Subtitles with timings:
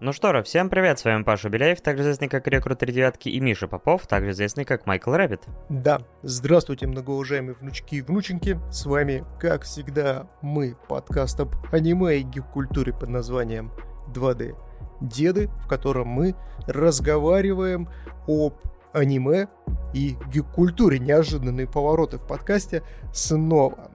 [0.00, 3.40] Ну что же, всем привет, с вами Паша Беляев, также известный как Рекрут Девятки, и
[3.40, 5.42] Миша Попов, также известный как Майкл Рэббит.
[5.68, 12.22] Да, здравствуйте, многоуважаемые внучки и внученьки, с вами, как всегда, мы, подкаст об аниме и
[12.22, 13.72] гик-культуре под названием
[14.14, 14.54] 2D
[15.00, 16.36] Деды, в котором мы
[16.68, 17.88] разговариваем
[18.28, 18.54] об
[18.92, 19.48] аниме
[19.94, 21.00] и гик-культуре.
[21.00, 23.90] Неожиданные повороты в подкасте снова.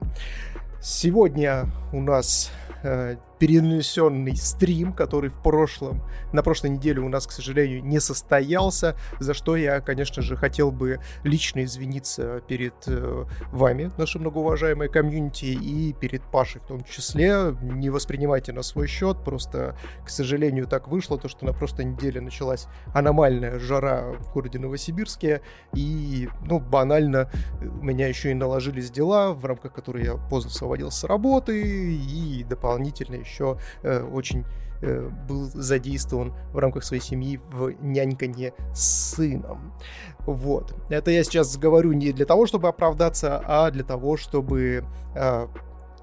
[0.82, 1.64] Сегодня
[1.94, 2.52] у нас
[2.82, 6.00] э, перенесенный стрим, который в прошлом,
[6.32, 10.72] на прошлой неделе у нас, к сожалению, не состоялся, за что я, конечно же, хотел
[10.72, 17.54] бы лично извиниться перед э, вами, наши многоуважаемые комьюнити, и перед Пашей в том числе.
[17.60, 22.22] Не воспринимайте на свой счет, просто, к сожалению, так вышло, то, что на прошлой неделе
[22.22, 25.42] началась аномальная жара в городе Новосибирске,
[25.74, 31.00] и, ну, банально, у меня еще и наложились дела, в рамках которых я поздно освободился
[31.00, 34.44] с работы, и дополнительно еще э, очень
[34.82, 39.72] э, был задействован в рамках своей семьи в няньканье с сыном.
[40.20, 40.74] Вот.
[40.88, 45.46] Это я сейчас говорю не для того, чтобы оправдаться, а для того, чтобы э,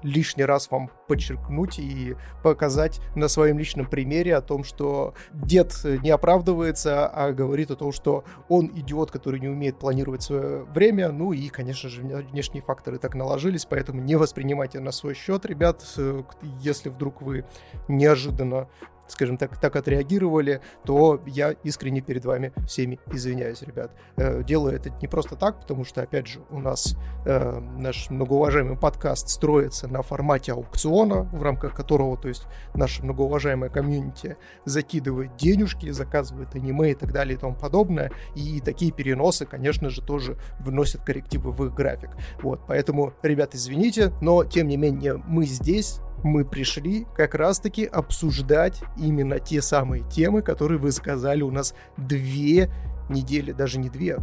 [0.02, 6.10] лишний раз вам подчеркнуть и показать на своем личном примере о том, что дед не
[6.10, 11.10] оправдывается, а говорит о том, что он идиот, который не умеет планировать свое время.
[11.10, 15.82] Ну и, конечно же, внешние факторы так наложились, поэтому не воспринимайте на свой счет, ребят.
[15.96, 16.22] Э,
[16.60, 17.44] если вдруг вы
[17.88, 18.68] неожиданно
[19.12, 23.92] скажем так, так отреагировали, то я искренне перед вами всеми извиняюсь, ребят.
[24.16, 28.76] Э, делаю это не просто так, потому что, опять же, у нас э, наш многоуважаемый
[28.76, 35.90] подкаст строится на формате аукциона, в рамках которого, то есть, наша многоуважаемая комьюнити закидывает денежки,
[35.90, 41.04] заказывает аниме и так далее и тому подобное, и такие переносы, конечно же, тоже вносят
[41.04, 42.10] коррективы в их график.
[42.42, 48.82] Вот, поэтому, ребят, извините, но, тем не менее, мы здесь, мы пришли как раз-таки обсуждать
[48.96, 52.70] именно те самые темы, которые вы сказали у нас две
[53.08, 54.18] недели, даже не две,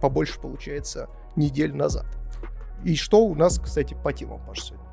[0.00, 2.06] побольше получается, недель назад.
[2.84, 4.86] И что у нас, кстати, по темам, Паш, сегодня?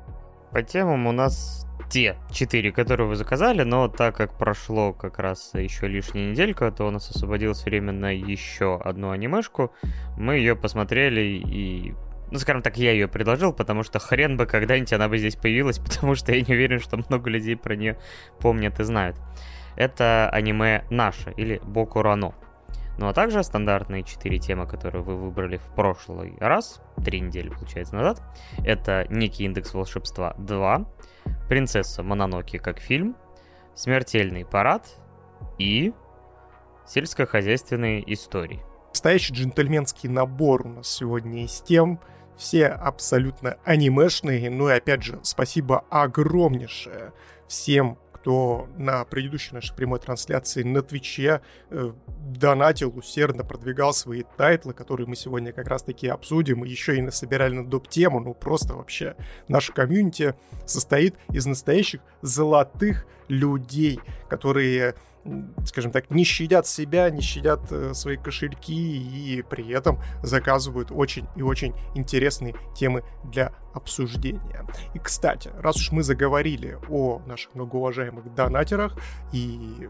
[0.50, 5.50] По темам у нас те четыре, которые вы заказали, но так как прошло как раз
[5.54, 9.72] еще лишняя неделька, то у нас освободилось время на еще одну анимешку.
[10.16, 11.94] Мы ее посмотрели и
[12.30, 15.78] ну, скажем так, я ее предложил, потому что хрен бы когда-нибудь она бы здесь появилась,
[15.84, 17.98] потому что я не уверен, что много людей про нее
[18.40, 19.16] помнят и знают.
[19.76, 22.34] Это аниме «Наше» или «Боку Рано».
[22.96, 27.96] Ну а также стандартные четыре темы, которые вы выбрали в прошлый раз, три недели, получается,
[27.96, 28.22] назад.
[28.64, 30.86] Это «Некий индекс волшебства 2»,
[31.48, 33.16] «Принцесса Мононоки как фильм»,
[33.74, 34.86] «Смертельный парад»
[35.58, 35.92] и
[36.86, 38.62] «Сельскохозяйственные истории».
[38.90, 41.98] Настоящий джентльменский набор у нас сегодня из тем,
[42.36, 44.50] все абсолютно анимешные.
[44.50, 47.12] Ну и опять же, спасибо огромнейшее
[47.48, 54.72] всем, кто на предыдущей нашей прямой трансляции на Твиче э, донатил, усердно продвигал свои тайтлы,
[54.72, 59.14] которые мы сегодня как раз-таки обсудим, и еще и насобирали на доп-тему, ну просто вообще
[59.46, 60.34] наша комьюнити
[60.64, 64.94] состоит из настоящих золотых людей, которые
[65.64, 71.26] скажем так, не щадят себя, не щадят э, свои кошельки и при этом заказывают очень
[71.36, 74.66] и очень интересные темы для обсуждения.
[74.94, 78.96] И, кстати, раз уж мы заговорили о наших многоуважаемых донатерах,
[79.32, 79.88] и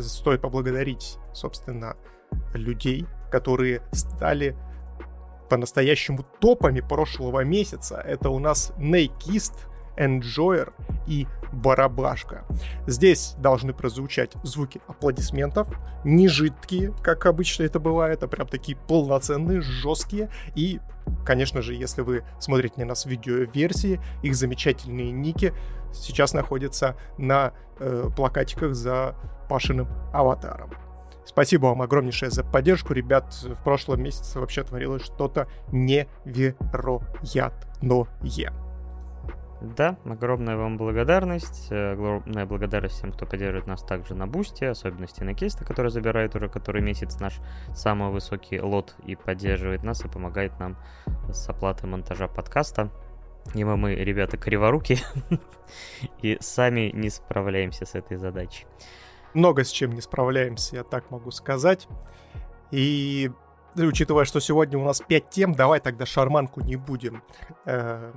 [0.00, 1.96] стоит поблагодарить, собственно,
[2.52, 4.56] людей, которые стали
[5.48, 7.96] по-настоящему топами прошлого месяца.
[7.96, 9.66] Это у нас Нейкист,
[9.96, 10.72] Enjoyer
[11.06, 12.44] и барабашка.
[12.86, 15.68] Здесь должны прозвучать звуки аплодисментов,
[16.04, 20.30] не жидкие, как обычно это бывает, а прям такие полноценные, жесткие.
[20.54, 20.80] И,
[21.24, 25.52] конечно же, если вы смотрите на нас в видеоверсии, их замечательные ники
[25.92, 29.14] сейчас находятся на э, плакатиках за
[29.48, 30.72] Пашиным аватаром.
[31.24, 33.32] Спасибо вам огромнейшее за поддержку, ребят.
[33.42, 38.63] В прошлом месяце вообще творилось что-то невероятное.
[39.64, 41.68] Да, огромная вам благодарность.
[41.70, 46.36] Э, огромная благодарность всем, кто поддерживает нас также на Бусте, особенности на Кейста, который забирает
[46.36, 47.40] уже который месяц наш
[47.74, 50.76] самый высокий лот и поддерживает нас и помогает нам
[51.30, 52.90] с оплатой монтажа подкаста.
[53.54, 54.98] Ибо мы, ребята, криворуки
[56.22, 58.66] и сами не справляемся с этой задачей.
[59.32, 61.88] Много с чем не справляемся, я так могу сказать.
[62.70, 63.30] И
[63.76, 67.22] учитывая, что сегодня у нас 5 тем, давай тогда шарманку не будем
[67.64, 68.12] э,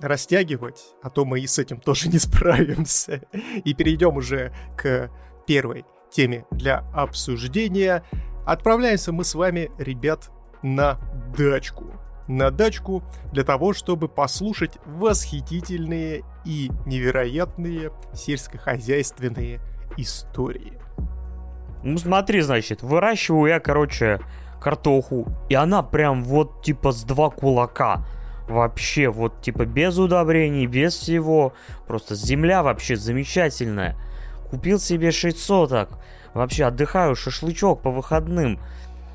[0.00, 3.22] растягивать, а то мы и с этим тоже не справимся.
[3.64, 5.10] И перейдем уже к
[5.46, 8.02] первой теме для обсуждения.
[8.46, 10.30] Отправляемся мы с вами, ребят,
[10.62, 10.98] на
[11.36, 11.84] дачку.
[12.28, 13.02] На дачку
[13.32, 19.60] для того, чтобы послушать восхитительные и невероятные сельскохозяйственные
[19.96, 20.78] истории.
[21.82, 24.20] Ну смотри, значит, выращиваю я, короче,
[24.60, 28.04] картоху, и она прям вот типа с два кулака.
[28.48, 31.52] Вообще, вот типа без удобрений, без всего.
[31.86, 33.96] Просто земля вообще замечательная.
[34.50, 35.90] Купил себе 6 соток.
[36.34, 38.58] Вообще отдыхаю, шашлычок по выходным.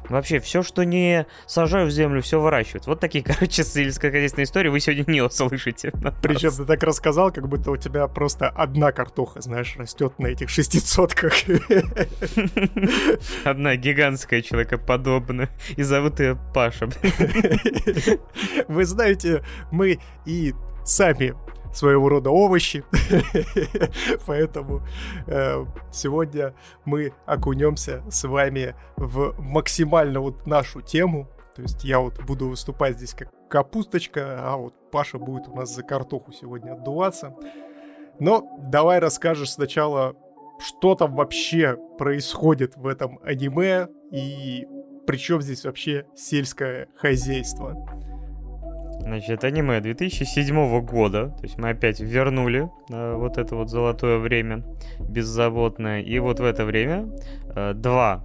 [0.10, 2.88] Вообще, все, что не сажаю в землю, все выращивают.
[2.88, 5.92] Вот такие, короче, сельскохозяйственные истории вы сегодня не услышите.
[6.22, 10.50] Причем ты так рассказал, как будто у тебя просто одна картоха, знаешь, растет на этих
[10.50, 11.34] шестисотках.
[13.44, 15.50] Одна гигантская человекоподобная.
[15.76, 16.84] И зовут ее Паша.
[18.68, 20.54] Вы знаете, мы и
[20.84, 21.34] сами
[21.74, 22.84] своего рода овощи.
[24.26, 24.82] Поэтому
[25.28, 26.54] э, сегодня
[26.86, 31.28] мы окунемся с вами в максимально вот нашу тему.
[31.56, 35.74] То есть я вот буду выступать здесь как капусточка, а вот Паша будет у нас
[35.74, 37.36] за картоху сегодня отдуваться.
[38.20, 40.16] Но давай расскажешь сначала,
[40.60, 44.66] что там вообще происходит в этом аниме и
[45.06, 47.76] причем здесь вообще сельское хозяйство.
[49.04, 54.64] Значит, аниме 2007 года, то есть мы опять вернули э, вот это вот золотое время
[55.00, 57.10] беззаботное, и вот в это время
[57.56, 58.24] э, два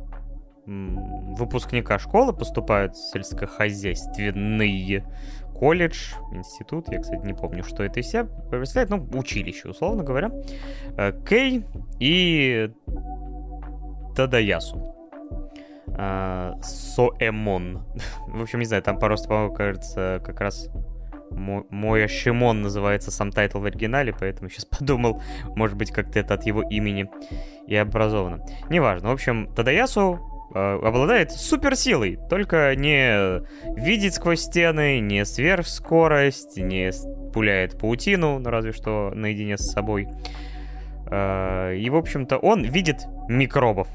[0.66, 5.02] выпускника школы поступают в сельскохозяйственный
[5.54, 10.30] колледж, институт, я, кстати, не помню, что это из себя представляет, ну, училище, условно говоря,
[10.96, 11.64] э, Кей
[11.98, 12.70] и
[14.14, 14.97] Тадаясу.
[15.98, 17.84] А, Соэмон.
[18.28, 20.70] В общем, не знаю, там просто, по-моему, кажется, как раз
[21.30, 25.22] Моясимон называется сам тайтл в оригинале, поэтому сейчас подумал,
[25.56, 27.10] может быть, как-то это от его имени
[27.66, 28.44] и образовано.
[28.70, 29.10] Неважно.
[29.10, 30.20] В общем, Тадаясу
[30.54, 33.42] э, обладает суперсилой, только не
[33.78, 36.90] видит сквозь стены, не сверхскорость, не
[37.32, 40.08] пуляет паутину, ну разве что наедине с собой.
[41.10, 43.88] Э, и, в общем-то, он видит микробов.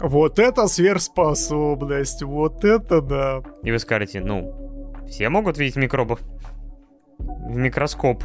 [0.00, 3.42] Вот это сверхспособность, вот это да.
[3.62, 6.20] И вы скажете, ну, все могут видеть микробов
[7.18, 8.22] в микроскоп.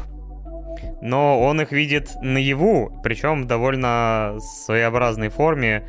[1.00, 5.88] Но он их видит наяву, причем в довольно своеобразной форме.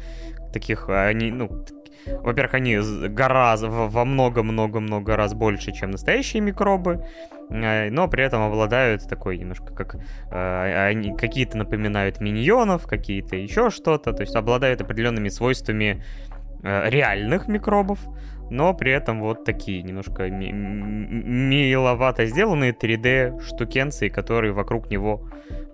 [0.54, 1.66] Таких, они, ну,
[2.06, 2.78] во-первых, они
[3.10, 7.06] гораздо, во много-много-много раз больше, чем настоящие микробы,
[7.50, 9.96] но при этом обладают такой немножко как...
[10.32, 16.04] Э, они какие-то напоминают миньонов, какие-то еще что-то, то есть обладают определенными свойствами
[16.64, 18.00] э, реальных микробов,
[18.50, 25.30] но при этом вот такие немножко миловато сделанные 3D штукенции, которые вокруг него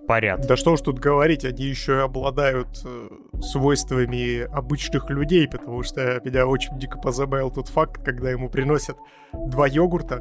[0.06, 0.46] парят.
[0.46, 3.08] Да что уж тут говорить, они еще и обладают э,
[3.40, 8.96] свойствами обычных людей, потому что меня очень дико позабавил тот факт, когда ему приносят
[9.32, 10.20] два йогурта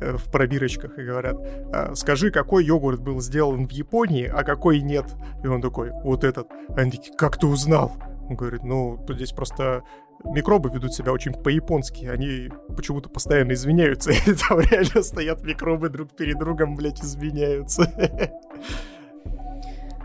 [0.00, 1.36] э, в пробирочках и говорят,
[1.72, 5.06] «А, скажи, какой йогурт был сделан в Японии, а какой нет.
[5.42, 6.48] И он такой, вот этот.
[6.76, 7.92] Они такие, как ты узнал?
[8.28, 9.82] Он говорит, ну, тут здесь просто
[10.24, 12.06] микробы ведут себя очень по-японски.
[12.06, 14.10] Они почему-то постоянно извиняются.
[14.26, 17.92] И там реально стоят микробы друг перед другом, блядь, извиняются.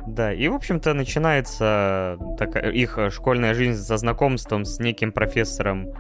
[0.08, 5.94] Да, и, в общем-то, начинается такая, их школьная жизнь со знакомством с неким профессором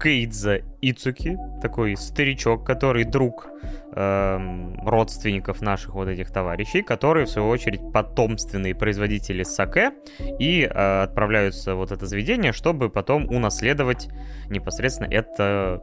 [0.00, 3.48] Кейдза Ицуки, такой старичок, который друг
[3.92, 9.92] э, родственников наших вот этих товарищей, которые, в свою очередь, потомственные производители саке
[10.38, 14.08] и э, отправляются вот это заведение, чтобы потом унаследовать
[14.48, 15.82] непосредственно это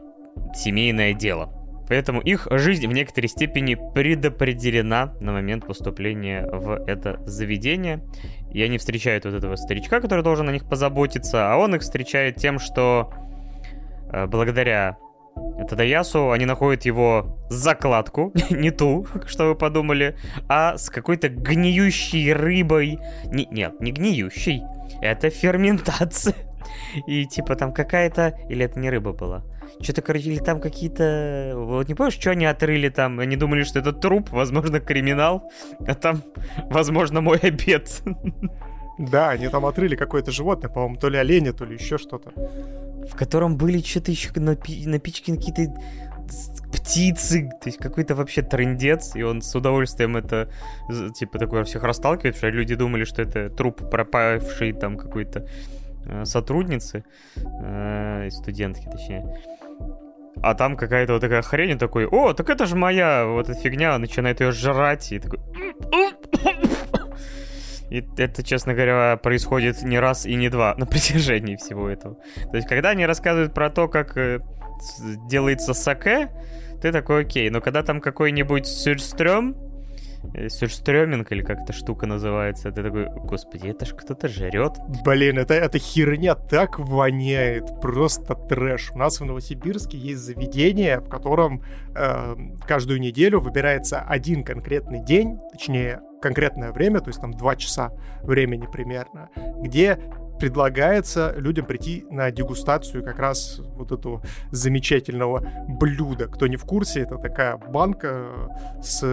[0.54, 1.52] семейное дело.
[1.88, 8.02] Поэтому их жизнь в некоторой степени предопределена на момент поступления в это заведение.
[8.52, 12.38] И они встречают вот этого старичка, который должен о них позаботиться, а он их встречает
[12.38, 13.14] тем, что
[14.16, 14.98] Э, благодаря
[15.68, 20.16] Тадаясу они находят его закладку, не ту, что вы подумали,
[20.48, 23.00] а с какой-то гниющей рыбой.
[23.26, 24.62] Не, нет, не гниющей,
[25.02, 26.36] это ферментация.
[27.08, 28.38] И типа там какая-то...
[28.50, 29.44] Или это не рыба была?
[29.82, 31.54] Что-то, короче, или там какие-то...
[31.56, 33.20] Вот не помнишь, что они отрыли там?
[33.20, 35.52] Они думали, что это труп, возможно, криминал,
[35.86, 36.24] а там,
[36.70, 38.02] возможно, мой обед.
[38.98, 42.32] Да, они там отрыли какое-то животное, по-моему, то ли оленя, то ли еще что-то
[43.12, 45.74] в котором были что-то еще напи- напичканы какие-то
[46.72, 50.50] птицы, то есть какой-то вообще трендец, и он с удовольствием это,
[51.16, 55.48] типа, такое всех расталкивает, что люди думали, что это труп пропавшей там какой-то
[56.06, 57.04] э, сотрудницы,
[57.36, 59.42] э, студентки, точнее.
[60.42, 63.98] А там какая-то вот такая хрень, такой, о, так это же моя вот эта фигня,
[63.98, 65.40] начинает ее жрать, и такой...
[67.90, 72.18] И это, честно говоря, происходит не раз и не два на протяжении всего этого.
[72.52, 74.40] То есть, когда они рассказывают про то, как э,
[75.30, 76.30] делается саке,
[76.82, 77.50] ты такой, окей.
[77.50, 79.56] Но когда там какой-нибудь сюрстрём,
[80.50, 82.72] сюрстреминг или как эта штука называется.
[82.72, 84.74] Ты такой, господи, это ж кто-то жрет.
[85.04, 88.92] Блин, это, эта херня так воняет, просто трэш.
[88.92, 91.64] У нас в Новосибирске есть заведение, в котором
[91.96, 92.36] э,
[92.68, 97.92] каждую неделю выбирается один конкретный день, точнее, конкретное время, то есть там два часа
[98.24, 99.30] времени примерно,
[99.62, 100.00] где
[100.40, 106.28] предлагается людям прийти на дегустацию как раз вот этого замечательного блюда.
[106.28, 108.50] Кто не в курсе, это такая банка
[108.82, 109.04] с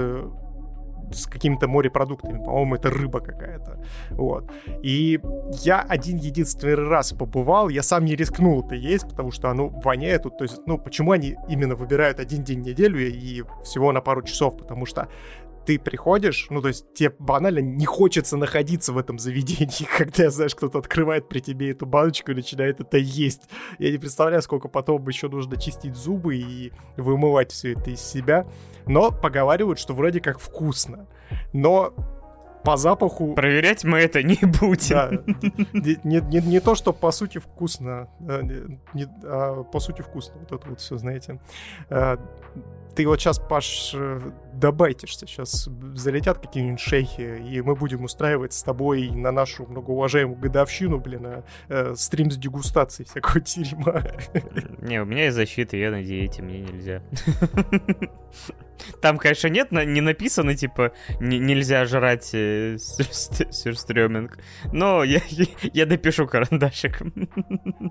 [1.14, 2.38] с какими-то морепродуктами.
[2.38, 3.78] По-моему, это рыба какая-то.
[4.10, 4.50] Вот.
[4.82, 5.20] И
[5.62, 10.22] я один единственный раз побывал, я сам не рискнул это есть, потому что оно воняет.
[10.22, 14.22] То есть, ну, почему они именно выбирают один день в неделю и всего на пару
[14.22, 14.56] часов?
[14.56, 15.08] Потому что
[15.64, 20.54] ты приходишь, ну, то есть тебе банально не хочется находиться в этом заведении, когда, знаешь,
[20.54, 23.42] кто-то открывает при тебе эту баночку и начинает это есть.
[23.78, 28.46] Я не представляю, сколько потом еще нужно чистить зубы и вымывать все это из себя.
[28.86, 31.06] Но поговаривают, что вроде как вкусно.
[31.52, 31.94] Но
[32.64, 33.34] по запаху...
[33.34, 34.88] Проверять мы это не будем.
[34.90, 35.10] Да.
[35.72, 40.34] Не, не, не, то, что по сути вкусно, не, а по сути вкусно.
[40.40, 41.40] Вот это вот все, знаете.
[41.90, 42.18] А,
[42.94, 44.20] ты вот сейчас, Паш, э,
[44.54, 45.26] добайтишься.
[45.26, 51.26] Сейчас залетят какие-нибудь шейхи, и мы будем устраивать с тобой на нашу многоуважаемую годовщину, блин,
[51.26, 54.02] а, э, стрим с дегустацией всякого дерьма.
[54.80, 57.02] Не, у меня есть защита, я на диете, мне нельзя.
[59.00, 64.38] Там, конечно, нет, не написано, типа, нельзя жрать э, сюрстреминг,
[64.72, 65.20] но я,
[65.72, 67.12] я допишу карандашиком.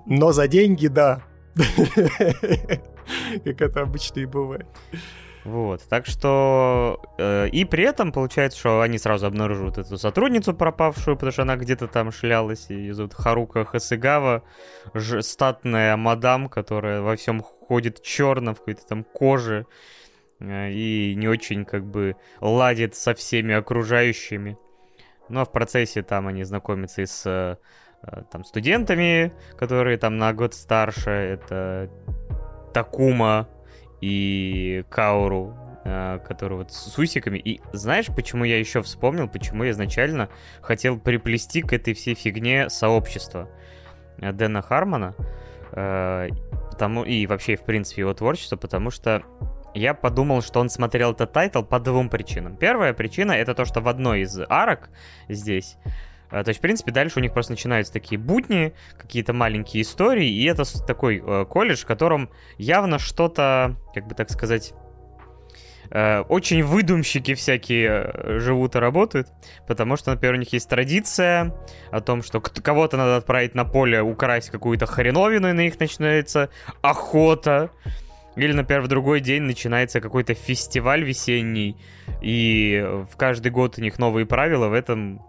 [0.06, 1.22] Но за деньги, да.
[3.44, 4.66] Как это обычно и бывает.
[5.44, 7.00] Вот, так что...
[7.18, 11.56] Э, и при этом получается, что они сразу обнаруживают эту сотрудницу пропавшую, потому что она
[11.56, 14.44] где-то там шлялась, и зовут Харука Хасыгава,
[14.94, 19.66] ж, статная мадам, которая во всем ходит черно, в какой-то там коже,
[20.38, 24.56] э, и не очень как бы ладит со всеми окружающими.
[25.28, 27.56] Ну а в процессе там они знакомятся и с э,
[28.30, 31.90] там студентами, которые там на год старше, это
[32.72, 33.48] Такума
[34.00, 37.38] и Кауру, э, который вот с усиками.
[37.38, 40.28] И знаешь, почему я еще вспомнил, почему я изначально
[40.60, 43.48] хотел приплести к этой всей фигне сообщество
[44.18, 45.14] э, Дэна Хармона,
[45.72, 46.28] э,
[46.70, 49.22] потому, и вообще, в принципе, его творчество, потому что
[49.74, 52.56] я подумал, что он смотрел этот тайтл по двум причинам.
[52.56, 54.90] Первая причина— это то, что в одной из арок
[55.28, 55.76] здесь
[56.32, 60.44] то есть, в принципе, дальше у них просто начинаются такие будни, какие-то маленькие истории, и
[60.44, 64.72] это такой э, колледж, в котором явно что-то, как бы так сказать,
[65.90, 69.28] э, очень выдумщики всякие э, живут и работают,
[69.68, 71.54] потому что, например, у них есть традиция
[71.90, 76.48] о том, что кого-то надо отправить на поле украсть какую-то хреновину, и на них начинается
[76.80, 77.70] охота.
[78.34, 81.76] Или, например, в другой день начинается какой-то фестиваль весенний,
[82.22, 85.20] и в каждый год у них новые правила, в этом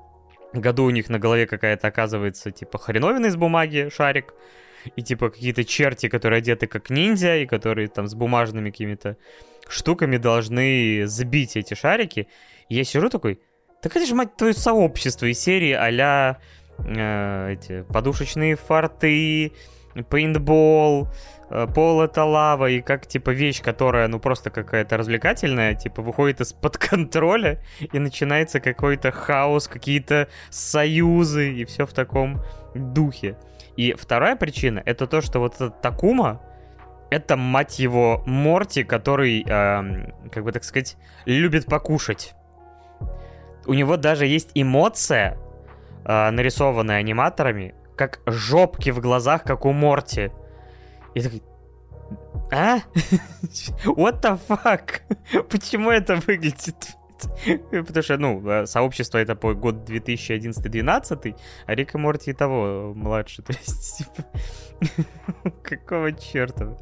[0.53, 4.33] году у них на голове какая-то оказывается, типа, хреновина из бумаги, шарик,
[4.95, 9.17] и, типа, какие-то черти, которые одеты как ниндзя, и которые там с бумажными какими-то
[9.67, 12.27] штуками должны сбить эти шарики.
[12.69, 13.39] И я сижу такой,
[13.81, 16.37] так это же, мать твою, сообщество из серии а
[16.79, 19.53] э, эти подушечные форты,
[20.09, 21.07] пейнтбол,
[21.73, 26.77] пол это лава, и как, типа, вещь, которая, ну, просто какая-то развлекательная, типа, выходит из-под
[26.89, 32.41] контроля, и начинается какой-то хаос, какие-то союзы, и все в таком
[32.73, 33.37] духе.
[33.75, 36.41] И вторая причина, это то, что вот этот Такума,
[37.09, 42.33] это, мать его, Морти, который, э, как бы так сказать, любит покушать.
[43.65, 45.37] У него даже есть эмоция,
[46.05, 50.31] э, нарисованная аниматорами, как жопки в глазах, как у Морти.
[51.15, 51.43] Я такой,
[52.51, 52.77] а?
[53.85, 55.01] What the fuck?
[55.49, 56.75] Почему это выглядит?
[57.71, 63.41] Потому что, ну, э, сообщество это по год 2011-2012, а Рик и Морти того младше.
[63.41, 66.77] То есть, типа, какого черта?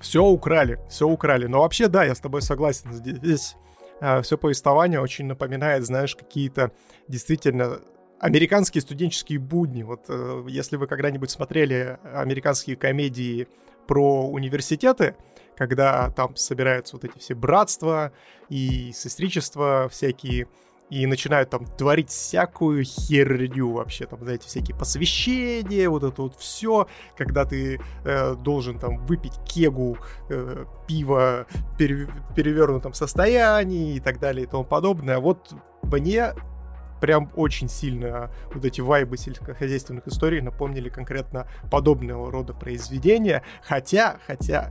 [0.00, 1.46] Все украли, все украли.
[1.46, 2.92] Но вообще, да, я с тобой согласен.
[2.92, 3.56] Здесь
[4.00, 6.72] э, все повествование очень напоминает, знаешь, какие-то
[7.08, 7.80] действительно
[8.22, 9.82] американские студенческие будни.
[9.82, 13.48] Вот э, если вы когда-нибудь смотрели американские комедии
[13.88, 15.16] про университеты,
[15.56, 18.12] когда там собираются вот эти все братства
[18.48, 20.46] и сестричества всякие,
[20.88, 26.86] и начинают там творить всякую херню вообще, там, знаете, всякие посвящения, вот это вот все,
[27.16, 29.98] когда ты э, должен там выпить кегу
[30.28, 35.18] э, пива в перевернутом состоянии и так далее и тому подобное.
[35.18, 35.52] Вот
[35.82, 36.34] мне
[37.02, 43.42] прям очень сильно вот эти вайбы сельскохозяйственных историй напомнили конкретно подобного рода произведения.
[43.60, 44.70] Хотя, хотя,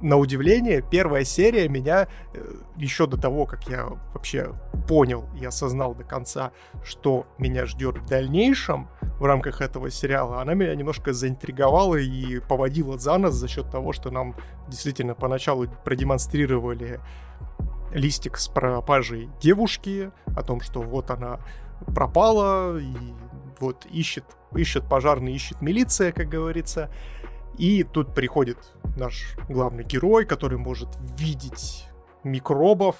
[0.00, 4.52] на удивление, первая серия меня э, еще до того, как я вообще
[4.88, 6.50] понял и осознал до конца,
[6.82, 8.88] что меня ждет в дальнейшем
[9.20, 13.92] в рамках этого сериала, она меня немножко заинтриговала и поводила за нос за счет того,
[13.92, 14.34] что нам
[14.66, 17.00] действительно поначалу продемонстрировали
[17.92, 21.40] листик с пропажей девушки, о том, что вот она
[21.94, 22.94] пропала, и
[23.60, 24.24] вот ищет,
[24.54, 26.90] ищет пожарный, ищет милиция, как говорится.
[27.58, 28.58] И тут приходит
[28.96, 30.88] наш главный герой, который может
[31.18, 31.86] видеть
[32.22, 32.96] микробов.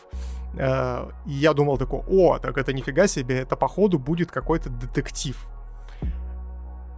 [0.59, 5.37] Э, и я думал такой, о, так это нифига себе, это походу будет какой-то детектив.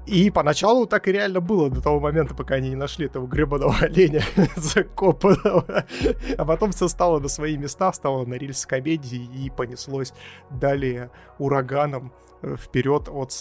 [0.08, 3.76] И поначалу так и реально было до того момента, пока они не нашли этого гребаного
[3.80, 4.22] оленя
[4.56, 5.84] закопанного.
[6.38, 10.14] А потом все стало на свои места, стало на рельс комедии и понеслось
[10.50, 13.32] далее ураганом э, вперед от,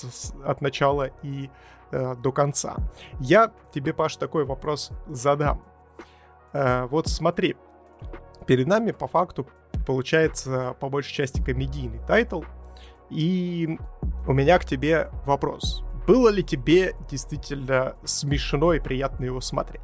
[0.43, 1.50] от начала и
[1.91, 2.75] э, до конца.
[3.21, 5.63] Я тебе, Паш, такой вопрос задам.
[6.51, 7.55] Э, вот смотри,
[8.45, 9.47] перед нами по факту
[9.86, 12.43] получается по большей части комедийный тайтл,
[13.09, 13.79] и
[14.27, 19.82] у меня к тебе вопрос было ли тебе действительно смешно и приятно его смотреть?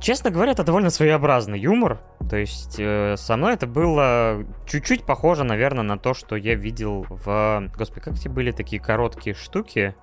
[0.00, 2.00] Честно говоря, это довольно своеобразный юмор.
[2.28, 7.04] То есть э, со мной это было чуть-чуть похоже, наверное, на то, что я видел
[7.08, 7.70] в...
[7.76, 9.94] Господи, как эти были такие короткие штуки?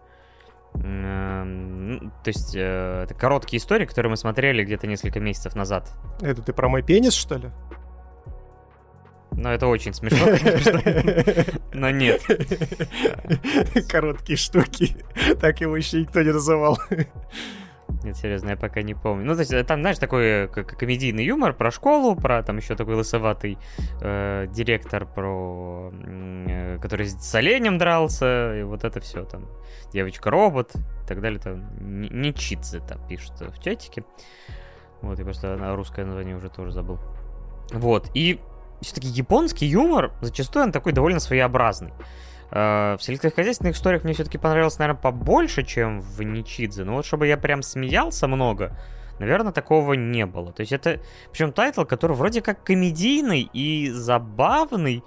[0.75, 5.91] Э, то есть э, это короткие истории, которые мы смотрели где-то несколько месяцев назад.
[6.21, 7.49] Это ты про мой пенис, что ли?
[9.37, 10.81] Ну, это очень смешно, конечно.
[11.73, 12.21] Но нет.
[13.89, 14.95] Короткие штуки.
[15.41, 16.79] Так его еще никто не называл.
[18.03, 19.25] Нет, серьезно, я пока не помню.
[19.25, 22.75] Ну, то есть, э, там, знаешь, такой как комедийный юмор про школу, про там еще
[22.75, 23.57] такой лысоватый
[24.01, 29.47] э, директор, про э, который с оленем дрался, и вот это все там.
[29.91, 31.39] Девочка-робот и так далее.
[31.39, 34.03] Там Ничидзе там пишут в чатике.
[35.01, 36.99] Вот, я просто русское название уже тоже забыл.
[37.71, 38.39] Вот, и
[38.81, 41.93] все-таки японский юмор зачастую он такой довольно своеобразный.
[42.51, 46.83] Э, в сельскохозяйственных историях мне все-таки понравилось, наверное, побольше, чем в Ничидзе.
[46.83, 48.77] Но вот чтобы я прям смеялся много,
[49.19, 50.51] наверное, такого не было.
[50.51, 50.99] То есть это,
[51.31, 55.03] причем тайтл, который вроде как комедийный и забавный,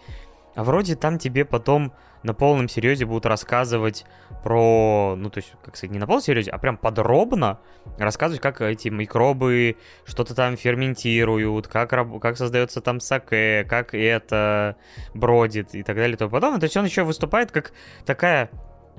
[0.54, 4.04] а вроде там тебе потом на полном серьезе будут рассказывать
[4.42, 7.60] про, ну, то есть, как сказать, не на полном серьезе, а прям подробно
[7.98, 14.76] рассказывать, как эти микробы что-то там ферментируют, как, как создается там саке, как это
[15.14, 16.60] бродит и так далее и тому подобное.
[16.60, 17.72] То есть он еще выступает как
[18.04, 18.50] такая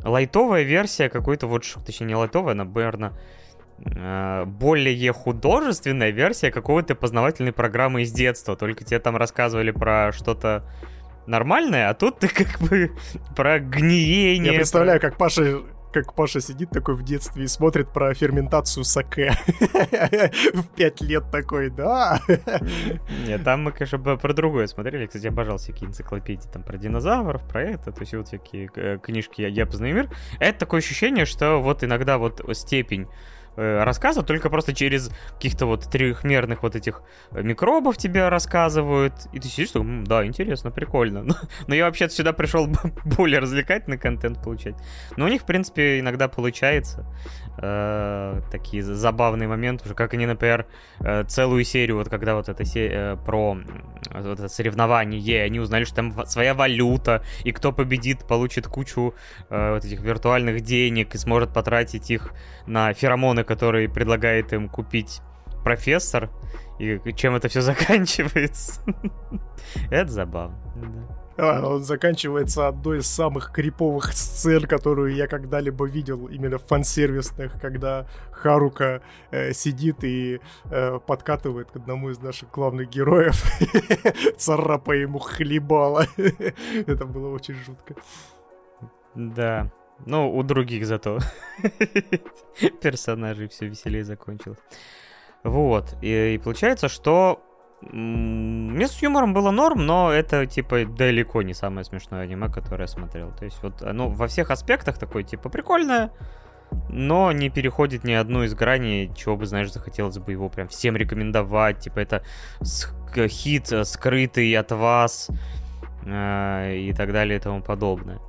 [0.04, 3.14] лайтовая версия какой-то вот, точнее, не лайтовая, наверное,
[3.86, 8.56] э, более художественная версия какого-то познавательной программы из детства.
[8.56, 10.64] Только тебе там рассказывали про что-то
[11.30, 12.92] нормальное, а тут ты как бы
[13.36, 14.54] про гниение.
[14.54, 15.62] Я представляю, как Паша
[15.92, 19.34] как Паша сидит такой в детстве и смотрит про ферментацию саке.
[20.54, 22.22] В пять лет такой, да.
[23.26, 25.08] Нет, там мы, конечно, про другое смотрели.
[25.08, 27.92] Кстати, обожал всякие энциклопедии там про динозавров, про это.
[27.92, 30.10] То есть вот всякие э, книжки «Я познаю мир».
[30.40, 33.08] Это такое ощущение, что вот иногда вот степень
[33.60, 39.48] рассказа, только просто через каких-то вот трехмерных вот этих э, микробов тебе рассказывают, и ты
[39.48, 41.24] сидишь, что, да, интересно, прикольно.
[41.30, 41.36] Но,
[41.68, 42.68] но я вообще сюда пришел
[43.06, 44.76] более развлекательный контент получать.
[45.18, 47.06] Но у них, в принципе, иногда получается
[47.62, 50.66] э, такие забавные моменты, уже как они, например,
[51.00, 53.58] э, целую серию, вот когда вот это се- э, про
[54.14, 59.14] вот это соревнование, они узнали, что там своя валюта, и кто победит, получит кучу
[59.50, 62.34] э, вот этих виртуальных денег и сможет потратить их
[62.68, 65.22] на феромоны, который предлагает им купить
[65.64, 66.30] профессор,
[66.80, 68.82] и чем это все заканчивается.
[69.92, 70.58] Это забавно.
[71.40, 78.06] А, он заканчивается одной из самых криповых сцен, которую я когда-либо видел, именно фан-сервисных, когда
[78.32, 83.42] Харука э, сидит и э, подкатывает к одному из наших главных героев,
[84.38, 86.06] царапая ему хлебало.
[86.88, 87.96] Это было очень жутко.
[89.16, 89.72] Да,
[90.06, 91.20] ну, у других зато
[92.82, 94.60] персонажей все веселее закончилось.
[95.44, 95.96] Вот.
[96.02, 97.42] И, и получается, что
[97.82, 102.88] мне с юмором было норм, но это, типа, далеко не самое смешное аниме, которое я
[102.88, 103.32] смотрел.
[103.32, 106.12] То есть, вот оно во всех аспектах такое, типа, прикольное,
[106.90, 110.98] но не переходит ни одну из граней, чего бы, знаешь, захотелось бы его прям всем
[110.98, 111.80] рекомендовать.
[111.80, 112.24] Типа, это
[113.28, 115.30] хит э, скрытый от вас
[116.06, 118.20] э, и так далее и тому подобное.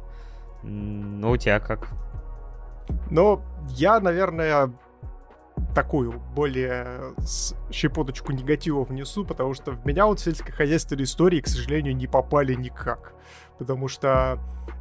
[0.62, 1.88] Ну, у тебя как?
[3.10, 4.72] Ну, я, наверное,
[5.74, 7.14] такую более
[7.70, 13.14] щепоточку негатива внесу, потому что в меня вот сельскохозяйственные истории, к сожалению, не попали никак.
[13.58, 14.38] Потому что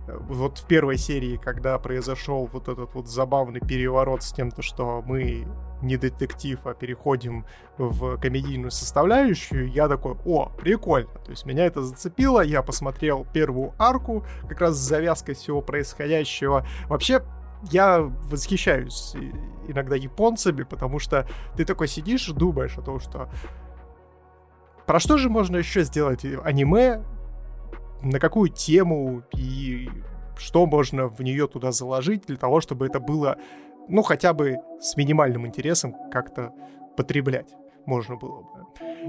[0.07, 4.61] э, вот в первой серии, когда произошел вот этот вот забавный переворот с тем, то,
[4.61, 5.45] что мы
[5.81, 7.45] не детектив, а переходим
[7.77, 11.09] в комедийную составляющую, я такой, о, прикольно.
[11.25, 16.65] То есть меня это зацепило, я посмотрел первую арку, как раз с завязкой всего происходящего.
[16.87, 17.21] Вообще,
[17.71, 19.15] я восхищаюсь
[19.67, 23.29] иногда японцами, потому что ты такой сидишь и думаешь о том, что
[24.85, 27.03] про что же можно еще сделать аниме,
[28.01, 29.89] на какую тему и
[30.37, 33.37] что можно в нее туда заложить для того, чтобы это было,
[33.89, 36.53] ну, хотя бы с минимальным интересом как-то
[36.95, 37.53] потреблять
[37.85, 38.49] можно было бы.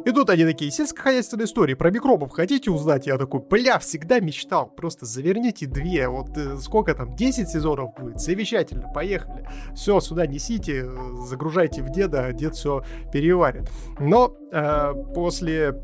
[0.04, 3.06] И тут они такие, сельскохозяйственные истории про микробов хотите узнать?
[3.06, 8.20] Я такой, бля, всегда мечтал, просто заверните две, вот э, сколько там, 10 сезонов будет,
[8.20, 9.48] замечательно, поехали.
[9.74, 10.88] Все, сюда несите,
[11.24, 13.70] загружайте в деда, дед все переварит.
[13.98, 15.74] Но э, после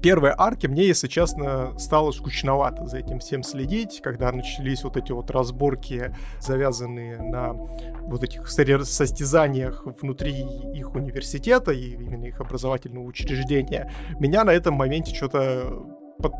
[0.00, 5.12] первой арки мне, если честно, стало скучновато за этим всем следить, когда начались вот эти
[5.12, 10.40] вот разборки, завязанные на вот этих состязаниях внутри
[10.74, 13.92] их университета и именно их образовательного учреждения.
[14.18, 15.84] Меня на этом моменте что-то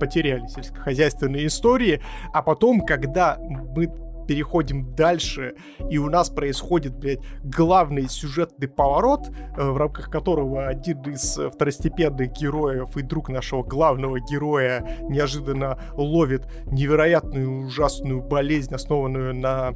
[0.00, 3.88] потеряли сельскохозяйственные истории, а потом, когда мы
[4.28, 5.54] переходим дальше,
[5.90, 12.32] и у нас происходит, блядь, главный сюжетный поворот, э, в рамках которого один из второстепенных
[12.32, 19.74] героев и друг нашего главного героя неожиданно ловит невероятную ужасную болезнь, основанную на,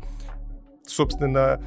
[0.86, 1.58] собственно,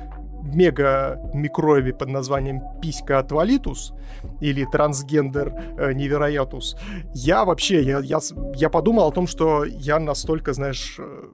[0.44, 3.94] мега микроби под названием писька отвалитус
[4.42, 6.78] или трансгендер э, невероятус.
[7.16, 8.20] Я вообще, я, я,
[8.56, 11.32] я подумал о том, что я настолько, знаешь, э,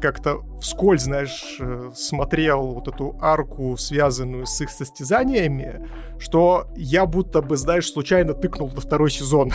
[0.00, 7.42] как-то вскользь, знаешь, э, смотрел вот эту арку, связанную с их состязаниями, что я будто
[7.42, 9.50] бы, знаешь, случайно тыкнул на второй сезон.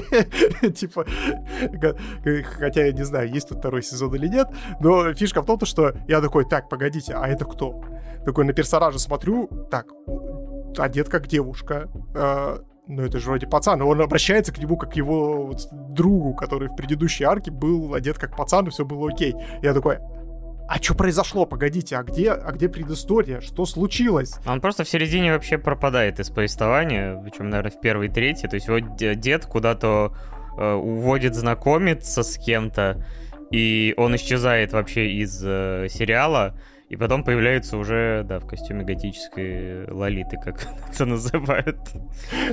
[0.74, 1.06] Типа,
[2.58, 4.48] хотя я не знаю, есть тут второй сезон или нет,
[4.80, 7.82] но фишка в том, что я такой, так, погодите, а это кто?
[8.24, 9.86] Такой на персонажа смотрю, так,
[10.78, 14.96] одет как девушка, э, ну это же вроде пацан, он обращается к нему как к
[14.96, 19.34] его вот, другу, который в предыдущей арке был одет как пацан, и все было окей.
[19.62, 19.98] Я такой,
[20.68, 21.46] а что произошло?
[21.46, 23.40] Погодите, а где, а где предыстория?
[23.40, 24.34] Что случилось?
[24.46, 28.46] Он просто в середине вообще пропадает из повествования, причем, наверное, в первой трети.
[28.48, 30.12] То есть его дед куда-то
[30.58, 33.04] э, уводит знакомиться с кем-то,
[33.52, 36.58] и он исчезает вообще из э, сериала.
[36.88, 41.78] И потом появляется уже, да, в костюме готической лолиты, как это называют.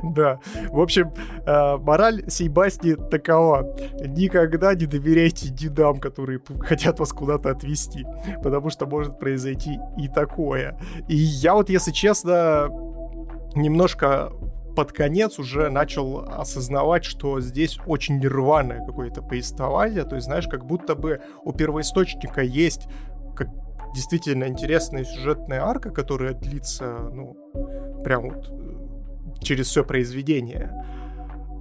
[0.01, 0.39] Да.
[0.69, 1.13] В общем,
[1.45, 3.75] э, мораль сей басни такова.
[3.99, 8.05] Никогда не доверяйте дедам, которые хотят вас куда-то отвезти.
[8.41, 10.79] Потому что может произойти и такое.
[11.07, 12.69] И я вот, если честно,
[13.55, 14.31] немножко
[14.75, 20.03] под конец уже начал осознавать, что здесь очень нерваное какое-то повествование.
[20.03, 22.87] То есть, знаешь, как будто бы у первоисточника есть
[23.93, 27.37] действительно интересная сюжетная арка, которая длится, ну,
[28.03, 30.71] прям вот э, через все произведение.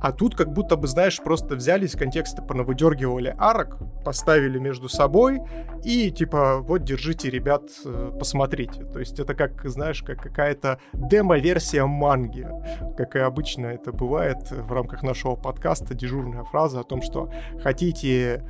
[0.00, 5.40] А тут как будто бы, знаешь, просто взяли из контекста, понавыдергивали арок, поставили между собой
[5.84, 8.84] и типа, вот, держите, ребят, э, посмотрите.
[8.86, 12.48] То есть это как, знаешь, как какая-то демо-версия манги.
[12.96, 17.30] Как и обычно это бывает в рамках нашего подкаста, дежурная фраза о том, что
[17.62, 18.44] хотите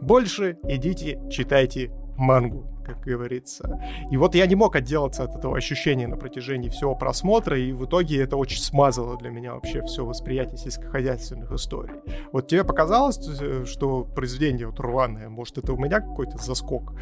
[0.00, 3.80] больше, идите, читайте мангу как говорится.
[4.10, 7.84] И вот я не мог отделаться от этого ощущения на протяжении всего просмотра, и в
[7.84, 11.94] итоге это очень смазало для меня вообще все восприятие сельскохозяйственных историй.
[12.32, 16.94] Вот тебе показалось, э, что произведение вот рваное, может это у меня какой-то заскок?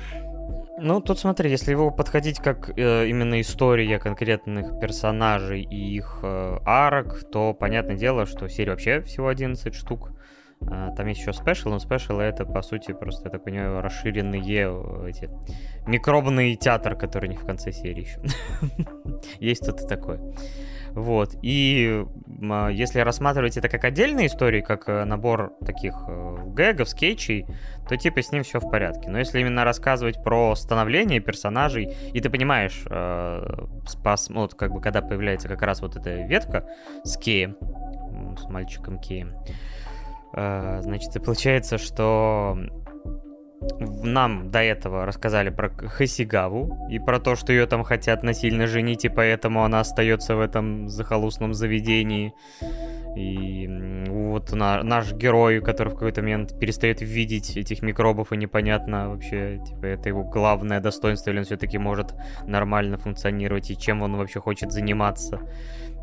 [0.82, 6.58] Ну, тут смотри, если его подходить как э, именно история конкретных персонажей и их э,
[6.64, 10.12] арок, то понятное дело, что серия вообще всего 11 штук.
[10.66, 14.42] А, там есть еще спешл, но спешл это, по сути, просто, я так понимаю, расширенные
[14.42, 15.30] э, эти
[15.86, 18.20] микробный театр, который не в конце серии еще.
[19.40, 20.20] есть и такое.
[20.92, 21.34] Вот.
[21.42, 22.04] И
[22.50, 27.46] а, если рассматривать это как отдельные истории, как э, набор таких э, гэгов, скетчей,
[27.88, 29.08] то типа с ним все в порядке.
[29.08, 32.84] Но если именно рассказывать про становление персонажей, и ты понимаешь,
[33.88, 36.68] спас, вот как бы когда появляется как раз вот эта ветка
[37.02, 37.56] с Кеем,
[38.36, 39.34] с мальчиком Кеем,
[40.32, 42.56] значит, и получается, что
[44.02, 49.04] нам до этого рассказали про Хасигаву и про то, что ее там хотят насильно женить,
[49.04, 52.32] и поэтому она остается в этом захолустном заведении.
[53.16, 53.68] И
[54.08, 59.60] вот на, наш герой, который в какой-то момент перестает видеть этих микробов, и непонятно вообще,
[59.66, 62.14] типа, это его главное достоинство, или он все-таки может
[62.46, 65.40] нормально функционировать, и чем он вообще хочет заниматься.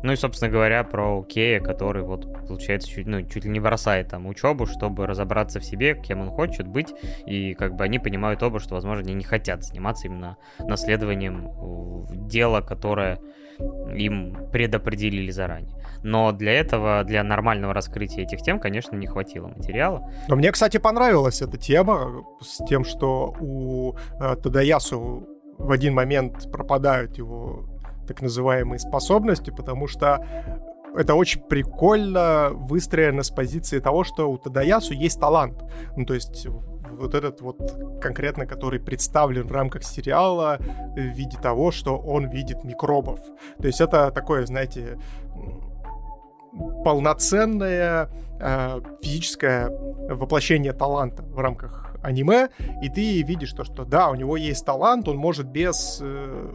[0.02, 4.08] Ну и, собственно говоря, про Кея, который вот, получается, чуть, ну, чуть ли не бросает
[4.08, 6.88] там учебу, чтобы разобраться в себе, кем он хочет быть,
[7.26, 11.50] и как бы они понимают оба, что, возможно, они не хотят заниматься именно наследованием
[12.28, 13.18] дела, которое
[13.94, 15.74] им предопределили заранее.
[16.02, 20.08] Но для этого, для нормального раскрытия этих тем, конечно, не хватило материала.
[20.28, 25.26] Но мне, кстати, понравилась эта тема с тем, что у э, Тадаясу
[25.58, 27.64] в один момент пропадают его
[28.08, 30.24] так называемые способности, потому что
[30.96, 35.62] это очень прикольно выстроено с позиции того, что у Тадаясу есть талант.
[35.96, 36.46] Ну, то есть
[36.98, 40.58] вот этот вот конкретно, который представлен в рамках сериала
[40.96, 43.20] в виде того, что он видит микробов.
[43.60, 44.98] То есть это такое, знаете,
[46.84, 48.08] полноценное
[48.40, 49.70] э, физическое
[50.08, 52.48] воплощение таланта в рамках аниме,
[52.82, 56.50] и ты видишь то, что да, у него есть талант, он может без э,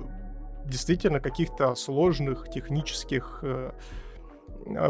[0.66, 3.72] действительно каких-то сложных технических э,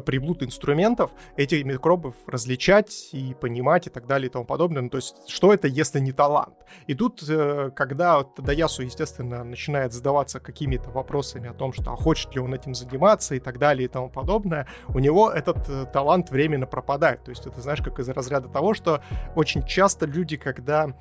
[0.06, 4.82] приблуд инструментов этих микробов различать и понимать и так далее и тому подобное.
[4.82, 6.56] Ну, то есть, что это, если не талант?
[6.88, 12.34] И тут, э, когда Тадаясу, естественно, начинает задаваться какими-то вопросами о том, что а хочет
[12.36, 16.30] ли он этим заниматься и так далее и тому подобное, у него этот э, талант
[16.30, 17.24] временно пропадает.
[17.24, 19.02] То есть, это, знаешь, как из разряда того, что
[19.36, 20.94] очень часто люди, когда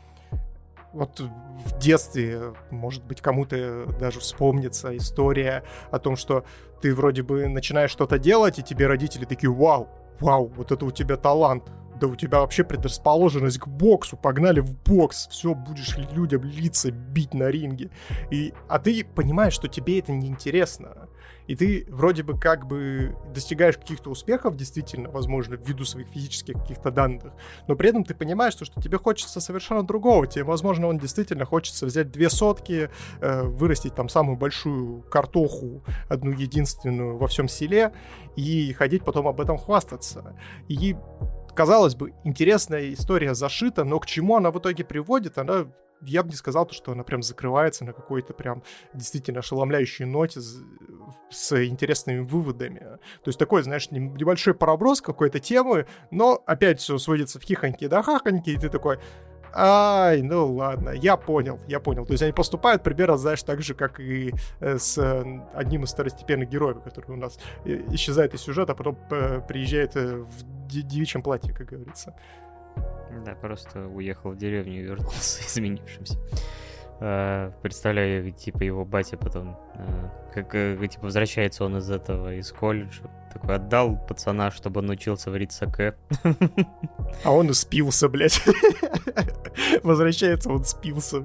[0.92, 6.44] вот в детстве, может быть, кому-то даже вспомнится история о том, что
[6.80, 9.88] ты вроде бы начинаешь что-то делать, и тебе родители такие, вау,
[10.20, 11.64] вау, вот это у тебя талант,
[12.00, 17.32] да у тебя вообще предрасположенность к боксу, погнали в бокс, все, будешь людям лица бить
[17.32, 17.90] на ринге.
[18.30, 21.08] И, а ты понимаешь, что тебе это неинтересно
[21.46, 26.90] и ты вроде бы как бы достигаешь каких-то успехов, действительно, возможно, ввиду своих физических каких-то
[26.90, 27.32] данных,
[27.68, 30.26] но при этом ты понимаешь, что, что тебе хочется совершенно другого.
[30.26, 36.30] Тебе, возможно, он действительно хочется взять две сотки, э, вырастить там самую большую картоху, одну
[36.30, 37.92] единственную во всем селе,
[38.36, 40.36] и ходить потом об этом хвастаться.
[40.68, 40.96] И
[41.54, 45.66] казалось бы, интересная история зашита, но к чему она в итоге приводит, она
[46.02, 48.62] я бы не сказал, то, что она прям закрывается на какой-то прям
[48.94, 50.62] действительно ошеломляющей ноте с,
[51.30, 52.80] с интересными выводами.
[53.22, 58.02] То есть такой, знаешь, небольшой проброс какой-то темы, но опять все сводится в хихоньки да
[58.02, 58.98] хахоньки, и ты такой,
[59.54, 62.06] Ай, ну ладно, я понял, я понял.
[62.06, 64.98] То есть они поступают примерно, знаешь, так же, как и э, с
[65.54, 69.94] одним из второстепенных героев, который у нас э, исчезает из сюжета, а потом э, приезжает
[69.94, 72.14] в девичьем платье, как говорится.
[73.24, 76.18] Да, просто уехал в деревню и вернулся изменившимся.
[77.04, 82.52] А, представляю, типа, его батя потом, а, как, э, типа, возвращается он из этого, из
[82.52, 85.96] колледжа, такой отдал пацана, чтобы он научился варить саке.
[87.24, 88.40] А он спился, блядь.
[89.82, 91.24] Возвращается, он спился.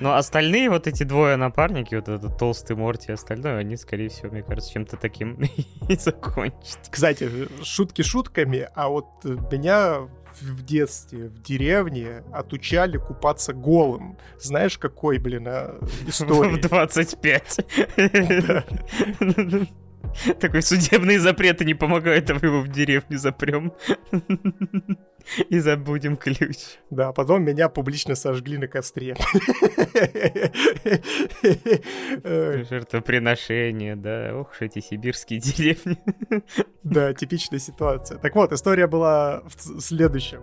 [0.00, 4.30] Но остальные вот эти двое напарники, вот этот толстый Морти и остальное, они, скорее всего,
[4.30, 5.40] мне кажется, чем-то таким
[5.88, 6.78] и закончат.
[6.90, 7.28] Кстати,
[7.64, 9.06] шутки шутками, а вот
[9.50, 10.08] меня
[10.40, 14.18] в детстве в деревне отучали купаться голым.
[14.38, 16.50] Знаешь, какой, блин, а, история?
[16.56, 17.66] В 25.
[20.40, 23.72] Такой судебные запреты не помогают, а мы его в деревню запрем.
[25.48, 26.78] И забудем ключ.
[26.90, 29.16] Да, потом меня публично сожгли на костре.
[32.24, 34.34] Жертвоприношение, да.
[34.34, 35.98] Ох уж эти сибирские деревни.
[36.82, 38.18] Да, типичная ситуация.
[38.18, 40.42] Так вот, история была в следующем.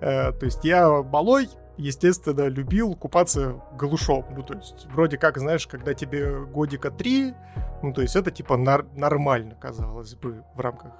[0.00, 4.24] Э, то есть я малой, естественно, любил купаться голышом.
[4.34, 7.34] Ну, то есть, вроде как, знаешь, когда тебе годика три,
[7.82, 10.92] ну, то есть, это, типа, нар- нормально, казалось бы, в рамках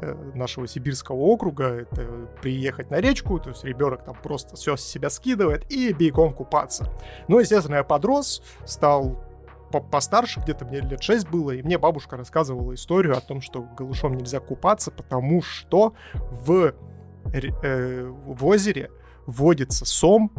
[0.00, 1.66] э, нашего сибирского округа.
[1.66, 6.34] Это приехать на речку, то есть, ребенок там просто все с себя скидывает и бегом
[6.34, 6.92] купаться.
[7.28, 9.24] Ну, естественно, я подрос, стал
[9.80, 14.14] постарше, где-то мне лет 6 было, и мне бабушка рассказывала историю о том, что голышом
[14.14, 16.74] нельзя купаться, потому что в,
[17.32, 18.90] э, в озере
[19.26, 20.32] водится сом,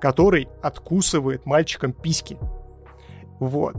[0.00, 2.38] который откусывает мальчикам письки.
[3.38, 3.76] Вот.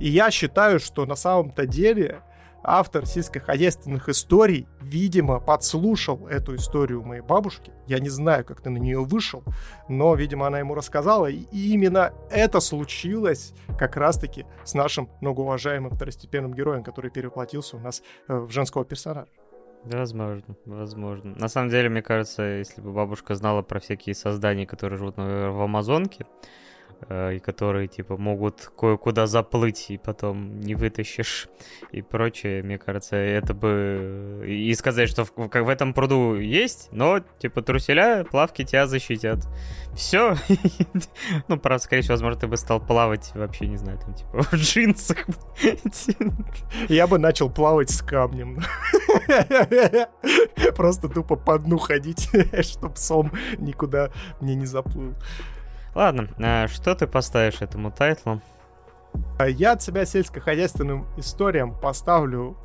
[0.00, 2.22] И я считаю, что на самом-то деле
[2.64, 7.72] автор сельскохозяйственных историй, видимо, подслушал эту историю моей бабушки.
[7.86, 9.42] Я не знаю, как ты на нее вышел,
[9.88, 11.26] но, видимо, она ему рассказала.
[11.26, 18.02] И именно это случилось как раз-таки с нашим многоуважаемым второстепенным героем, который переплатился у нас
[18.28, 19.28] э, в женского персонажа.
[19.84, 21.34] Возможно, возможно.
[21.36, 25.62] На самом деле, мне кажется, если бы бабушка знала про всякие создания, которые живут в
[25.62, 26.26] Амазонке,
[27.08, 31.48] и которые, типа, могут кое-куда заплыть, и потом не вытащишь,
[31.90, 34.44] и прочее, мне кажется, это бы...
[34.46, 39.46] И сказать, что в, как в этом пруду есть, но, типа, труселя, плавки тебя защитят.
[39.94, 40.36] Все.
[41.48, 44.54] ну, правда, скорее всего, возможно, ты бы стал плавать вообще, не знаю, там, типа, в
[44.54, 45.18] джинсах.
[46.88, 48.60] Я бы начал плавать с камнем.
[50.76, 54.10] Просто тупо по дну ходить, чтоб сом никуда
[54.40, 55.14] мне не заплыл.
[55.94, 58.40] Ладно, а что ты поставишь этому тайтлу?
[59.38, 62.56] А я от себя сельскохозяйственным историям поставлю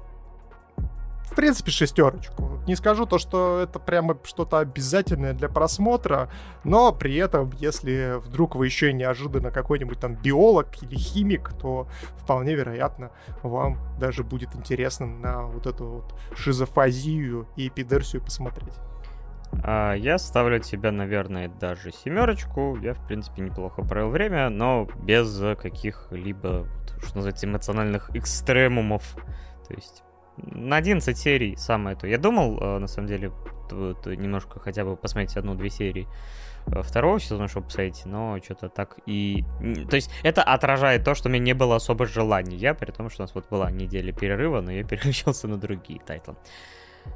[1.29, 2.61] в принципе, шестерочку.
[2.67, 6.31] Не скажу то, что это прямо что-то обязательное для просмотра,
[6.63, 11.87] но при этом, если вдруг вы еще неожиданно какой-нибудь там биолог или химик, то
[12.17, 13.11] вполне вероятно
[13.43, 18.73] вам даже будет интересно на вот эту вот шизофазию и эпидерсию посмотреть.
[19.63, 22.77] А я ставлю тебя, наверное, даже семерочку.
[22.81, 26.67] Я, в принципе, неплохо провел время, но без каких-либо,
[27.03, 29.15] что называется, эмоциональных экстремумов.
[29.67, 30.03] То есть
[30.37, 32.07] на 11 серий самое то.
[32.07, 33.31] Я думал, э, на самом деле,
[33.71, 36.07] немножко хотя бы посмотреть одну-две серии
[36.67, 39.43] э, второго сезона, чтобы посмотреть, но что-то так и...
[39.89, 43.23] То есть это отражает то, что у меня не было особо желания, при том, что
[43.23, 46.35] у нас вот была неделя перерыва, но я переключился на другие тайтлы.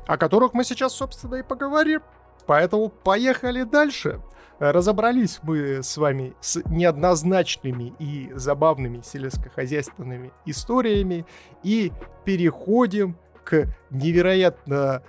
[0.07, 2.01] О которых мы сейчас, собственно, и поговорим.
[2.45, 4.21] Поэтому поехали дальше.
[4.59, 11.25] Разобрались мы с вами с неоднозначными и забавными сельскохозяйственными историями
[11.63, 11.91] и
[12.25, 15.01] переходим к невероятно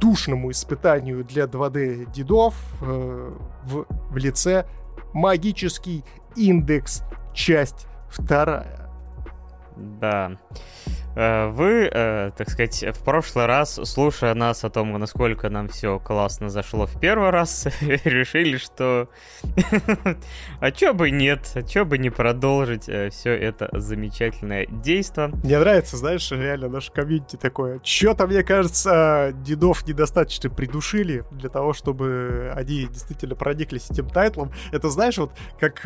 [0.00, 3.32] душному испытанию для 2D дедов э,
[3.64, 4.66] в, в лице
[5.14, 6.04] магический
[6.36, 8.90] индекс, часть вторая.
[9.76, 10.32] Да.
[11.16, 15.98] Э, вы, э, так сказать, в прошлый раз, слушая нас о том, насколько нам все
[15.98, 19.08] классно зашло в первый раз, решили, что
[20.60, 25.30] а чё бы нет, а чё бы не продолжить э, все это замечательное действо.
[25.42, 27.80] Мне нравится, знаешь, реально наш комьюнити такое.
[27.80, 34.52] Чё-то, мне кажется, дедов недостаточно придушили для того, чтобы они действительно прониклись этим тайтлом.
[34.72, 35.84] Это, знаешь, вот как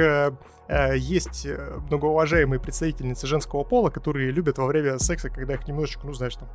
[0.68, 6.12] есть э, многоуважаемые представительницы женского пола, которые любят во время секса, когда их немножечко, ну,
[6.12, 6.48] знаешь, там,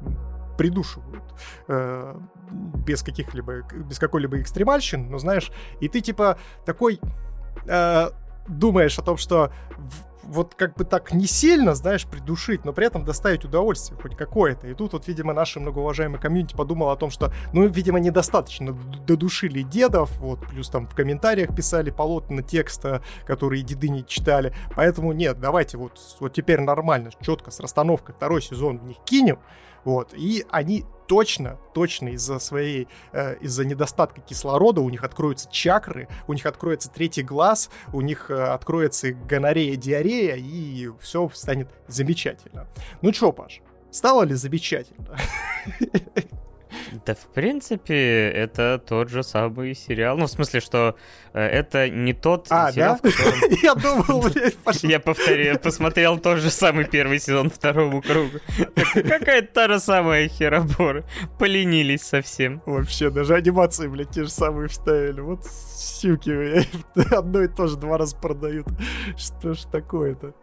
[0.57, 1.23] придушивают
[1.67, 2.15] э,
[2.85, 6.99] без каких-либо, без какой-либо экстремальщин, ну, знаешь, и ты, типа, такой
[7.65, 8.09] э,
[8.47, 9.51] думаешь о том, что
[10.29, 14.67] вот как бы так не сильно, знаешь, придушить, но при этом доставить удовольствие хоть какое-то.
[14.67, 19.63] И тут вот, видимо, наши многоуважаемые комьюнити подумал о том, что, ну, видимо, недостаточно додушили
[19.63, 24.53] дедов, вот, плюс там в комментариях писали полотна текста, которые деды не читали.
[24.75, 29.39] Поэтому нет, давайте вот, вот теперь нормально, четко, с расстановкой второй сезон в них кинем,
[29.83, 36.07] вот, и они точно, точно из-за своей, э, из-за недостатка кислорода у них откроются чакры,
[36.27, 42.67] у них откроется третий глаз, у них э, откроется гонорея, диарея, и все станет замечательно.
[43.01, 43.61] Ну чё, Паш,
[43.91, 45.17] стало ли замечательно?
[47.05, 50.17] Да, в принципе, это тот же самый сериал.
[50.17, 50.95] Ну, в смысле, что
[51.33, 53.09] э, это не тот а, сериал, да?
[53.09, 53.39] в котором...
[53.61, 54.25] Я думал,
[54.83, 58.39] Я повторю, посмотрел тот же самый первый сезон второму кругу.
[58.93, 61.03] Какая-то та же самая херобора.
[61.37, 62.61] Поленились совсем.
[62.65, 65.21] Вообще, даже анимации, блядь, те же самые вставили.
[65.21, 66.65] Вот сюки,
[67.15, 68.67] одно и то же два раза продают.
[69.17, 70.33] Что ж такое-то?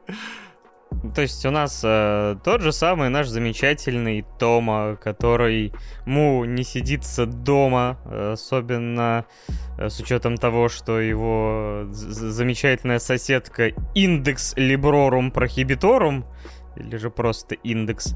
[1.15, 5.73] То есть у нас э, тот же самый наш замечательный Тома, который
[6.05, 7.99] му не сидится дома,
[8.33, 9.25] особенно
[9.79, 16.25] э, с учетом того, что его замечательная соседка Индекс Librorum Prohibitorum,
[16.77, 18.15] или же просто индекс,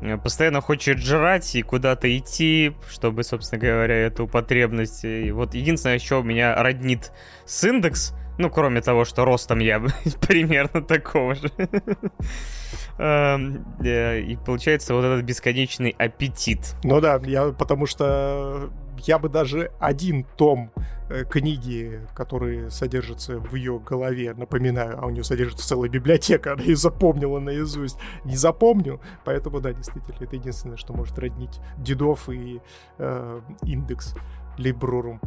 [0.00, 5.04] э, постоянно хочет жрать и куда-то идти, чтобы, собственно говоря, эту потребность.
[5.04, 7.12] И вот единственное, что меня роднит
[7.46, 9.80] с индекс— ну, кроме того, что ростом я
[10.20, 11.50] примерно такого же.
[12.98, 16.76] Эм, э, и получается вот этот бесконечный аппетит.
[16.84, 20.70] Ну да, я, потому что я бы даже один том
[21.08, 26.62] э, книги, который содержится в ее голове, напоминаю, а у нее содержится целая библиотека, она
[26.62, 32.60] ее запомнила наизусть, не запомню, поэтому да, действительно, это единственное, что может роднить дедов и
[32.98, 34.14] э, индекс
[34.56, 35.20] Либрорум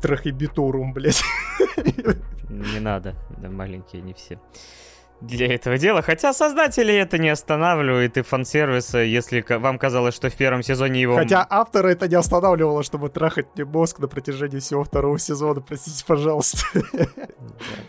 [0.00, 1.22] трахибитурум, блядь.
[2.48, 4.38] Не надо, да, маленькие не все.
[5.20, 6.02] Для этого дела.
[6.02, 11.16] Хотя создатели это не останавливает, и фан-сервиса, если вам казалось, что в первом сезоне его...
[11.16, 16.04] Хотя автора это не останавливало, чтобы трахать мне мозг на протяжении всего второго сезона, простите,
[16.06, 16.58] пожалуйста.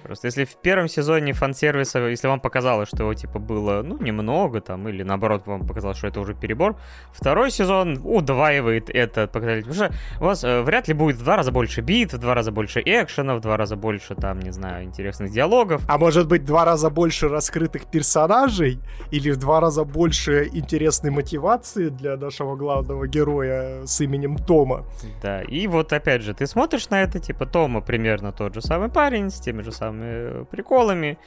[0.04, 4.62] просто если в первом сезоне фан-сервиса, если вам показалось, что его, типа, было, ну, немного
[4.62, 6.76] там, или наоборот, вам показалось, что это уже перебор,
[7.14, 9.66] второй сезон удваивает это показатель.
[9.68, 12.34] Потому что у вас э, вряд ли будет в два раза больше бит, в два
[12.34, 15.82] раза больше экшена, в два раза больше, там, не знаю, интересных диалогов.
[15.88, 18.80] А может быть, в два раза больше раскрытых персонажей,
[19.12, 24.86] или в два раза больше интересной мотивации для нашего главного героя с именем Тома.
[25.22, 28.90] Да, и вот опять же, ты смотришь на это, типа, Тома примерно тот же самый
[28.90, 31.18] парень, с теми же самыми приколами,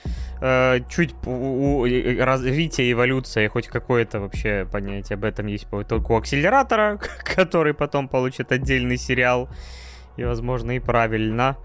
[0.41, 6.99] э, чуть развитие, эволюция, хоть какое-то вообще понятие об этом есть только у акселератора,
[7.37, 9.49] который потом получит отдельный сериал,
[10.17, 11.57] и, возможно, и правильно.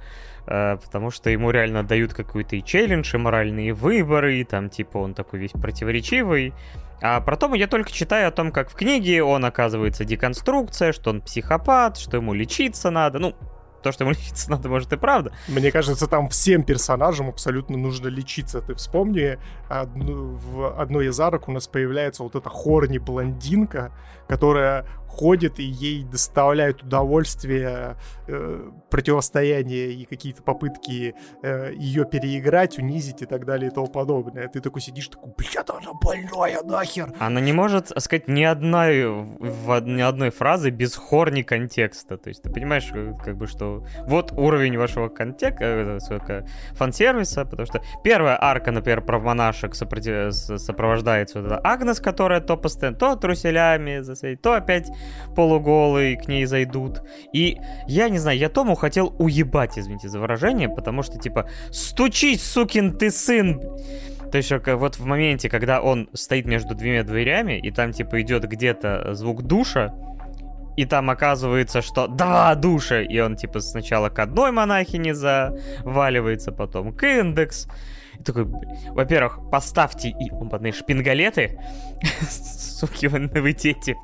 [0.51, 4.97] Э, потому что ему реально дают какой-то и челлендж, и моральные выборы, и там типа
[4.97, 6.53] он такой весь противоречивый.
[7.01, 11.11] А про Тома я только читаю о том, как в книге он оказывается деконструкция, что
[11.11, 13.19] он психопат, что ему лечиться надо.
[13.19, 13.35] Ну,
[13.83, 15.31] то, что ему лечиться надо, может и правда.
[15.47, 18.61] Мне кажется, там всем персонажам абсолютно нужно лечиться.
[18.61, 19.37] Ты вспомни,
[19.69, 23.91] одну, в одной из арок у нас появляется вот эта хорни-блондинка,
[24.27, 27.97] которая ходит, и ей доставляют удовольствие
[28.27, 34.47] э, противостояние и какие-то попытки э, ее переиграть, унизить и так далее и тому подобное.
[34.47, 37.13] Ты такой сидишь, такой, блядь, она больная нахер.
[37.19, 42.17] Она не может сказать ни одной, в, ни одной фразы без хорни контекста.
[42.17, 47.65] То есть ты понимаешь, э, как бы, что вот уровень вашего контекста, э, фан-сервиса, потому
[47.65, 50.33] что первая арка, например, про монашек сопротив...
[50.33, 54.01] сопровождается вот Агнес, которая то постоянно, то труселями,
[54.35, 54.89] то опять
[55.35, 57.01] полуголые к ней зайдут.
[57.33, 62.43] И я не знаю, я Тому хотел уебать, извините за выражение, потому что типа «Стучись,
[62.43, 63.61] сукин ты сын!»
[64.31, 68.47] То есть вот в моменте, когда он стоит между двумя дверями, и там типа идет
[68.47, 69.93] где-то звук душа,
[70.77, 76.93] и там оказывается, что два душа, и он типа сначала к одной монахине заваливается, потом
[76.93, 77.67] к индекс.
[78.19, 78.45] И такой,
[78.89, 81.59] во-первых, поставьте и опытные шпингалеты,
[82.29, 83.95] суки, вы, вы дети,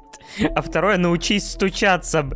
[0.56, 2.30] а второе, научись стучаться.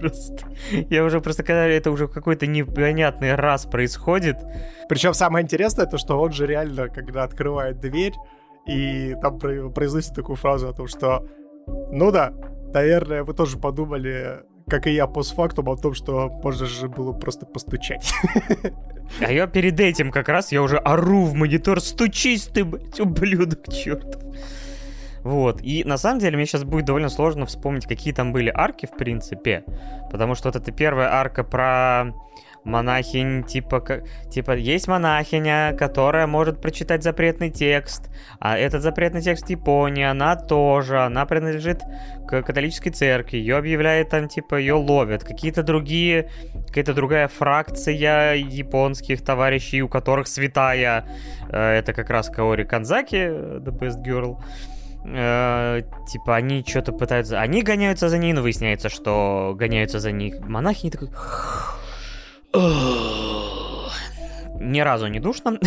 [0.00, 0.48] Просто.
[0.90, 4.36] Я уже просто, когда это уже какой-то непонятный раз происходит.
[4.88, 8.14] Причем самое интересное, то, что он же реально, когда открывает дверь,
[8.66, 11.26] и там произносит такую фразу о том, что
[11.66, 12.32] ну да,
[12.72, 14.40] наверное, вы тоже подумали,
[14.72, 18.10] как и я постфактум, о том, что можно же было просто постучать.
[19.20, 23.70] А я перед этим как раз, я уже ору в монитор, стучись ты, блядь, ублюдок
[23.70, 24.22] чертов.
[25.24, 25.60] Вот.
[25.62, 28.96] И на самом деле мне сейчас будет довольно сложно вспомнить, какие там были арки, в
[28.96, 29.64] принципе.
[30.10, 32.14] Потому что вот это первая арка про
[32.64, 39.50] монахинь, типа, как, типа, есть монахиня, которая может прочитать запретный текст, а этот запретный текст
[39.50, 41.82] Японии, она тоже, она принадлежит
[42.26, 46.30] к католической церкви, ее объявляет там, типа, ее ловят, какие-то другие,
[46.68, 51.06] какая-то другая фракция японских товарищей, у которых святая,
[51.48, 54.38] э, это как раз Каори Канзаки, The Best Girl,
[55.04, 60.40] э, типа они что-то пытаются, они гоняются за ней, но выясняется, что гоняются за них
[60.40, 61.10] монахи, такой...
[64.60, 65.58] Ни разу не душно,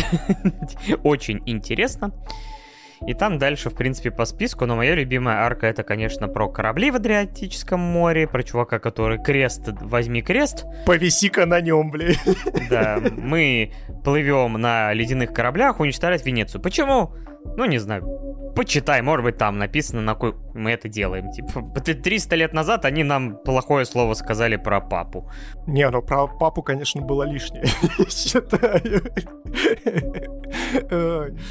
[1.02, 2.12] очень интересно.
[3.06, 6.90] И там дальше, в принципе, по списку, но моя любимая арка это, конечно, про корабли
[6.90, 10.64] в Адриатическом море, про чувака, который крест, возьми крест.
[10.86, 12.16] Повиси-ка на нем, блин.
[12.70, 16.62] Да, мы плывем на ледяных кораблях уничтожать Венецию.
[16.62, 17.12] Почему?
[17.56, 18.26] Ну, не знаю
[18.56, 21.30] почитай, может быть, там написано, на кой мы это делаем.
[21.30, 25.30] Типа, 300 лет назад они нам плохое слово сказали про папу.
[25.66, 27.66] Не, ну про папу, конечно, было лишнее,
[28.08, 29.02] считаю.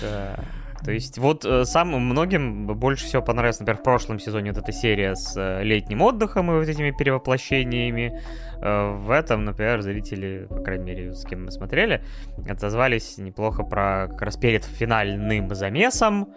[0.02, 0.40] Да.
[0.86, 4.72] То есть вот э, самым многим больше всего понравилась, например, в прошлом сезоне вот эта
[4.72, 8.22] серия с э, летним отдыхом и вот этими перевоплощениями.
[8.62, 12.04] Э, в этом, например, зрители, по крайней мере, с кем мы смотрели,
[12.48, 16.34] отозвались неплохо про как раз перед финальным замесом.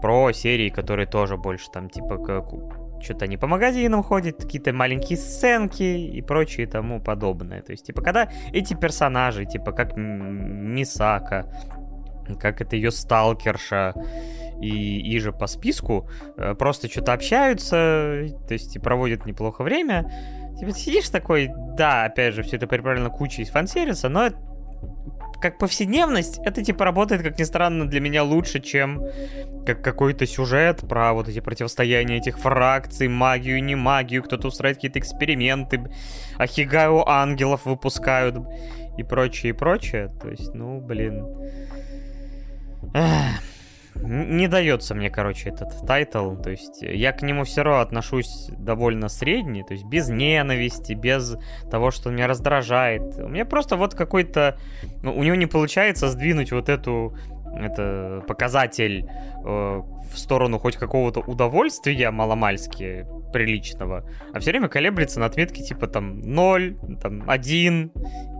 [0.00, 2.46] Про серии, которые тоже больше там типа как
[3.02, 7.62] что-то они по магазинам ходят, какие-то маленькие сценки и прочее тому подобное.
[7.62, 11.46] То есть, типа, когда эти персонажи, типа, как Мисака,
[12.36, 13.94] как это ее сталкерша,
[14.60, 20.10] и, и же по списку, э, просто что-то общаются, то есть, и проводят неплохо время,
[20.58, 24.28] типа, сидишь такой, да, опять же, все это приправлено кучей фан-сервиса, но
[25.40, 29.02] как повседневность, это типа работает, как ни странно, для меня лучше, чем
[29.66, 34.98] как какой-то сюжет про вот эти противостояния этих фракций, магию, не магию, кто-то устраивает какие-то
[34.98, 35.90] эксперименты,
[36.36, 38.36] Ахигаю ангелов выпускают
[38.98, 40.12] и прочее, и прочее.
[40.20, 41.24] То есть, ну, блин.
[44.02, 46.36] Не дается мне, короче, этот тайтл.
[46.36, 51.36] То есть я к нему все равно отношусь довольно средне, то есть без ненависти, без
[51.70, 53.18] того, что меня раздражает.
[53.18, 54.58] У меня просто вот какой-то...
[55.02, 57.16] Ну, у него не получается сдвинуть вот эту
[57.52, 65.26] это показатель э, в сторону хоть какого-то удовольствия маломальски приличного, а все время колеблется на
[65.26, 67.92] отметке типа там 0, там 1,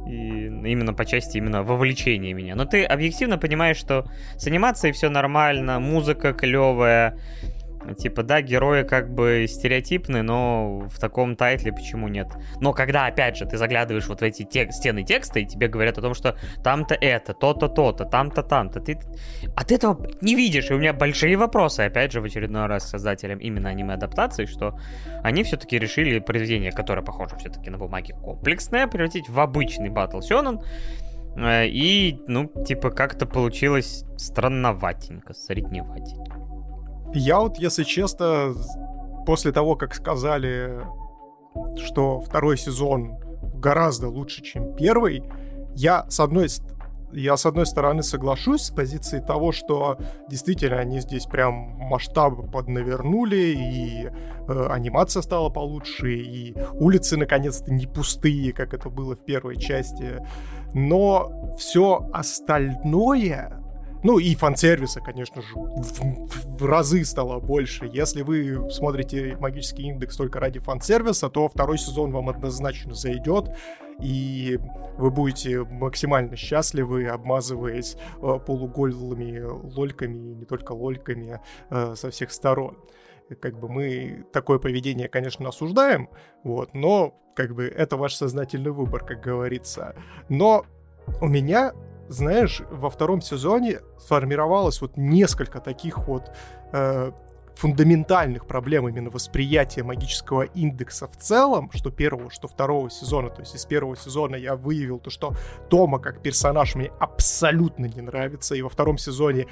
[0.08, 2.54] и именно по части именно вовлечения меня.
[2.54, 7.18] Но ты объективно понимаешь, что с анимацией все нормально, музыка клевая,
[7.98, 12.28] Типа, да, герои как бы стереотипны, но в таком тайтле почему нет?
[12.60, 15.98] Но когда, опять же, ты заглядываешь вот в эти тек- стены текста, и тебе говорят
[15.98, 18.98] о том, что там-то это, то-то, то-то, там-то, там-то, ты
[19.56, 23.38] от этого не видишь, и у меня большие вопросы, опять же, в очередной раз создателям
[23.38, 24.78] именно аниме-адаптации, что
[25.22, 30.60] они все-таки решили произведение, которое похоже все-таки на бумаге комплексное, превратить в обычный батл сёнэн,
[31.36, 36.39] э, и, ну, типа, как-то получилось странноватенько, средневатенько.
[37.12, 38.54] Я вот, если честно,
[39.26, 40.80] после того, как сказали,
[41.76, 43.16] что второй сезон
[43.54, 45.24] гораздо лучше, чем первый,
[45.74, 46.48] я с одной
[47.12, 49.98] я с одной стороны соглашусь с позиции того, что
[50.28, 57.86] действительно они здесь прям масштабы поднавернули, и э, анимация стала получше, и улицы наконец-то не
[57.86, 60.24] пустые, как это было в первой части.
[60.72, 63.59] Но все остальное
[64.02, 67.88] ну и фан-сервиса, конечно же, в, в разы стало больше.
[67.92, 73.50] Если вы смотрите «Магический индекс» только ради фан-сервиса, то второй сезон вам однозначно зайдет,
[74.00, 74.58] и
[74.96, 81.40] вы будете максимально счастливы, обмазываясь э, полуголыми лольками, не только лольками,
[81.70, 82.76] э, со всех сторон
[83.40, 86.08] как бы мы такое поведение, конечно, осуждаем,
[86.42, 89.94] вот, но как бы это ваш сознательный выбор, как говорится.
[90.28, 90.64] Но
[91.20, 91.72] у меня
[92.10, 96.32] знаешь, во втором сезоне сформировалось вот несколько таких вот
[96.72, 97.12] э,
[97.54, 103.30] фундаментальных проблем именно восприятия магического индекса в целом, что первого, что второго сезона.
[103.30, 105.34] То есть из первого сезона я выявил то, что
[105.68, 109.46] Тома как персонаж мне абсолютно не нравится, и во втором сезоне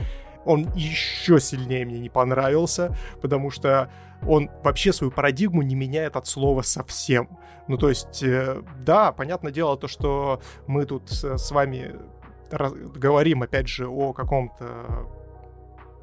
[0.45, 3.89] он еще сильнее мне не понравился, потому что
[4.27, 7.29] он вообще свою парадигму не меняет от слова совсем.
[7.69, 11.95] Ну, то есть, э, да, понятное дело то, что мы тут с вами
[12.51, 15.09] говорим, опять же, о каком-то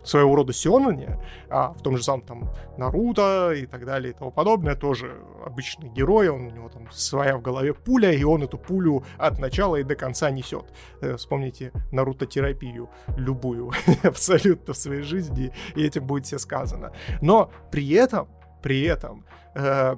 [0.05, 1.19] своего рода Сионане,
[1.49, 5.89] а в том же самом там Наруто и так далее и тому подобное, тоже обычный
[5.89, 9.77] герой, он, у него там своя в голове пуля, и он эту пулю от начала
[9.77, 10.65] и до конца несет.
[11.01, 13.71] Э, вспомните Наруто-терапию, любую,
[14.03, 16.93] абсолютно в своей жизни, и этим будет все сказано.
[17.21, 18.27] Но при этом,
[18.61, 19.25] при этом,
[19.55, 19.95] э,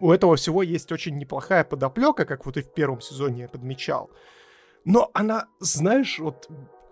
[0.00, 4.10] у этого всего есть очень неплохая подоплека, как вот и в первом сезоне я подмечал.
[4.84, 6.48] Но она, знаешь, вот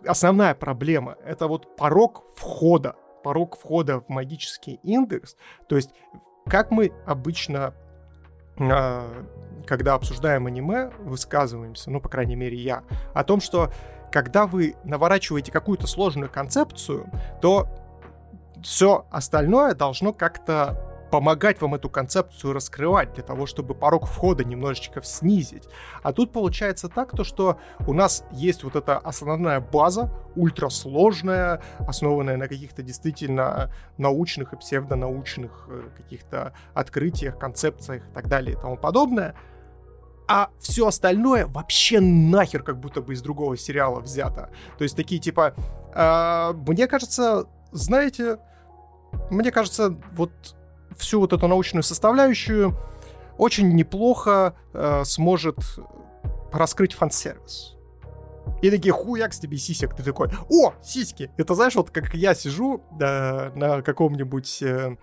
[0.07, 2.97] основная проблема— это вот порог входа.
[3.22, 5.36] Порог входа в магический индекс.
[5.68, 5.91] То есть,
[6.47, 7.74] как мы обычно,
[8.59, 9.24] э,
[9.66, 13.72] когда обсуждаем аниме, высказываемся, ну, по крайней мере, я, о том, что
[14.11, 17.11] когда вы наворачиваете какую-то сложную концепцию,
[17.41, 17.68] то
[18.62, 25.03] все остальное должно как-то помогать вам эту концепцию раскрывать, для того, чтобы порог входа немножечко
[25.03, 25.69] снизить.
[26.03, 32.37] А тут получается так, то, что у нас есть вот эта основная база, ультрасложная, основанная
[32.37, 38.77] на каких-то действительно научных и псевдонаучных э, каких-то открытиях, концепциях и так далее и тому
[38.77, 39.35] подобное.
[40.29, 44.51] А все остальное вообще нахер как будто бы из другого сериала взято.
[44.79, 45.55] То есть такие типа...
[45.93, 48.39] Э, мне кажется, знаете,
[49.31, 50.31] мне кажется, вот
[50.97, 52.76] всю вот эту научную составляющую
[53.38, 55.57] очень неплохо э, сможет
[56.53, 57.76] раскрыть фан-сервис.
[58.62, 59.95] И такие, хуяк с тебе сисек.
[59.95, 61.30] Ты такой, о, сиськи!
[61.36, 64.97] Это знаешь, вот как я сижу э, на каком-нибудь э,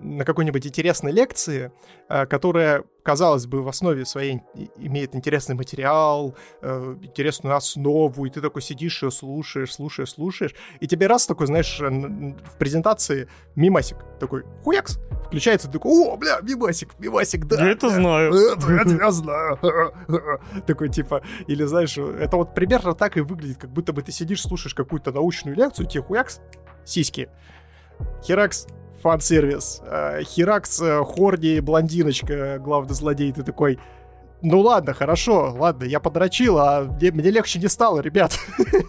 [0.00, 1.72] на какой-нибудь интересной лекции,
[2.08, 4.42] э, которая, казалось бы, в основе своей
[4.76, 10.86] имеет интересный материал, э, интересную основу, и ты такой сидишь ее слушаешь, слушаешь, слушаешь, и
[10.86, 17.46] тебе раз такой, знаешь, в презентации мимасик такой, хуякс, включается, такой, о, бля, мимасик, мимасик,
[17.46, 17.64] да.
[17.64, 18.32] Я это знаю.
[18.32, 19.58] Это я тебя знаю.
[20.66, 24.42] Такой типа, или знаешь, это вот примерно так и выглядит, как будто бы ты сидишь,
[24.42, 26.40] слушаешь какую-то научную лекцию, тебе хуякс,
[26.84, 27.28] сиськи.
[28.22, 28.66] Херакс,
[29.02, 29.80] фан-сервис.
[29.84, 33.78] Э, Херакс, э, Хорди, блондиночка, главный злодей, ты такой...
[34.42, 38.38] ну ладно, хорошо, ладно, я подрочил, а мне, мне легче не стало, ребят.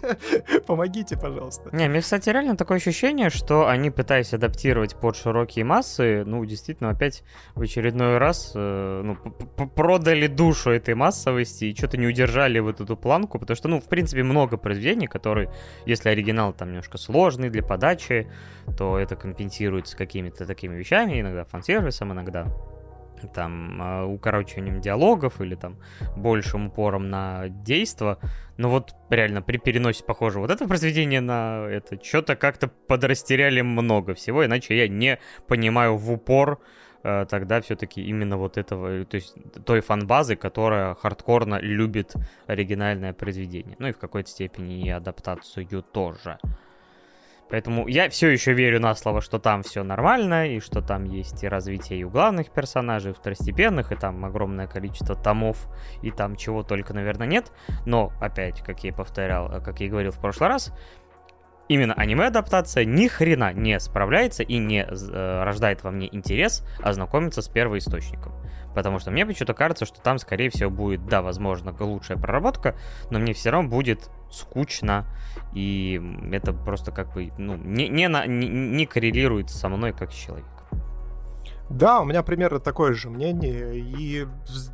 [0.66, 1.70] Помогите, пожалуйста.
[1.72, 6.90] Не, мне, кстати, реально такое ощущение, что они, пытаясь адаптировать под широкие массы, ну, действительно,
[6.90, 7.24] опять
[7.54, 9.16] в очередной раз э, ну,
[9.66, 13.88] продали душу этой массовости и что-то не удержали вот эту планку, потому что, ну, в
[13.88, 15.50] принципе, много произведений, которые,
[15.84, 18.30] если оригинал там немножко сложный для подачи,
[18.78, 22.46] то это компенсируется какими-то такими вещами, иногда фан-сервисом, иногда
[23.28, 25.78] там а, укорочиванием диалогов или там
[26.16, 28.18] большим упором на действо.
[28.56, 34.14] Но вот реально при переносе, похоже, вот это произведение на это что-то как-то подрастеряли много
[34.14, 36.60] всего, иначе я не понимаю в упор
[37.02, 42.14] э, тогда все-таки именно вот этого, то есть той фан-базы, которая хардкорно любит
[42.46, 43.76] оригинальное произведение.
[43.78, 46.38] Ну и в какой-то степени и адаптацию тоже.
[47.50, 51.42] Поэтому я все еще верю на слово, что там все нормально, и что там есть
[51.42, 55.66] и развитие и у главных персонажей, и второстепенных, и там огромное количество томов,
[56.02, 57.52] и там чего только, наверное, нет.
[57.86, 60.72] Но, опять, как я повторял, как я и говорил в прошлый раз,
[61.70, 67.48] именно аниме-адаптация ни хрена не справляется и не э, рождает во мне интерес ознакомиться с
[67.48, 68.32] первоисточником.
[68.74, 72.76] Потому что мне почему-то кажется, что там, скорее всего, будет, да, возможно, лучшая проработка,
[73.10, 75.06] но мне все равно будет скучно,
[75.54, 76.00] и
[76.32, 80.16] это просто как бы, ну, не, не, на, не, не коррелирует со мной как с
[80.16, 80.59] человеком.
[81.70, 83.78] Да, у меня примерно такое же мнение.
[83.78, 84.26] И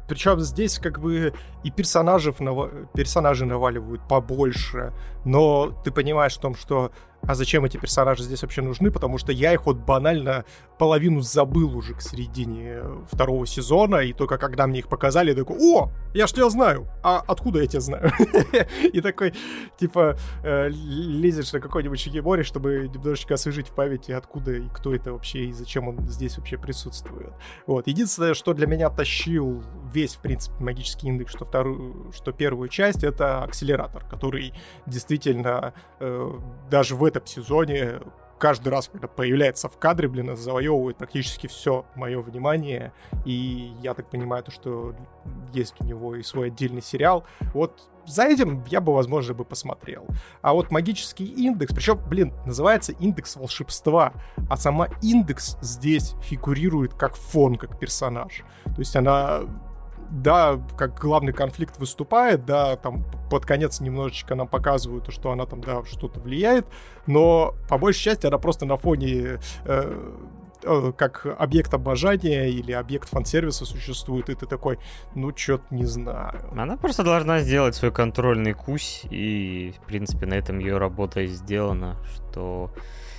[0.09, 2.71] причем здесь как бы и персонажей, нав...
[2.95, 4.95] персонажи наваливают побольше.
[5.25, 6.91] Но ты понимаешь в том, что
[7.23, 10.45] а зачем эти персонажи здесь вообще нужны, потому что я их вот банально
[10.79, 15.57] половину забыл уже к середине второго сезона, и только когда мне их показали, я такой,
[15.59, 18.13] о, я ж тебя знаю, а откуда я тебя знаю?
[18.93, 19.35] И такой,
[19.79, 25.13] типа, э, лезешь на какой-нибудь Шикимори, чтобы немножечко освежить в памяти, откуда и кто это
[25.13, 27.33] вообще, и зачем он здесь вообще присутствует.
[27.67, 29.63] Вот, единственное, что для меня тащил
[29.93, 34.53] весь, в принципе, магический индекс, что вторую, что первую часть, это акселератор, который
[34.87, 36.33] действительно э,
[36.71, 38.01] даже в этом сезоне
[38.39, 42.93] каждый раз, когда появляется в кадре, блин, завоевывает практически все мое внимание.
[43.25, 44.95] И я так понимаю, то, что
[45.53, 47.25] есть у него и свой отдельный сериал.
[47.55, 50.07] Вот за этим я бы, возможно, бы посмотрел.
[50.43, 54.13] А вот магический индекс, причем, блин, называется индекс волшебства,
[54.49, 58.45] а сама индекс здесь фигурирует как фон, как персонаж.
[58.65, 59.43] То есть она
[60.11, 65.61] да, как главный конфликт выступает, да, там под конец немножечко нам показывают, что она там,
[65.61, 66.67] да, что-то влияет,
[67.07, 70.13] но по большей части она просто на фоне э,
[70.97, 74.79] как объект обожания или объект фан-сервиса существует, и ты такой,
[75.15, 76.51] ну, чё-то не знаю.
[76.53, 81.97] Она просто должна сделать свой контрольный кусь, и, в принципе, на этом ее работа сделана,
[82.15, 82.71] что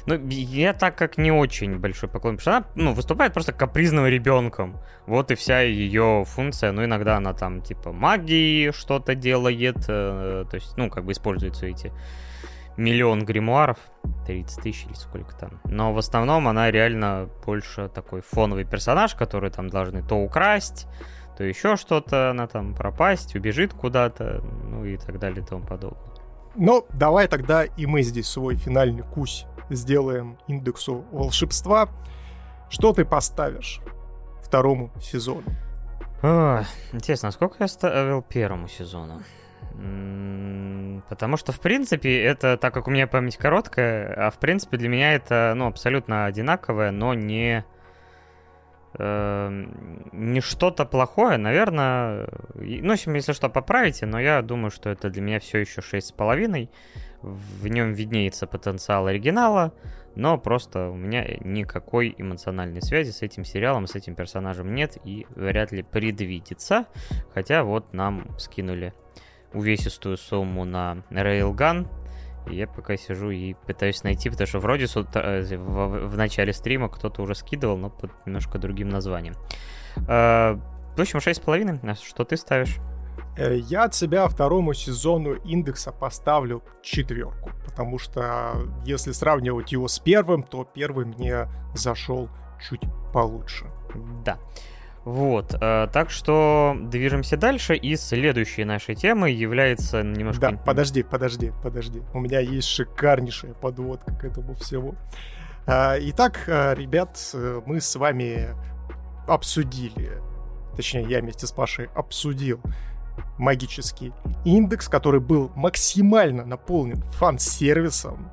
[0.08, 4.06] ну, я так как не очень большой поклонник, потому что она, ну, выступает просто капризным
[4.08, 4.80] ребенком.
[5.06, 6.72] Вот и вся ее функция.
[6.72, 11.66] Ну, иногда она там, типа, магии что-то делает, э, то есть, ну, как бы используются
[11.66, 11.92] эти
[12.78, 13.78] миллион гримуаров,
[14.26, 15.60] 30 тысяч или сколько там.
[15.66, 20.88] Но в основном она реально больше такой фоновый персонаж, который там должны то украсть,
[21.38, 26.14] то еще что-то, она там пропасть, убежит куда-то, ну и так далее и тому подобное.
[26.56, 31.90] Ну, давай тогда и мы здесь свой финальный кусь сделаем индексу волшебства.
[32.70, 33.80] Что ты поставишь
[34.42, 35.44] второму сезону?
[36.24, 39.22] О, интересно, а сколько я ставил первому сезону?
[41.10, 44.90] Потому что, в принципе, это, так как у меня память короткая, а в принципе для
[44.90, 47.64] меня это, ну, абсолютно одинаковое, но не,
[48.98, 49.66] э,
[50.12, 52.28] не что-то плохое, наверное.
[52.56, 56.70] Ну, если что, поправите, но я думаю, что это для меня все еще 6,5
[57.22, 59.74] в нем виднеется потенциал оригинала,
[60.16, 65.26] но просто у меня никакой эмоциональной связи с этим сериалом, с этим персонажем нет и
[65.36, 66.86] вряд ли предвидится.
[67.34, 68.94] Хотя вот нам скинули
[69.54, 71.88] увесистую сумму на Railgun,
[72.50, 76.90] и я пока сижу и пытаюсь найти, потому что вроде э, в, в начале стрима
[76.90, 79.36] кто-то уже скидывал, но под немножко другим названием.
[80.08, 80.58] Э,
[80.96, 81.90] в общем, 6,5.
[81.90, 82.78] А что ты ставишь?
[83.38, 88.54] Э, я от себя второму сезону индекса поставлю четверку, потому что
[88.86, 92.30] если сравнивать его с первым, то первый мне зашел
[92.68, 92.82] чуть
[93.14, 93.66] получше.
[94.26, 94.38] Да.
[95.08, 100.52] Вот, э, так что движемся дальше, и следующей нашей темой является немножко...
[100.52, 102.02] Да, подожди, подожди, подожди.
[102.14, 104.96] У меня есть шикарнейшая подводка к этому всему.
[105.66, 108.50] Э, итак, э, ребят, э, мы с вами
[109.30, 110.22] обсудили,
[110.76, 112.60] точнее, я вместе с Пашей обсудил
[113.38, 114.12] магический
[114.44, 118.30] индекс, который был максимально наполнен фан-сервисом.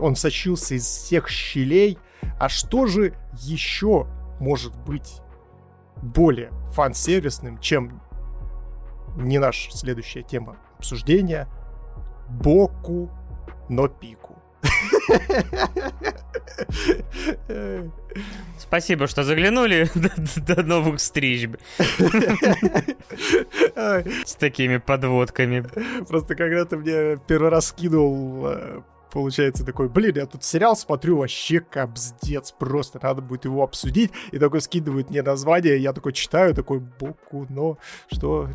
[0.00, 1.98] Он сочился из всех щелей.
[2.40, 4.06] А что же еще
[4.40, 5.20] может быть
[6.02, 8.00] более фан-сервисным, чем
[9.16, 11.48] не наша следующая тема обсуждения.
[12.28, 13.10] Боку
[13.68, 14.36] но пику.
[18.58, 21.48] Спасибо, что заглянули до, до новых встреч.
[24.24, 25.64] С такими подводками.
[26.06, 28.80] Просто когда ты мне первый раз скинул э,
[29.12, 34.38] получается такой, блин, я тут сериал смотрю, вообще капздец, просто надо будет его обсудить, и
[34.38, 37.78] такой скидывает мне название, я такой читаю, такой, боку, но,
[38.10, 38.48] что,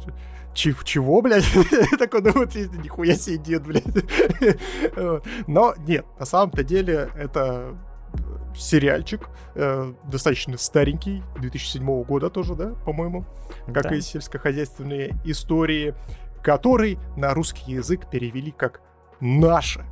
[0.54, 1.46] Чив, чего, блядь?
[1.98, 3.84] Такой, ну вот нихуя себе нет, блядь.
[5.48, 7.76] Но нет, на самом-то деле это
[8.56, 13.26] сериальчик, э, достаточно старенький, 2007 года тоже, да, по-моему,
[13.66, 13.96] как да.
[13.96, 15.96] и сельскохозяйственные истории,
[16.44, 18.82] который на русский язык перевели как
[19.20, 19.84] «наше».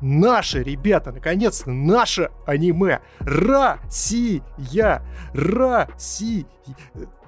[0.00, 3.00] Наше, ребята, наконец-то наше аниме.
[3.20, 4.42] Россия.
[5.32, 6.46] Россия.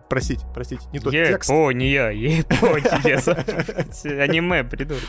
[0.08, 1.50] Простите, простите, не тот Япония, текст.
[1.50, 4.20] Япония, Япония.
[4.22, 5.02] Аниме, придурок.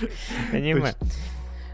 [0.52, 0.94] Аниме.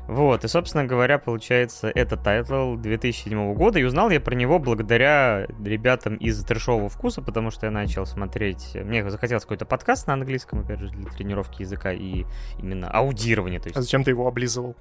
[0.08, 5.48] Вот, и, собственно говоря, получается, это тайтл 2007 года, и узнал я про него благодаря
[5.64, 8.76] ребятам из трешового вкуса, потому что я начал смотреть...
[8.76, 12.26] Мне захотелось какой-то подкаст на английском, опять же, для тренировки языка и
[12.60, 13.60] именно аудирования.
[13.60, 13.78] То есть...
[13.78, 14.76] А зачем ты его облизывал?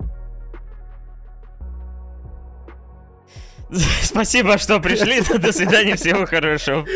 [4.03, 5.21] Спасибо, что пришли.
[5.39, 6.87] До свидания, всего хорошего.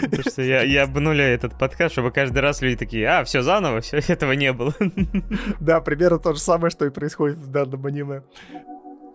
[0.00, 3.80] Потому что я, я обнуляю этот подкаст, чтобы каждый раз люди такие, а, все заново,
[3.80, 4.74] все, этого не было.
[5.60, 8.22] Да, примерно то же самое, что и происходит в данном аниме.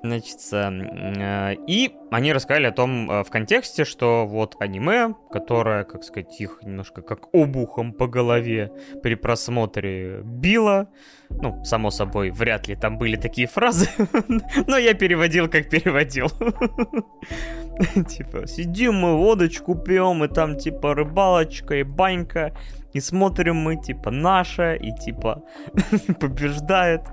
[0.05, 6.03] Значит, э, и они рассказали о том э, в контексте, что вот аниме, которое, как
[6.03, 10.89] сказать, их немножко как обухом по голове при просмотре било.
[11.29, 13.87] Ну, само собой, вряд ли там были такие фразы,
[14.67, 16.27] но я переводил, как переводил.
[18.09, 22.53] Типа, сидим мы, водочку пьем, и там типа рыбалочка и банька,
[22.91, 25.43] и смотрим мы, типа, наша, и типа
[26.19, 27.03] побеждает.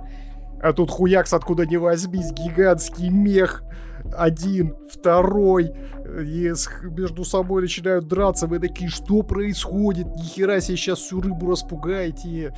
[0.63, 3.63] А тут хуякс откуда не возьмись, гигантский мех.
[4.17, 5.73] Один, второй,
[6.05, 6.53] и
[6.83, 8.49] между собой начинают драться.
[8.49, 10.07] Мы такие, что происходит?
[10.17, 12.53] Нихера себе сейчас всю рыбу распугаете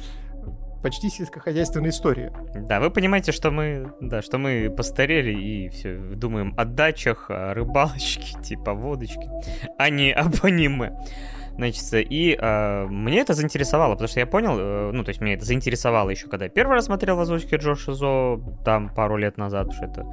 [0.82, 2.32] почти сельскохозяйственная история.
[2.55, 7.55] Да, вы понимаете, что мы, да, что мы постарели и все думаем о дачах, о
[7.55, 9.30] рыбалочке, типа водочки,
[9.78, 10.92] а не об аниме.
[11.57, 15.34] Значит, и э, мне это заинтересовало, потому что я понял, э, ну, то есть меня
[15.34, 19.36] это заинтересовало еще, когда я первый раз смотрел в озвучке Джо Шизо, там пару лет
[19.36, 20.07] назад, что это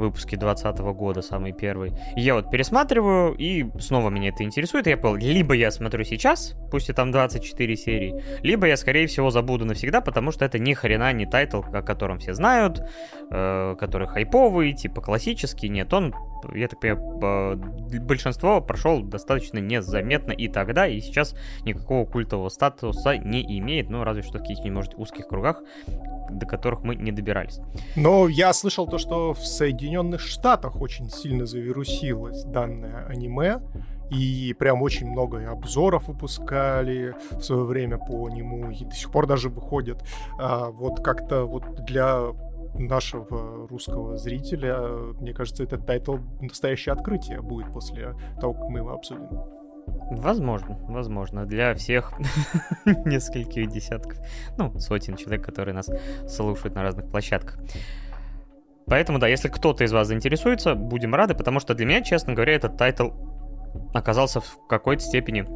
[0.00, 1.92] выпуске 2020 года, самый первый.
[2.16, 6.56] Я вот пересматриваю, и снова меня это интересует, и я понял, либо я смотрю сейчас,
[6.70, 10.74] пусть и там 24 серии, либо я, скорее всего, забуду навсегда, потому что это ни
[10.74, 12.82] хрена не тайтл, о котором все знают,
[13.30, 16.14] э, который хайповый, типа классический, нет, он
[16.54, 17.56] я так понимаю,
[18.00, 24.22] большинство прошел достаточно незаметно и тогда, и сейчас никакого культового статуса не имеет, ну, разве
[24.22, 25.62] что в каких-нибудь, может, узких кругах,
[26.30, 27.58] до которых мы не добирались.
[27.96, 33.60] Но я слышал то, что в Соединенных Штатах очень сильно завирусилось данное аниме,
[34.10, 39.26] и прям очень много обзоров выпускали в свое время по нему, и до сих пор
[39.26, 40.04] даже выходят.
[40.38, 42.32] А, вот как-то вот для
[42.74, 44.78] нашего русского зрителя,
[45.20, 49.59] мне кажется, этот тайтл настоящее открытие будет после того, как мы его обсудим.
[50.10, 51.46] Возможно, возможно.
[51.46, 52.12] Для всех
[53.04, 54.18] нескольких десятков,
[54.56, 55.90] ну, сотен человек, которые нас
[56.28, 57.58] слушают на разных площадках.
[58.86, 62.54] Поэтому, да, если кто-то из вас заинтересуется, будем рады, потому что для меня, честно говоря,
[62.54, 63.10] этот тайтл
[63.94, 65.46] оказался в какой-то степени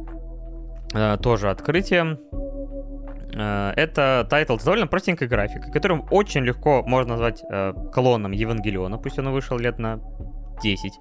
[0.93, 2.17] э, тоже открытием.
[3.33, 8.97] Э, это title с довольно простенькой графикой, которым очень легко можно назвать э, клоном Евангелиона,
[8.97, 9.99] пусть он вышел лет на
[10.61, 10.93] 10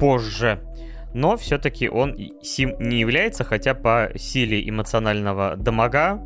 [0.00, 0.60] позже.
[1.14, 6.20] Но все-таки он сим не является, хотя по силе эмоционального damage а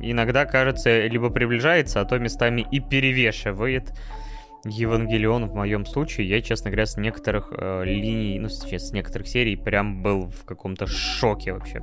[0.00, 3.92] иногда, кажется, либо приближается, а то местами и перевешивает
[4.64, 6.28] Евангелион в моем случае.
[6.28, 10.44] Я, честно говоря, с некоторых э, линий, ну, сейчас с некоторых серий прям был в
[10.44, 11.80] каком-то шоке вообще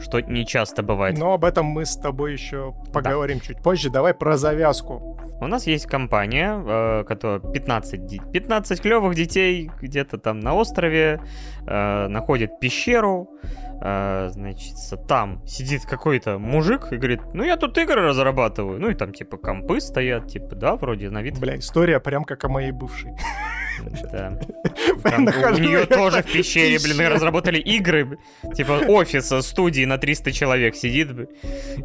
[0.00, 1.18] что не часто бывает.
[1.18, 3.44] Но об этом мы с тобой еще поговорим да.
[3.44, 3.90] чуть позже.
[3.90, 5.18] Давай про завязку.
[5.40, 11.20] У нас есть компания, э, которая 15, 15 клевых детей где-то там на острове,
[11.66, 13.28] э, находит пещеру,
[13.82, 14.74] э, значит,
[15.06, 18.80] там сидит какой-то мужик и говорит, ну я тут игры разрабатываю.
[18.80, 21.38] Ну и там типа компы стоят, типа, да, вроде на вид.
[21.38, 23.12] Бля, история прям как о моей бывшей.
[24.12, 24.38] Да.
[25.04, 28.18] у нее тоже в пещере, блин, разработали игры.
[28.54, 31.08] Типа офиса, студии на 300 человек сидит.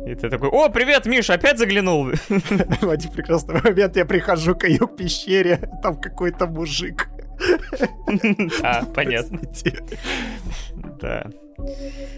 [0.05, 2.11] И ты такой, о, привет, Миш, опять заглянул.
[2.81, 2.89] В
[3.41, 7.09] один прекрасный момент я прихожу к ее пещере, там какой-то мужик
[8.63, 9.39] А, понятно.
[11.01, 11.27] Да.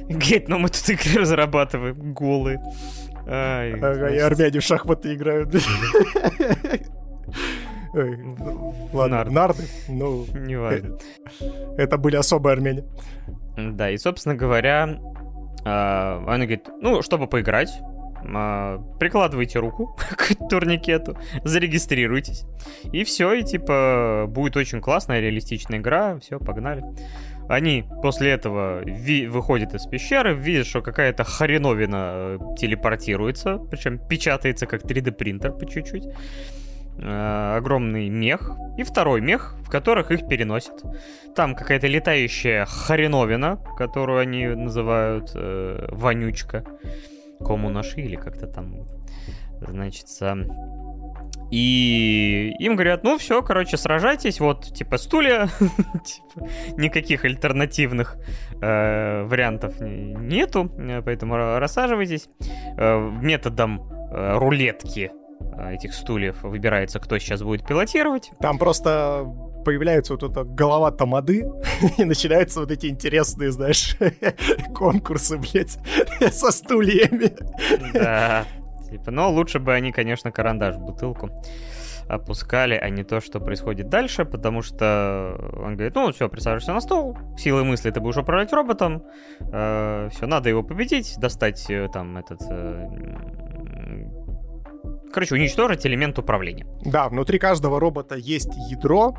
[0.09, 2.61] Говорит, ну мы тут игры разрабатываем, голые.
[3.25, 5.55] Ага, и армяне в шахматы играют.
[8.93, 9.63] ладно, нарды.
[9.87, 10.97] Ну, не важно.
[11.77, 12.83] Это были особые армяне.
[13.55, 14.99] Да, и, собственно говоря,
[15.63, 17.69] а, она говорит, ну, чтобы поиграть,
[18.99, 22.45] прикладывайте руку к турникету, зарегистрируйтесь.
[22.91, 26.17] И все, и типа будет очень классная, реалистичная игра.
[26.19, 26.83] Все, погнали.
[27.49, 34.65] Они после этого ви- выходят из пещеры, видят, что какая-то хреновина э, телепортируется, причем печатается
[34.65, 36.05] как 3D принтер по чуть-чуть.
[36.99, 40.83] Э, огромный мех и второй мех, в которых их переносят.
[41.35, 46.63] Там какая-то летающая хреновина, которую они называют э, вонючка.
[47.45, 48.87] Кому наши или как-то там,
[49.59, 50.07] значит,
[51.53, 55.47] и им говорят, ну все, короче, сражайтесь, вот, типа, стулья,
[56.03, 58.17] типа, никаких альтернативных
[58.59, 62.27] э, вариантов нету, э, поэтому рассаживайтесь.
[62.75, 68.31] Э, методом э, рулетки э, этих стульев выбирается, кто сейчас будет пилотировать.
[68.39, 69.23] Там просто
[69.63, 71.47] появляется вот эта голова тамады,
[71.97, 73.97] и начинаются вот эти интересные, знаешь,
[74.75, 75.77] конкурсы, блядь,
[76.33, 77.31] со стульями.
[77.93, 78.45] Да,
[78.93, 81.31] Типа, но лучше бы они, конечно, карандаш в бутылку
[82.07, 86.79] опускали, а не то, что происходит дальше, потому что он говорит, ну, все, присаживайся на
[86.79, 89.03] стол, силой мысли ты будешь управлять роботом,
[89.39, 92.41] э, все, надо его победить, достать э, там этот...
[92.51, 92.87] Э,
[95.11, 96.67] короче, уничтожить элемент управления.
[96.85, 99.15] Да, внутри каждого робота есть ядро,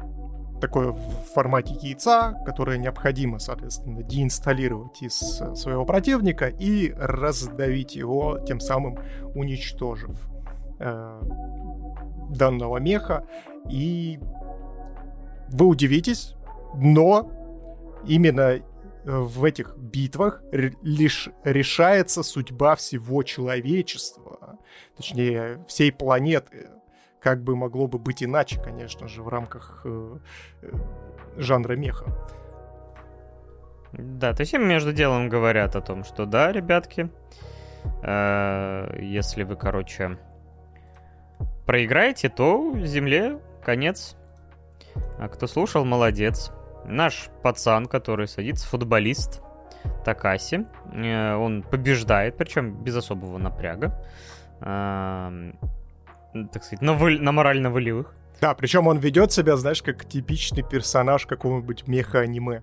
[0.64, 8.38] такое в формате яйца, которое необходимо, соответственно, деинсталлировать из э, своего противника и раздавить его,
[8.38, 8.98] тем самым
[9.34, 10.16] уничтожив
[10.78, 11.20] э,
[12.30, 13.26] данного меха.
[13.68, 14.18] И
[15.50, 16.34] вы удивитесь,
[16.74, 17.30] но
[18.06, 18.62] именно э,
[19.04, 24.58] в этих битвах лишь решается судьба всего человечества,
[24.96, 26.70] точнее всей планеты
[27.24, 30.18] как бы могло бы быть иначе, конечно же, в рамках э,
[30.60, 30.70] э,
[31.38, 32.04] жанра меха.
[33.92, 37.08] Да, то есть им между делом говорят о том, что да, ребятки,
[38.02, 40.18] э, если вы, короче,
[41.64, 44.16] проиграете, то Земле конец.
[45.18, 46.52] А кто слушал, молодец.
[46.84, 49.40] Наш пацан, который садится, футболист
[50.04, 53.98] Такаси, э, он побеждает, причем без особого напряга
[56.52, 57.20] так сказать, на, воль...
[57.20, 58.14] на морально-волевых.
[58.40, 62.62] Да, причем он ведет себя, знаешь, как типичный персонаж какого-нибудь меха-аниме.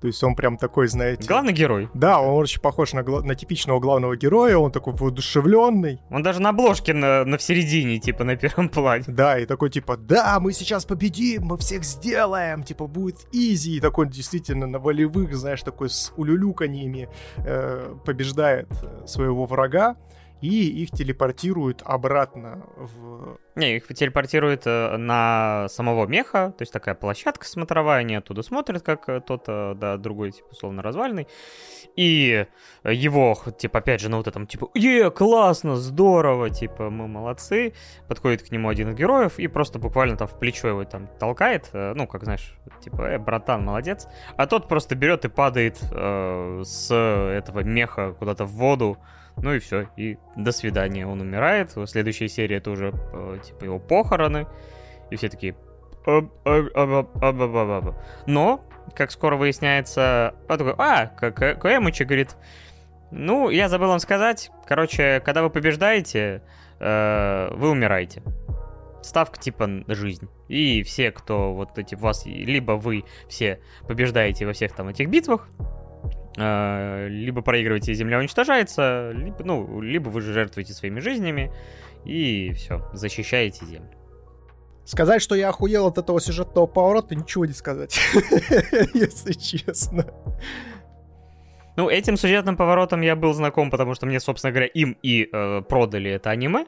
[0.00, 1.28] То есть он прям такой, знаете...
[1.28, 1.88] Главный герой.
[1.94, 3.22] Да, он очень похож на, гла...
[3.22, 6.00] на типичного главного героя, он такой воодушевленный.
[6.10, 9.04] Он даже на обложке на, на в середине, типа, на первом плане.
[9.06, 13.76] Да, и такой, типа, да, мы сейчас победим, мы всех сделаем, типа, будет изи.
[13.76, 19.96] И такой действительно на волевых, знаешь, такой с улюлюканьями э, побеждает э, своего врага
[20.40, 23.38] и их телепортируют обратно в...
[23.56, 28.82] Не, их телепортируют э, на самого меха, то есть такая площадка смотровая, они оттуда смотрят,
[28.82, 31.26] как э, тот, э, да, другой, типа, условно, развальный.
[31.96, 32.46] И
[32.84, 37.74] его, типа, опять же, на вот этом, типа, е, классно, здорово, типа, мы молодцы.
[38.08, 41.68] Подходит к нему один из героев и просто буквально там в плечо его там толкает,
[41.72, 44.06] ну, как, знаешь, типа, э, братан, молодец.
[44.36, 48.98] А тот просто берет и падает э, с этого меха куда-то в воду,
[49.42, 51.72] ну и все, и до свидания, он умирает.
[51.86, 54.46] Следующая серия это уже э, типа его похороны,
[55.10, 55.54] и все такие.
[58.26, 58.64] Но,
[58.94, 62.36] как скоро выясняется, он такой, а, Кэмучи говорит,
[63.10, 66.42] ну, я забыл вам сказать, короче, когда вы побеждаете,
[66.78, 68.22] э, вы умираете.
[69.02, 70.28] Ставка типа жизнь.
[70.48, 75.48] И все, кто вот эти вас, либо вы все побеждаете во всех там этих битвах,
[76.36, 81.52] либо проигрываете, земля уничтожается, либо, ну, либо вы же жертвуете своими жизнями,
[82.04, 83.90] и все, защищаете землю.
[84.84, 87.98] Сказать, что я охуел от этого сюжетного поворота, ничего не сказать,
[88.94, 90.06] если честно.
[91.76, 95.62] Ну, этим сюжетным поворотом я был знаком, потому что мне, собственно говоря, им и э,
[95.62, 96.66] продали это аниме.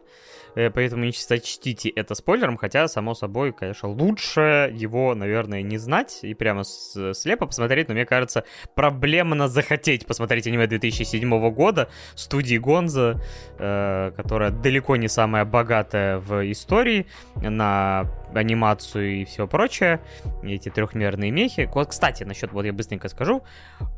[0.55, 6.20] Э, поэтому не сочтите это спойлером, хотя, само собой, конечно, лучше его, наверное, не знать
[6.22, 8.44] и прямо слепо посмотреть, но мне кажется,
[8.74, 13.20] проблемно захотеть посмотреть аниме 2007 года студии Гонза,
[13.59, 20.00] э, которая далеко не самая богатая в истории на анимацию и все прочее,
[20.42, 21.68] эти трехмерные мехи.
[21.72, 23.42] Вот, кстати, насчет, вот я быстренько скажу,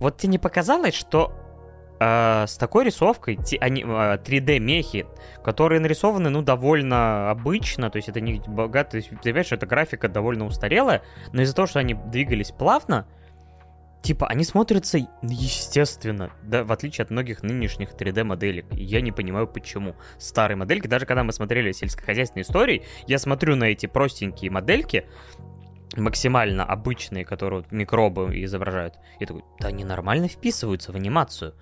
[0.01, 1.33] вот тебе не показалось, что
[2.05, 5.07] э, с такой рисовкой, они, э, 3D-мехи,
[5.43, 10.47] которые нарисованы, ну, довольно обычно, то есть это не богато, ты понимаешь, эта графика довольно
[10.47, 11.03] устарелая,
[11.33, 13.07] но из-за того, что они двигались плавно,
[14.03, 18.67] типа, они смотрятся естественно, да, в отличие от многих нынешних 3D-моделек.
[18.73, 19.97] Я не понимаю, почему.
[20.19, 25.07] Старые модельки, даже когда мы смотрели сельскохозяйственные истории, я смотрю на эти простенькие модельки,
[25.97, 28.95] максимально обычные, которые вот микробы изображают.
[29.21, 31.55] И такой, да они нормально вписываются в анимацию.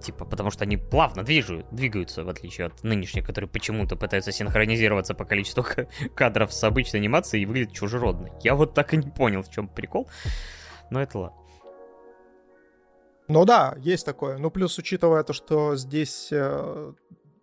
[0.00, 5.14] Типа, потому что они плавно движут, двигаются, в отличие от нынешних, которые почему-то пытаются синхронизироваться
[5.14, 5.64] по количеству
[6.14, 8.30] кадров с обычной анимацией и выглядят чужеродно.
[8.42, 10.08] Я вот так и не понял, в чем прикол.
[10.90, 11.36] Но это ладно.
[13.28, 14.38] Ну да, есть такое.
[14.38, 16.92] Ну плюс, учитывая то, что здесь э,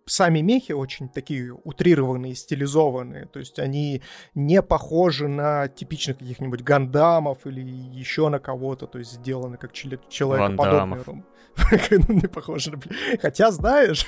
[0.08, 3.26] сами мехи очень такие утрированные, стилизованные.
[3.26, 4.02] То есть они
[4.34, 8.86] не похожи на типичных каких-нибудь гандамов или еще на кого-то.
[8.86, 11.24] То есть сделаны как человекоподобные.
[11.90, 12.78] ну, не похоже.
[13.20, 14.06] Хотя, знаешь,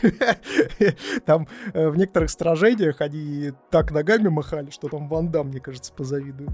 [1.27, 6.51] там э, в некоторых сражениях они так ногами махали, что там Вандам, мне кажется, позавидует.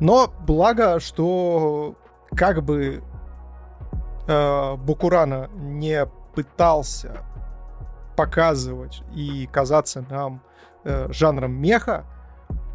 [0.00, 1.96] Но благо, что
[2.34, 3.02] как бы
[4.26, 7.24] э, Букурана не пытался
[8.16, 10.42] показывать и казаться нам
[10.84, 12.04] э, жанром меха,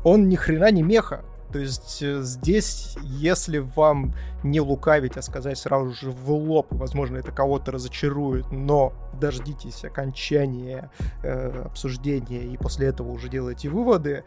[0.03, 1.23] он ни хрена не меха.
[1.51, 4.13] То есть э, здесь, если вам
[4.43, 10.89] не лукавить, а сказать сразу же в лоб, возможно, это кого-то разочарует, но дождитесь окончания
[11.23, 14.23] э, обсуждения и после этого уже делайте выводы.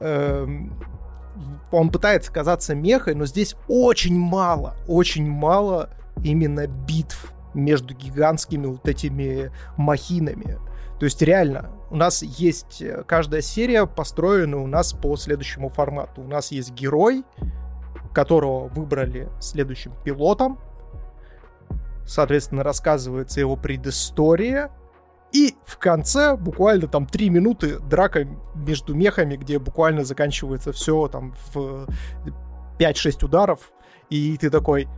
[0.00, 0.46] Э,
[1.70, 5.90] он пытается казаться мехой, но здесь очень мало, очень мало
[6.24, 10.58] именно битв между гигантскими вот этими махинами.
[10.98, 16.20] То есть реально, у нас есть э, каждая серия построена у нас по следующему формату.
[16.20, 17.24] У нас есть герой,
[18.12, 20.58] которого выбрали следующим пилотом.
[22.06, 24.70] Соответственно, рассказывается его предыстория.
[25.32, 31.34] И в конце буквально там три минуты драка между мехами, где буквально заканчивается все там
[31.54, 31.86] в
[32.78, 33.72] 5-6 ударов.
[34.10, 34.88] И ты такой,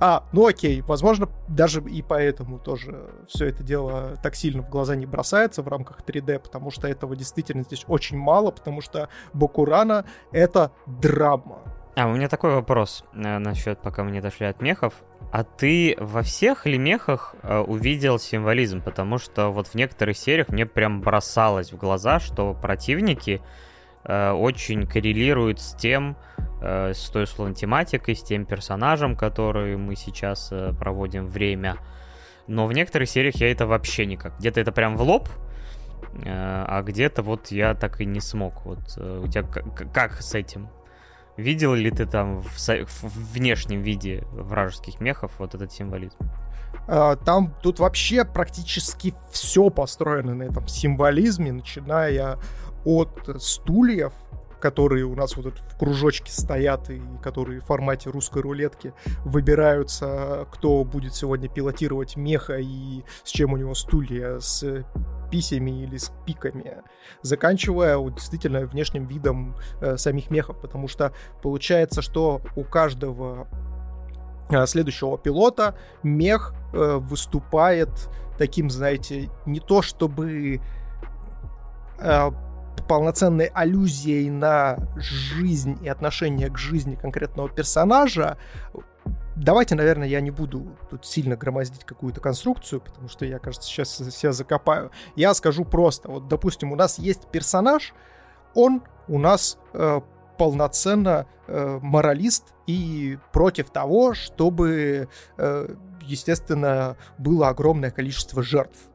[0.00, 4.96] а, ну окей, возможно, даже и поэтому тоже все это дело так сильно в глаза
[4.96, 10.06] не бросается в рамках 3D, потому что этого действительно здесь очень мало, потому что Бокурана—
[10.32, 11.58] это драма.
[11.96, 14.94] А, у меня такой вопрос э, насчет, пока мы не дошли от мехов.
[15.32, 18.80] А ты во всех ли мехах э, увидел символизм?
[18.80, 23.42] Потому что вот в некоторых сериях мне прям бросалось в глаза, что противники
[24.04, 26.16] э, очень коррелируют с тем,
[26.60, 31.76] э, с той условно тематикой, с тем персонажем, который мы сейчас э, проводим время.
[32.46, 34.38] Но в некоторых сериях я это вообще никак.
[34.38, 35.28] Где-то это прям в лоб,
[36.14, 38.64] э, а где-то вот я так и не смог.
[38.64, 40.68] Вот у тебя как, как с этим?
[41.36, 46.18] Видел ли ты там в, в внешнем виде вражеских мехов вот этот символизм?
[46.86, 52.38] А, там тут вообще практически все построено на этом символизме, начиная
[52.84, 54.12] от стульев,
[54.60, 58.92] которые у нас вот в кружочке стоят и которые в формате русской рулетки
[59.24, 64.84] выбираются, кто будет сегодня пилотировать меха и с чем у него стулья, с
[65.30, 66.78] писями или с пиками,
[67.22, 73.48] заканчивая вот, действительно внешним видом э, самих мехов, потому что получается, что у каждого
[74.50, 77.88] э, следующего пилота мех э, выступает
[78.38, 80.60] таким, знаете, не то чтобы
[81.98, 82.30] э,
[82.88, 88.36] полноценной аллюзией на жизнь и отношение к жизни конкретного персонажа,
[89.36, 93.96] Давайте, наверное, я не буду тут сильно громоздить какую-то конструкцию, потому что я, кажется, сейчас
[93.96, 94.90] себя закопаю.
[95.16, 96.10] Я скажу просто.
[96.10, 97.94] Вот, допустим, у нас есть персонаж,
[98.54, 100.00] он у нас э,
[100.36, 105.08] полноценно э, моралист и против того, чтобы,
[105.38, 108.89] э, естественно, было огромное количество жертв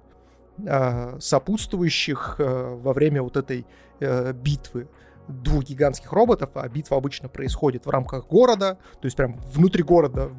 [1.19, 3.65] сопутствующих э, во время вот этой
[3.99, 4.87] э, битвы
[5.27, 10.31] двух гигантских роботов, а битва обычно происходит в рамках города, то есть прям внутри города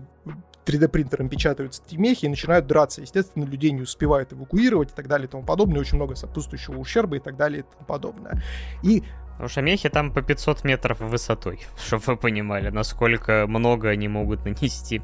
[0.64, 3.00] 3D принтером печатаются мехи и начинают драться.
[3.00, 5.80] Естественно, людей не успевают эвакуировать и так далее и тому подобное.
[5.80, 8.42] Очень много сопутствующего ущерба и так далее и тому подобное.
[8.82, 14.08] И Потому что мехи там по 500 метров высотой, чтобы вы понимали, насколько много они
[14.08, 15.02] могут нанести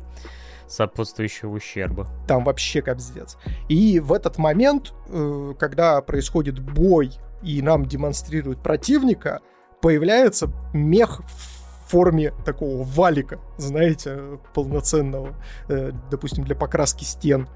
[0.73, 2.09] сопутствующего ущерба.
[2.27, 3.37] Там вообще капздец.
[3.69, 7.13] И в этот момент, э, когда происходит бой
[7.43, 9.41] и нам демонстрируют противника,
[9.81, 15.35] появляется мех в форме такого валика, знаете, полноценного,
[15.69, 17.49] э, допустим, для покраски стен.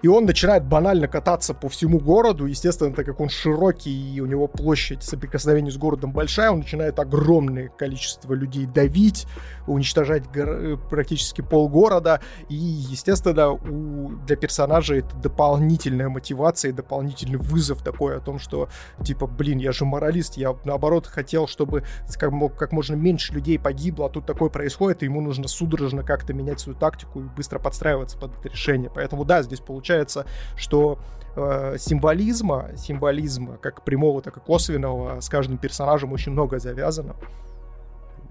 [0.00, 2.46] И он начинает банально кататься по всему городу.
[2.46, 6.98] Естественно, так как он широкий и у него площадь соприкосновения с городом большая, он начинает
[7.00, 9.26] огромное количество людей давить,
[9.66, 12.20] уничтожать гор- практически полгорода.
[12.48, 18.68] И, естественно, у, для персонажа это дополнительная мотивация, дополнительный вызов такой о том, что,
[19.02, 21.84] типа, блин, я же моралист, я, наоборот, хотел, чтобы
[22.18, 26.32] как, как можно меньше людей погибло, а тут такое происходит, и ему нужно судорожно как-то
[26.32, 28.90] менять свою тактику и быстро подстраиваться под это решение.
[28.94, 30.26] Поэтому, да, здесь получается получается,
[30.56, 30.98] что
[31.36, 37.16] э, символизма, символизма, как прямого, так и косвенного, с каждым персонажем очень много завязано.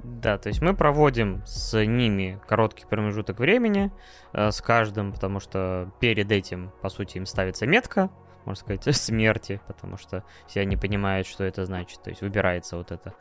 [0.03, 3.91] Да, то есть мы проводим с ними короткий промежуток времени,
[4.33, 8.09] э, с каждым, потому что перед этим, по сути, им ставится метка,
[8.45, 12.01] можно сказать, смерти, потому что все они понимают, что это значит.
[12.03, 13.15] То есть выбирается вот эта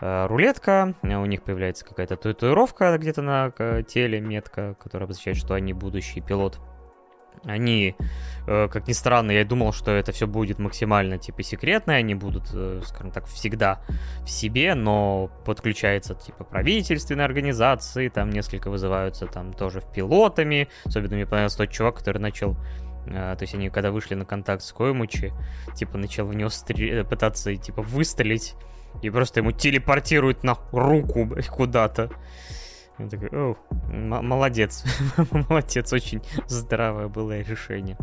[0.00, 5.54] э, рулетка, у них появляется какая-то татуировка где-то на э, теле, метка, которая обозначает, что
[5.54, 6.60] они будущий пилот.
[7.44, 7.96] Они,
[8.46, 12.50] э, как ни странно, я думал, что это все будет максимально типа секретно, они будут,
[12.54, 13.82] э, скажем так, всегда
[14.24, 21.16] в себе, но подключается типа правительственные организации, там несколько вызываются там тоже в пилотами, особенно
[21.16, 22.56] мне понравился тот чувак, который начал
[23.04, 25.32] Uh, то есть они, когда вышли на контакт с Коймучи,
[25.74, 27.04] типа, начал в него стр...
[27.04, 28.54] пытаться, типа, выстрелить,
[29.02, 32.10] и просто ему телепортируют на руку куда-то.
[33.02, 33.56] Я такой, о,
[33.90, 34.84] молодец,
[35.30, 37.96] молодец, очень здравое было решение.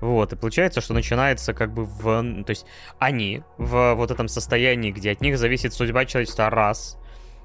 [0.00, 2.44] Вот, и получается, что начинается как бы в...
[2.44, 2.66] То есть
[2.98, 6.98] они в вот этом состоянии, где от них зависит судьба человечества, раз.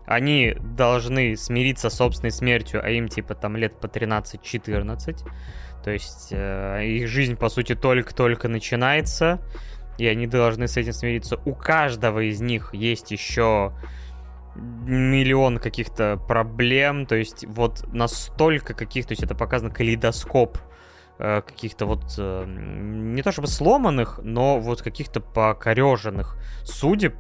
[0.06, 5.28] Они должны смириться с собственной смертью, а им типа там лет по 13-14.
[5.84, 9.40] То есть э, их жизнь, по сути, только-только начинается,
[10.00, 11.40] и они должны с этим смириться.
[11.46, 13.74] У каждого из них есть еще
[14.60, 20.58] миллион каких-то проблем, то есть вот настолько каких, то есть это показано калейдоскоп
[21.20, 27.16] э, каких-то вот э, не то чтобы сломанных, но вот каких-то покореженных судеб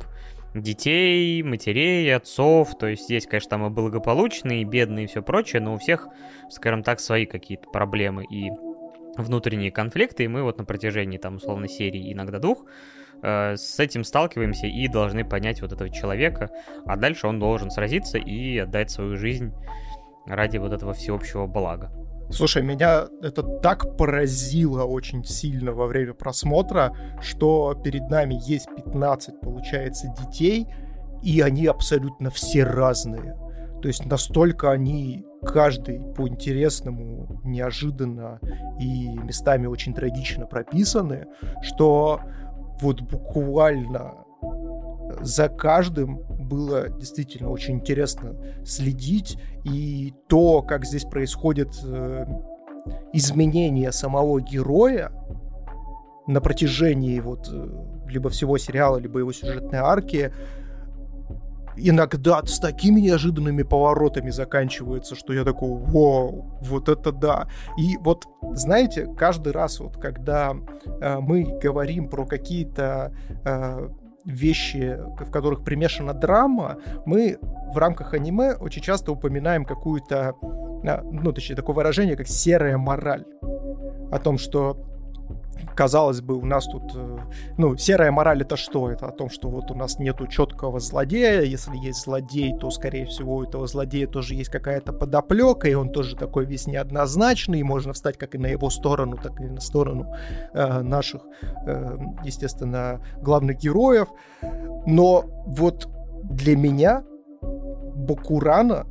[0.54, 5.62] детей, матерей, отцов, то есть есть, конечно, там и благополучные, и бедные, и все прочее,
[5.62, 6.08] но у всех,
[6.50, 8.50] скажем так, свои какие-то проблемы и
[9.18, 12.66] внутренние конфликты, и мы вот на протяжении там условно серии иногда двух
[13.22, 16.50] Э, с этим сталкиваемся и должны понять вот этого человека,
[16.86, 19.54] а дальше он должен сразиться и отдать свою жизнь
[20.26, 21.92] ради вот этого всеобщего блага.
[22.32, 29.42] Слушай, меня это так поразило очень сильно во время просмотра, что перед нами есть 15,
[29.42, 30.68] получается, детей,
[31.24, 33.36] и они абсолютно все разные.
[33.82, 38.40] То есть настолько они каждый по интересному, неожиданно
[38.80, 41.26] и местами очень трагично прописаны,
[41.64, 42.22] что
[42.82, 44.26] вот буквально
[45.22, 49.38] за каждым было действительно очень интересно следить.
[49.64, 52.26] И то, как здесь происходит э,
[53.14, 55.12] изменение самого героя
[56.28, 57.68] на протяжении вот э,
[58.08, 60.32] либо всего сериала, либо его сюжетной арки,
[61.80, 67.48] иногда с такими неожиданными поворотами заканчивается, что я такой, вау, вот это да.
[67.78, 70.56] И вот, знаете, каждый раз вот, когда
[71.02, 73.14] э, мы говорим про какие-то
[73.46, 73.90] э,
[74.26, 77.38] вещи, в которых примешана драма, мы
[77.74, 80.36] в рамках аниме очень часто упоминаем какую-то,
[80.84, 83.26] э, ну, точнее, такое выражение, как серая мораль.
[84.12, 84.99] О том, что
[85.76, 87.18] казалось бы, у нас тут, э,
[87.58, 88.90] ну, серая мораль это что?
[88.92, 93.06] Это о том, что вот у нас нету четкого злодея, если есть злодей, то, скорее
[93.06, 97.64] всего, у этого злодея тоже есть какая-то подоплека, и он тоже такой весь неоднозначный, и
[97.64, 100.14] можно встать как и на его сторону, так и на сторону
[100.54, 101.22] э, наших,
[101.66, 104.10] э, естественно, главных героев.
[104.86, 105.88] Но вот
[106.24, 107.04] для меня
[107.42, 108.86] Бакурана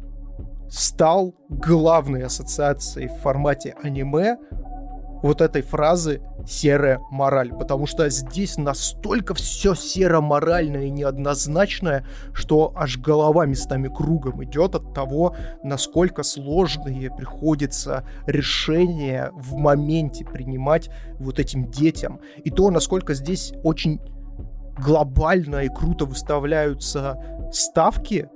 [0.68, 4.36] стал главной ассоциацией в формате аниме
[5.22, 12.98] вот этой фразы серая мораль, потому что здесь настолько все серо-моральное и неоднозначное, что аж
[12.98, 21.70] голова местами кругом идет от того, насколько сложные приходится решения в моменте принимать вот этим
[21.70, 22.20] детям.
[22.44, 24.00] И то, насколько здесь очень
[24.78, 27.18] глобально и круто выставляются
[27.52, 28.28] ставки,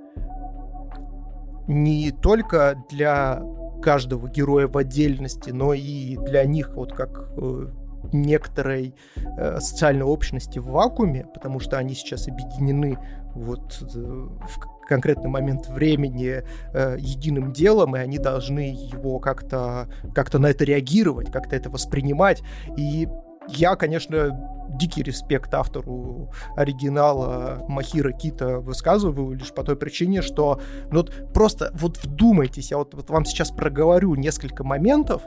[1.67, 3.41] не только для
[3.83, 7.67] каждого героя в отдельности, но и для них вот как э,
[8.13, 12.97] некоторой э, социальной общности в вакууме, потому что они сейчас объединены
[13.35, 20.33] вот э, в конкретный момент времени э, единым делом, и они должны его как-то как
[20.33, 22.41] на это реагировать, как-то это воспринимать.
[22.77, 23.07] И
[23.47, 24.37] я, конечно,
[24.69, 30.59] дикий респект автору оригинала Махира Кита высказываю лишь по той причине, что
[30.91, 35.23] ну, вот просто вот вдумайтесь, я вот, вот вам сейчас проговорю несколько моментов,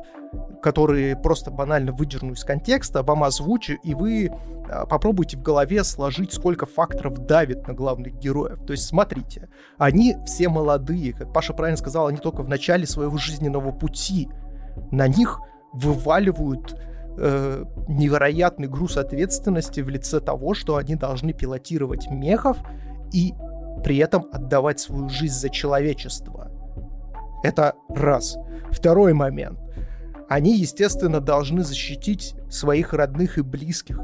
[0.62, 4.32] которые просто банально выдерну из контекста, вам озвучу, и вы
[4.68, 8.58] а, попробуйте в голове сложить, сколько факторов давит на главных героев.
[8.66, 9.48] То есть, смотрите,
[9.78, 14.28] они все молодые, как Паша правильно сказал, они только в начале своего жизненного пути.
[14.90, 15.40] На них
[15.72, 16.76] вываливают
[17.16, 22.58] э, невероятный груз ответственности в лице того, что они должны пилотировать мехов
[23.12, 23.34] и
[23.84, 26.50] при этом отдавать свою жизнь за человечество.
[27.42, 28.36] Это раз.
[28.70, 29.58] Второй момент.
[30.28, 34.00] Они, естественно, должны защитить своих родных и близких.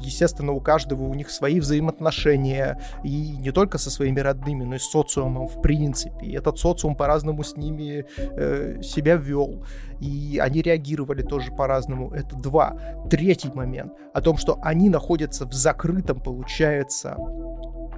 [0.00, 4.78] Естественно, у каждого у них свои взаимоотношения, и не только со своими родными, но и
[4.78, 6.26] с социумом в принципе.
[6.26, 9.64] И этот социум по-разному с ними э, себя вел,
[10.00, 12.12] и они реагировали тоже по-разному.
[12.12, 12.76] Это два.
[13.10, 17.16] Третий момент о том, что они находятся в закрытом, получается,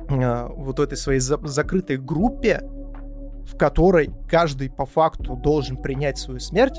[0.08, 2.62] э, вот этой своей за закрытой группе,
[3.46, 6.78] в которой каждый по факту должен принять свою смерть.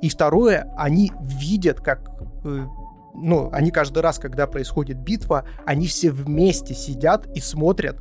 [0.00, 2.10] И второе, они видят, как
[2.44, 2.66] э,
[3.14, 7.98] ну, они каждый раз, когда происходит битва, они все вместе сидят и смотрят,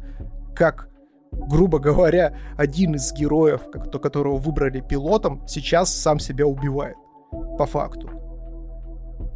[0.56, 0.90] как,
[1.32, 3.62] грубо говоря, один из героев,
[4.02, 6.96] которого выбрали пилотом, сейчас сам себя убивает.
[7.58, 8.10] По факту.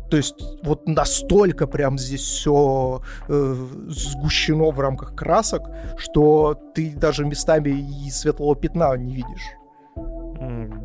[0.10, 3.56] То есть вот настолько прям здесь все э,
[3.88, 9.58] сгущено в рамках красок, что ты даже местами и светлого пятна не видишь.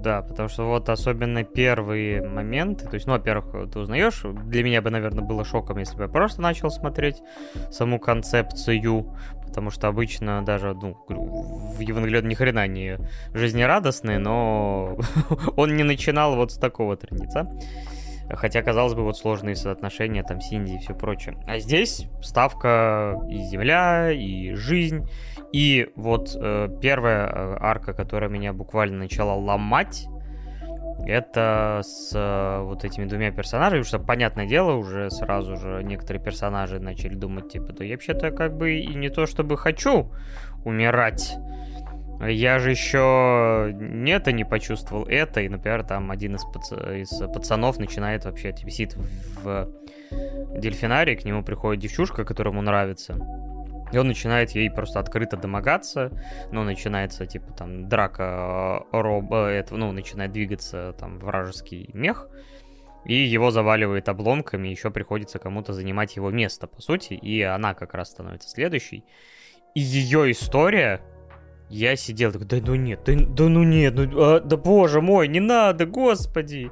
[0.03, 4.83] Да, потому что вот особенно первые моменты, то есть, ну, во-первых, ты узнаешь, для меня
[4.83, 7.17] бы, наверное, было шоком, если бы я просто начал смотреть
[7.71, 9.15] саму концепцию,
[9.47, 12.99] потому что обычно даже, ну, в Евангелион ни хрена не
[13.35, 14.99] жизнерадостный, но
[15.57, 17.51] он не начинал вот с такого трендеца.
[18.31, 21.39] Хотя, казалось бы, вот сложные соотношения, там, Синди и все прочее.
[21.47, 25.09] А здесь ставка и земля, и жизнь.
[25.53, 30.07] И вот э, первая э, арка, которая меня буквально начала ломать,
[31.07, 36.23] это с э, вот этими двумя персонажами, потому что, понятное дело, уже сразу же некоторые
[36.23, 40.11] персонажи начали думать, типа, да я вообще-то как бы и не то чтобы хочу
[40.65, 41.37] умирать,
[42.21, 46.73] я же еще не это не почувствовал, это, и, например, там один из, пац...
[46.73, 48.97] из пацанов начинает вообще, типа, сидит
[49.43, 49.69] в
[50.59, 53.15] дельфинарии, к нему приходит девчушка, которому нравится,
[53.93, 56.13] и он начинает ей просто открыто домогаться,
[56.53, 62.29] ну, начинается, типа, там, драка э, роба, это, ну, начинает двигаться, там, вражеский мех,
[63.05, 67.95] и его заваливает обломками, еще приходится кому-то занимать его место, по сути, и она как
[67.95, 69.05] раз становится следующей.
[69.75, 71.01] И ее история
[71.69, 75.29] я сидел такой, да ну нет, да, да ну нет, ну, а, да боже мой,
[75.29, 76.71] не надо, господи.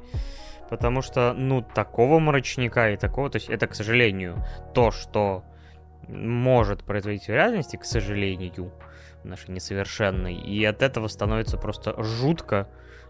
[0.68, 4.44] Потому что, ну, такого мрачника и такого, то есть это, к сожалению,
[4.74, 5.44] то, что
[6.08, 8.72] может произойти в реальности, к сожалению,
[9.24, 10.34] нашей несовершенной.
[10.34, 12.68] И от этого становится просто жутко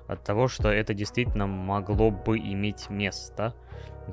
[0.09, 3.55] от того, что это действительно могло бы иметь место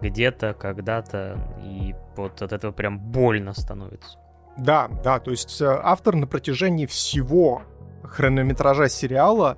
[0.01, 4.17] где-то, когда-то, и вот от этого прям больно становится.
[4.57, 7.63] Да, да, то есть э, автор на протяжении всего
[8.03, 9.57] хронометража сериала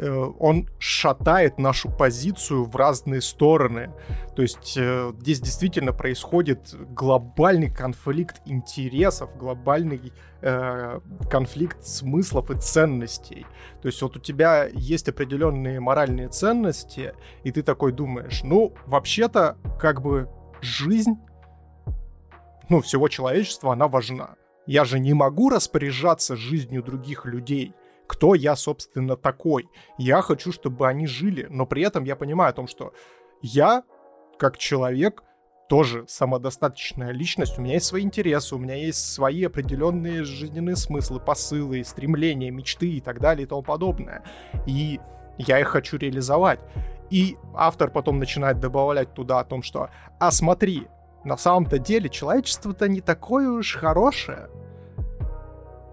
[0.00, 3.92] он шатает нашу позицию в разные стороны.
[4.36, 11.00] То есть э, здесь действительно происходит глобальный конфликт интересов, глобальный э,
[11.30, 13.46] конфликт смыслов и ценностей.
[13.82, 19.56] То есть вот у тебя есть определенные моральные ценности, и ты такой думаешь, ну, вообще-то,
[19.80, 20.28] как бы
[20.60, 21.16] жизнь
[22.68, 24.36] ну, всего человечества, она важна.
[24.66, 27.74] Я же не могу распоряжаться жизнью других людей.
[28.08, 29.68] Кто я, собственно, такой?
[29.98, 32.92] Я хочу, чтобы они жили, но при этом я понимаю о том, что
[33.42, 33.84] я,
[34.38, 35.22] как человек,
[35.68, 41.20] тоже самодостаточная личность, у меня есть свои интересы, у меня есть свои определенные жизненные смыслы,
[41.20, 44.24] посылы, стремления, мечты и так далее и тому подобное.
[44.66, 44.98] И
[45.36, 46.60] я их хочу реализовать.
[47.10, 50.88] И автор потом начинает добавлять туда о том, что «А смотри,
[51.24, 54.48] на самом-то деле человечество-то не такое уж хорошее.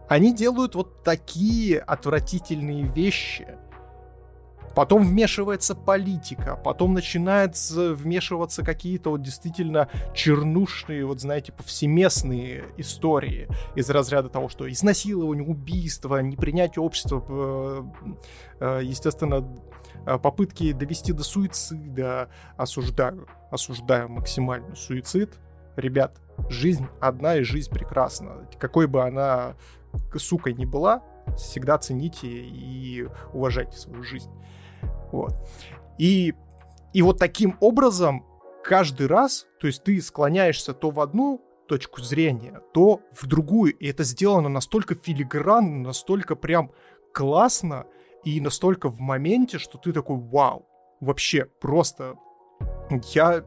[0.07, 3.47] Они делают вот такие отвратительные вещи.
[4.75, 13.89] Потом вмешивается политика, потом начинает вмешиваться какие-то вот действительно чернушные, вот знаете, повсеместные истории из
[13.89, 17.83] разряда того, что изнасилование, убийство, непринятие общества, э,
[18.59, 19.47] э, естественно,
[20.05, 23.27] Э, попытки довести до суицида осуждаю.
[23.51, 25.33] Осуждаю максимально суицид.
[25.75, 26.17] Ребят,
[26.49, 28.47] жизнь одна и жизнь прекрасна.
[28.59, 29.55] Какой бы она
[30.15, 31.03] сукой ни была,
[31.37, 34.31] всегда цените и уважайте свою жизнь.
[35.11, 35.33] Вот.
[35.97, 36.33] И,
[36.93, 38.25] и вот таким образом
[38.63, 43.75] каждый раз, то есть ты склоняешься то в одну точку зрения, то в другую.
[43.77, 46.71] И это сделано настолько филигранно, настолько прям
[47.13, 47.85] классно
[48.23, 50.67] и настолько в моменте, что ты такой, вау,
[50.99, 52.15] вообще просто
[53.13, 53.43] я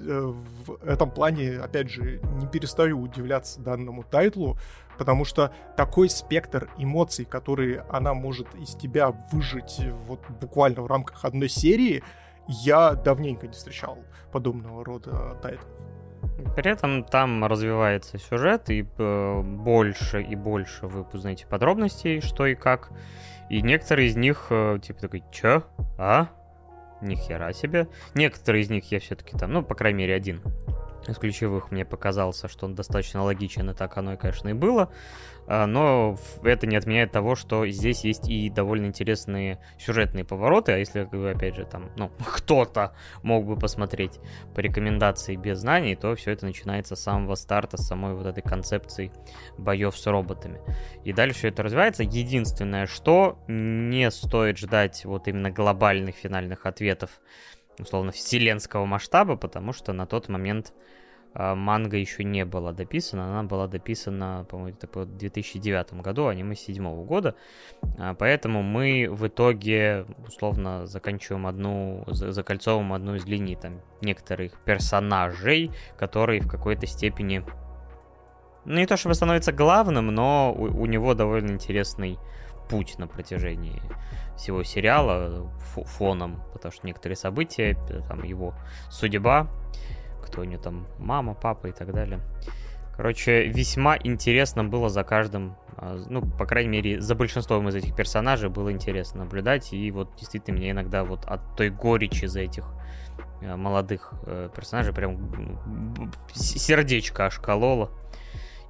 [0.00, 0.34] э,
[0.66, 4.56] в этом плане, опять же, не перестаю удивляться данному тайтлу,
[4.98, 11.24] потому что такой спектр эмоций, которые она может из тебя выжить вот буквально в рамках
[11.24, 12.02] одной серии,
[12.48, 13.98] я давненько не встречал
[14.32, 15.68] подобного рода тайтлов.
[16.56, 22.54] При этом там развивается сюжет, и э, больше и больше вы узнаете подробностей, что и
[22.54, 22.90] как.
[23.48, 25.64] И некоторые из них, э, типа, такой, чё?
[25.98, 26.28] А?
[27.02, 27.88] Ни хера себе.
[28.14, 30.40] Некоторые из них я все-таки там, ну, по крайней мере, один
[31.06, 34.92] из ключевых мне показался, что он достаточно логичен, и так оно, конечно, и было.
[35.46, 40.76] А, но это не отменяет того, что здесь есть и довольно интересные сюжетные повороты, а
[40.76, 44.20] если, опять же, там, ну, кто-то мог бы посмотреть
[44.54, 48.42] по рекомендации без знаний, то все это начинается с самого старта, с самой вот этой
[48.42, 49.12] концепции
[49.58, 50.60] боев с роботами.
[51.04, 52.02] И дальше это развивается.
[52.02, 57.10] Единственное, что не стоит ждать вот именно глобальных финальных ответов,
[57.78, 60.72] условно, вселенского масштаба, потому что на тот момент
[61.34, 63.24] манга еще не была дописана.
[63.24, 67.34] Она была дописана, по-моему, в 2009 году, аниме 2007 года.
[67.98, 75.70] А, поэтому мы в итоге, условно, заканчиваем одну, закольцовываем одну из линий там некоторых персонажей,
[75.96, 77.44] которые в какой-то степени
[78.64, 82.18] ну, не то чтобы становится главным, но у, у него довольно интересный
[82.68, 83.82] путь на протяжении
[84.36, 87.76] всего сериала фоном, потому что некоторые события,
[88.08, 88.54] там его
[88.90, 89.48] судьба,
[90.32, 92.20] кто у него там мама, папа и так далее.
[92.96, 97.94] Короче, весьма интересно было за каждым, а, ну, по крайней мере, за большинством из этих
[97.94, 102.64] персонажей было интересно наблюдать, и вот действительно мне иногда вот от той горечи за этих
[103.40, 107.90] э, молодых э, персонажей прям сердечко аж кололо.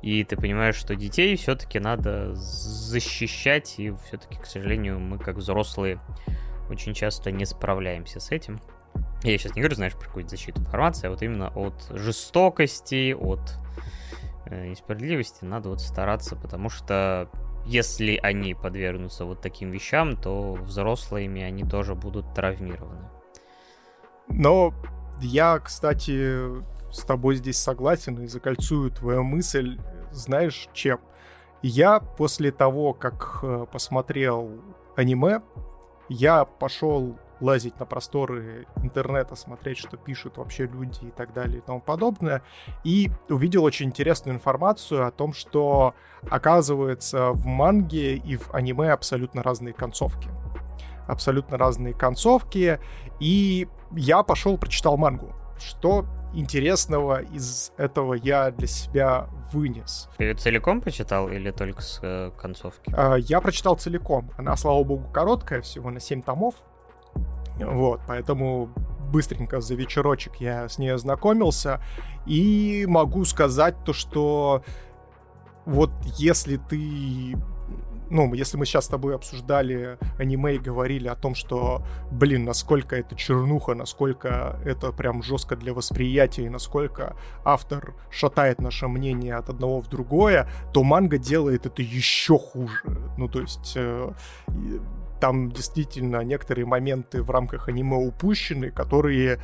[0.02, 6.00] И ты понимаешь, что детей все-таки надо защищать, и все-таки, к сожалению, мы как взрослые
[6.68, 8.60] очень часто не справляемся с этим.
[9.22, 13.40] Я сейчас не говорю, знаешь, про какую-то защиту информации, а вот именно от жестокости, от
[14.46, 17.30] э, несправедливости надо вот стараться, потому что
[17.64, 23.08] если они подвергнутся вот таким вещам, то взрослыми они тоже будут травмированы.
[24.28, 24.74] Но
[25.20, 26.38] я, кстати,
[26.90, 29.78] с тобой здесь согласен и закольцую твою мысль,
[30.10, 31.00] знаешь, чем?
[31.62, 34.60] Я после того, как э, посмотрел
[34.96, 35.42] аниме,
[36.08, 41.60] я пошел лазить на просторы интернета, смотреть, что пишут вообще люди и так далее и
[41.60, 42.42] тому подобное.
[42.84, 45.94] И увидел очень интересную информацию о том, что
[46.30, 50.28] оказывается в манге и в аниме абсолютно разные концовки.
[51.08, 52.78] Абсолютно разные концовки.
[53.18, 55.34] И я пошел, прочитал мангу.
[55.58, 60.08] Что интересного из этого я для себя вынес.
[60.16, 62.92] Ты целиком почитал или только с э, концовки?
[62.96, 64.30] А, я прочитал целиком.
[64.38, 66.54] Она, слава богу, короткая, всего на 7 томов.
[67.64, 68.70] Вот, поэтому
[69.12, 71.82] быстренько за вечерочек я с ней ознакомился.
[72.26, 74.62] И могу сказать то, что
[75.66, 77.36] вот если ты
[78.12, 82.94] ну, если мы сейчас с тобой обсуждали аниме и говорили о том, что, блин, насколько
[82.94, 89.48] это чернуха, насколько это прям жестко для восприятия, и насколько автор шатает наше мнение от
[89.48, 92.84] одного в другое, то манга делает это еще хуже.
[93.16, 94.12] Ну, то есть э,
[95.22, 99.38] там действительно некоторые моменты в рамках аниме упущены, которые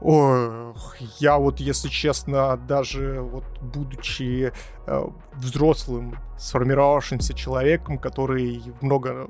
[0.00, 4.52] Ох, я вот, если честно, даже вот будучи
[4.86, 9.28] э, взрослым, сформировавшимся человеком, который много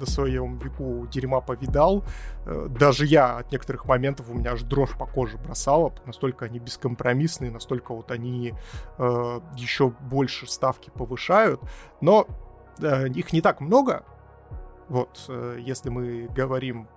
[0.00, 2.02] до своем веку дерьма повидал,
[2.46, 6.58] э, даже я от некоторых моментов у меня аж дрожь по коже бросала, настолько они
[6.58, 8.54] бескомпромиссные, настолько вот они
[8.96, 11.60] э, еще больше ставки повышают,
[12.00, 12.26] но
[12.80, 14.04] э, их не так много,
[14.88, 16.88] вот, э, если мы говорим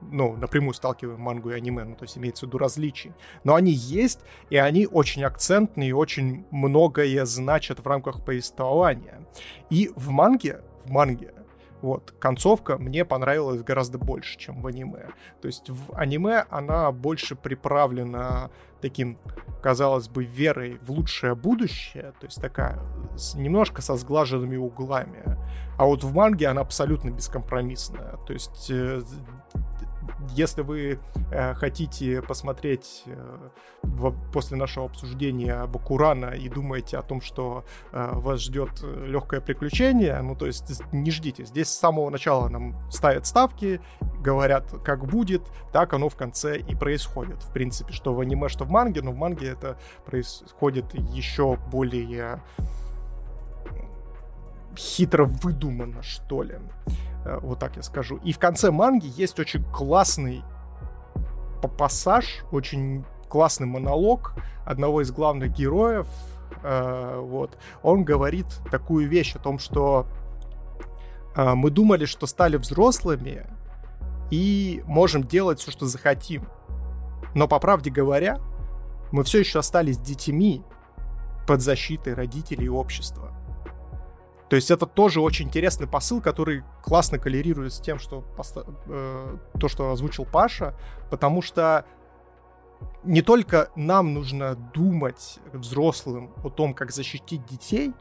[0.00, 3.12] ну, напрямую сталкиваем мангу и аниме, ну, то есть имеется в виду различий.
[3.44, 4.20] Но они есть,
[4.50, 9.26] и они очень акцентные, и очень многое значат в рамках повествования.
[9.70, 11.34] И в манге, в манге,
[11.80, 15.08] вот, концовка мне понравилась гораздо больше, чем в аниме.
[15.40, 18.50] То есть в аниме она больше приправлена
[18.80, 19.18] таким,
[19.62, 22.78] казалось бы, верой в лучшее будущее, то есть такая
[23.16, 25.38] с, немножко со сглаженными углами.
[25.78, 28.16] А вот в манге она абсолютно бескомпромиссная.
[28.26, 29.00] То есть э,
[30.30, 30.98] если вы
[31.30, 33.48] э, хотите посмотреть э,
[33.82, 40.20] в, после нашего обсуждения Бакурана и думаете о том, что э, вас ждет легкое приключение,
[40.22, 41.44] ну то есть не ждите.
[41.44, 43.80] Здесь с самого начала нам ставят ставки,
[44.20, 47.42] говорят, как будет, так оно в конце и происходит.
[47.42, 52.42] В принципе, что в аниме, что в манге, но в манге это происходит еще более
[54.76, 56.56] хитро выдумано, что ли.
[57.24, 58.16] Э, вот так я скажу.
[58.18, 60.42] И в конце манги есть очень классный
[61.76, 64.34] пассаж, очень классный монолог
[64.64, 66.06] одного из главных героев.
[66.62, 67.58] Э, вот.
[67.82, 70.06] Он говорит такую вещь о том, что
[71.36, 73.46] э, мы думали, что стали взрослыми
[74.30, 76.48] и можем делать все, что захотим.
[77.34, 78.38] Но по правде говоря,
[79.12, 80.62] мы все еще остались детьми
[81.46, 83.37] под защитой родителей и общества.
[84.48, 88.24] То есть это тоже очень интересный посыл, который классно коллерирует с тем, что
[88.86, 90.74] э, то, что озвучил Паша,
[91.10, 91.84] потому что
[93.04, 97.92] не только нам нужно думать взрослым о том, как защитить детей,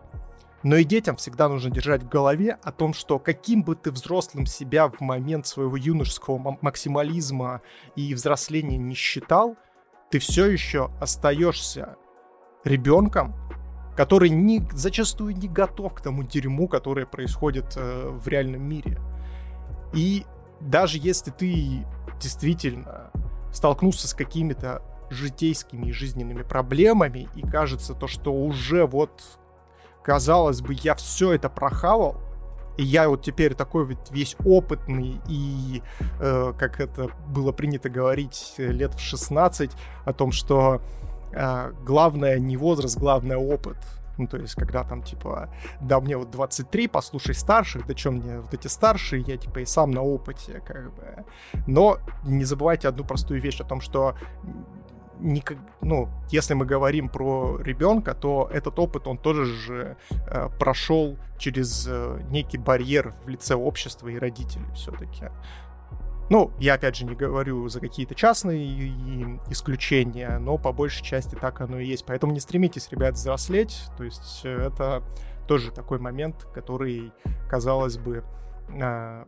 [0.63, 4.45] но и детям всегда нужно держать в голове о том, что каким бы ты взрослым
[4.45, 7.61] себя в момент своего юношеского максимализма
[7.95, 9.55] и взросления не считал,
[10.09, 11.97] ты все еще остаешься
[12.63, 13.35] ребенком,
[13.97, 19.01] который не, зачастую не готов к тому дерьму, которое происходит э, в реальном мире.
[19.91, 20.23] И
[20.61, 21.83] даже если ты
[22.21, 23.09] действительно
[23.51, 29.23] столкнулся с какими-то житейскими и жизненными проблемами, и кажется то, что уже вот,
[30.03, 32.17] казалось бы, я все это прохавал,
[32.77, 35.81] и я вот теперь такой вот весь опытный, и,
[36.19, 39.71] э, как это было принято говорить лет в 16,
[40.05, 40.81] о том, что
[41.33, 43.77] а, главное не возраст, главное опыт.
[44.17, 45.49] Ну, то есть, когда там, типа,
[45.79, 49.65] да, мне вот 23, послушай старших, да что мне вот эти старшие, я, типа, и
[49.65, 51.25] сам на опыте, как бы.
[51.67, 54.15] Но не забывайте одну простую вещь о том, что
[55.19, 61.17] никак, ну, если мы говорим про ребенка, то этот опыт, он тоже же э, прошел
[61.37, 65.29] через э, некий барьер в лице общества и родителей все-таки.
[66.29, 71.61] Ну, я опять же не говорю за какие-то частные исключения, но по большей части так
[71.61, 72.05] оно и есть.
[72.05, 73.83] Поэтому не стремитесь, ребят, взрослеть.
[73.97, 75.03] То есть э, это
[75.47, 77.13] тоже такой момент, который,
[77.49, 78.25] казалось бы,
[78.81, 79.25] а,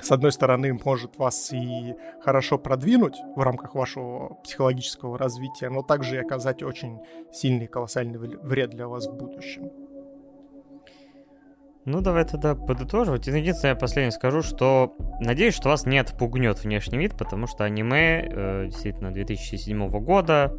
[0.00, 6.16] с одной стороны, может вас и хорошо продвинуть в рамках вашего психологического развития, но также
[6.16, 6.98] и оказать очень
[7.32, 9.83] сильный колоссальный вред для вас в будущем.
[11.86, 13.26] Ну, давай тогда подытоживать.
[13.26, 18.26] Единственное, я последнее скажу, что надеюсь, что вас не отпугнет внешний вид, потому что аниме
[18.26, 20.54] э, действительно 2007 года,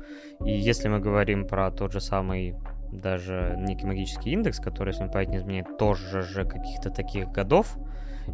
[0.45, 2.56] и если мы говорим про тот же самый
[2.91, 7.76] даже некий магический индекс, который, если мне память не изменяет, тоже же каких-то таких годов,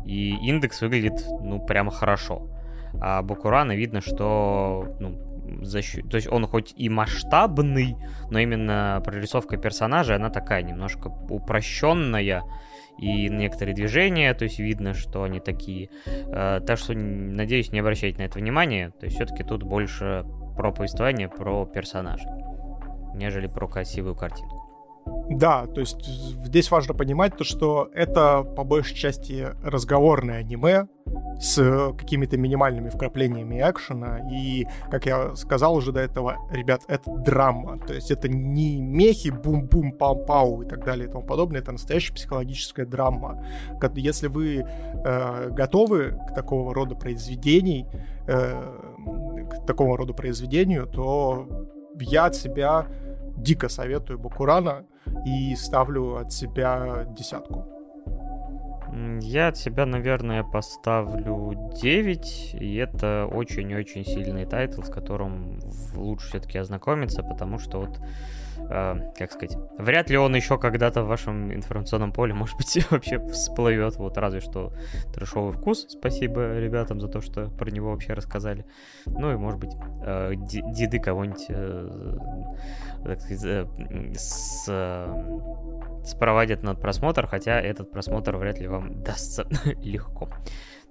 [0.06, 2.50] и индекс выглядит, ну, прямо хорошо.
[3.00, 6.10] А Бакурана видно, что, ну, за счет...
[6.10, 7.96] То есть он хоть и масштабный,
[8.30, 12.44] но именно прорисовка персонажа, она такая немножко упрощенная,
[12.98, 15.90] и некоторые движения, то есть видно, что они такие.
[16.06, 18.92] Э, так что, надеюсь, не обращайте на это внимания.
[19.00, 22.30] То есть все-таки тут больше про повествование, про персонажей,
[23.16, 24.61] нежели про красивую картинку.
[25.30, 30.88] Да, то есть здесь важно понимать то, что это по большей части разговорное аниме
[31.40, 34.20] с какими-то минимальными вкраплениями экшена.
[34.32, 37.80] И, как я сказал уже до этого, ребят, это драма.
[37.80, 41.62] То есть это не мехи, бум-бум, пау-пау и так далее и тому подобное.
[41.62, 43.44] Это настоящая психологическая драма.
[43.96, 47.88] Если вы э, готовы к такого рода произведений,
[48.28, 48.62] э,
[49.50, 51.48] к такому роду произведению, то
[52.00, 52.88] я от себя
[53.38, 54.86] дико советую Bokurano
[55.26, 57.66] и ставлю от себя десятку.
[59.22, 65.60] Я от себя, наверное, поставлю 9, и это очень-очень сильный title, с которым
[65.96, 68.00] лучше все-таки ознакомиться, потому что вот
[68.58, 73.20] э, как сказать, вряд ли он еще когда-то в вашем информационном поле, может быть, вообще
[73.28, 74.74] всплывет, вот разве что
[75.14, 78.66] трешовый вкус, спасибо ребятам за то, что про него вообще рассказали,
[79.06, 79.74] ну и, может быть,
[80.06, 82.18] э, деды кого-нибудь, э,
[83.04, 89.48] так сказать, э, с, э, на просмотр, хотя этот просмотр вряд ли вам дастся
[89.82, 90.30] легко.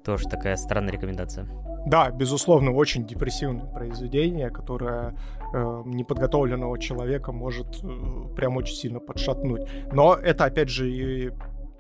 [0.05, 1.47] Тоже такая странная рекомендация.
[1.87, 5.15] Да, безусловно, очень депрессивное произведение, которое
[5.55, 9.63] э, неподготовленного человека может э, прям очень сильно подшатнуть.
[9.93, 11.31] Но это, опять же, и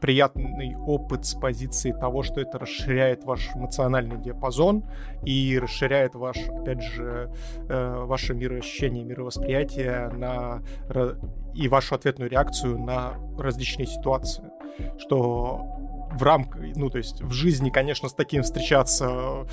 [0.00, 4.84] приятный опыт с позиции того, что это расширяет ваш эмоциональный диапазон
[5.24, 7.30] и расширяет ваш, опять же,
[7.68, 10.62] э, ваше мироощущение, мировосприятие на,
[11.54, 14.44] и вашу ответную реакцию на различные ситуации.
[14.98, 15.76] Что
[16.12, 19.46] в рамках, ну, то есть в жизни, конечно, с таким встречаться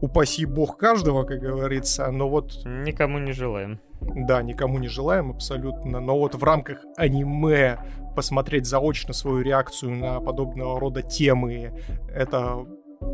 [0.00, 2.64] упаси бог каждого, как говорится, но вот...
[2.64, 3.80] Никому не желаем.
[4.00, 7.78] Да, никому не желаем абсолютно, но вот в рамках аниме
[8.14, 11.72] посмотреть заочно свою реакцию на подобного рода темы,
[12.14, 12.66] это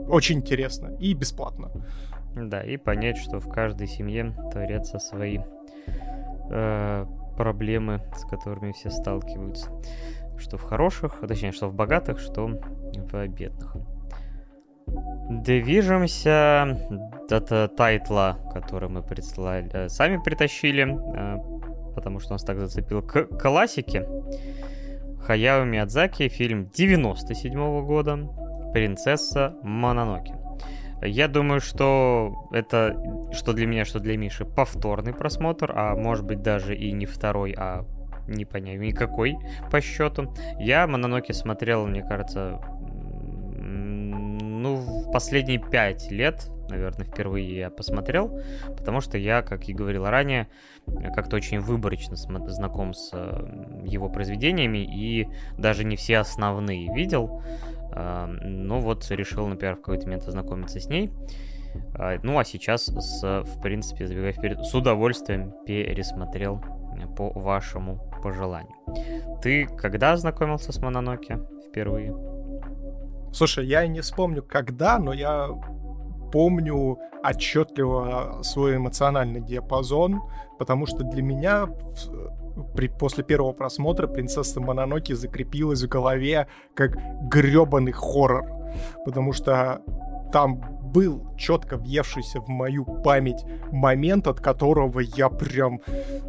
[0.09, 1.71] очень интересно и бесплатно.
[2.35, 5.41] Да, и понять, что в каждой семье творятся свои
[6.51, 7.07] э,
[7.37, 9.71] проблемы, с которыми все сталкиваются.
[10.39, 13.77] Что в хороших, точнее, что в богатых, что в бедных.
[15.31, 16.79] Движемся
[17.31, 21.39] от тайтла, который мы прислали, э, сами притащили, э,
[21.95, 24.07] потому что нас так зацепил, к классике.
[25.23, 28.19] Хаяо Миядзаки, фильм 97 -го года,
[28.73, 30.35] «Принцесса Мононоки».
[31.05, 32.97] Я думаю, что это,
[33.33, 37.55] что для меня, что для Миши, повторный просмотр, а может быть даже и не второй,
[37.57, 37.85] а
[38.27, 39.37] не понять никакой
[39.71, 40.35] по счету.
[40.59, 42.61] Я Мононоки смотрел, мне кажется,
[43.59, 48.41] ну, в последние пять лет, наверное, впервые я посмотрел,
[48.77, 50.49] потому что я, как и говорил ранее,
[51.15, 53.13] как-то очень выборочно знаком с
[53.85, 55.29] его произведениями и
[55.59, 57.43] даже не все основные видел.
[57.95, 61.11] Ну вот решил, например, в какой-то момент ознакомиться с ней.
[61.95, 66.63] А, ну а сейчас, с, в принципе, забегая вперед, с удовольствием пересмотрел
[67.17, 68.77] по вашему пожеланию.
[69.43, 72.15] Ты когда ознакомился с Мононоке впервые?
[73.33, 75.49] Слушай, я не вспомню когда, но я
[76.33, 80.23] помню отчетливо свой эмоциональный диапазон,
[80.59, 81.69] потому что для меня
[82.75, 86.97] при, после первого просмотра принцесса Мононоки закрепилась в голове как
[87.29, 88.45] гребаный хоррор.
[89.05, 89.83] Потому что
[90.33, 90.61] там
[90.93, 95.81] был четко въевшийся в мою память момент, от которого я прям...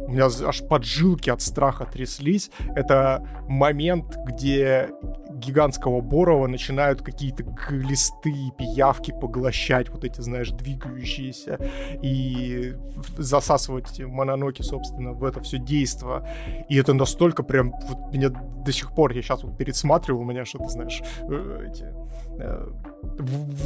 [0.06, 2.50] У меня аж поджилки от страха тряслись.
[2.74, 4.90] Это момент, где
[5.34, 11.58] гигантского Борова начинают какие-то глисты и пиявки поглощать, вот эти, знаешь, двигающиеся,
[12.02, 12.74] и
[13.18, 16.26] засасывать мононоки, собственно, в это все действо.
[16.68, 20.44] И это настолько прям, вот меня до сих пор, я сейчас вот пересматривал, у меня
[20.44, 21.84] что-то, знаешь, э, эти
[22.38, 22.68] э,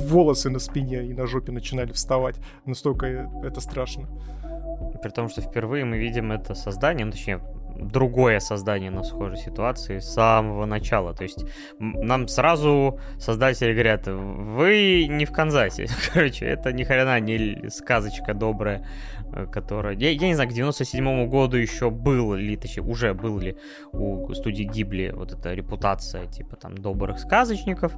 [0.09, 2.37] волосы на спине и на жопе начинали вставать.
[2.65, 4.09] Настолько это страшно.
[5.03, 7.41] При том, что впервые мы видим это создание, ну, точнее,
[7.79, 11.15] другое создание на схожей ситуации с самого начала.
[11.15, 11.45] То есть
[11.79, 15.87] нам сразу создатели говорят, вы не в Канзасе.
[16.13, 18.87] Короче, это ни хрена не сказочка добрая,
[19.47, 19.95] которая...
[19.97, 23.57] Я, я не знаю, к 97 году еще был ли, точнее, уже был ли
[23.93, 27.95] у студии Гибли вот эта репутация, типа, там, добрых сказочников.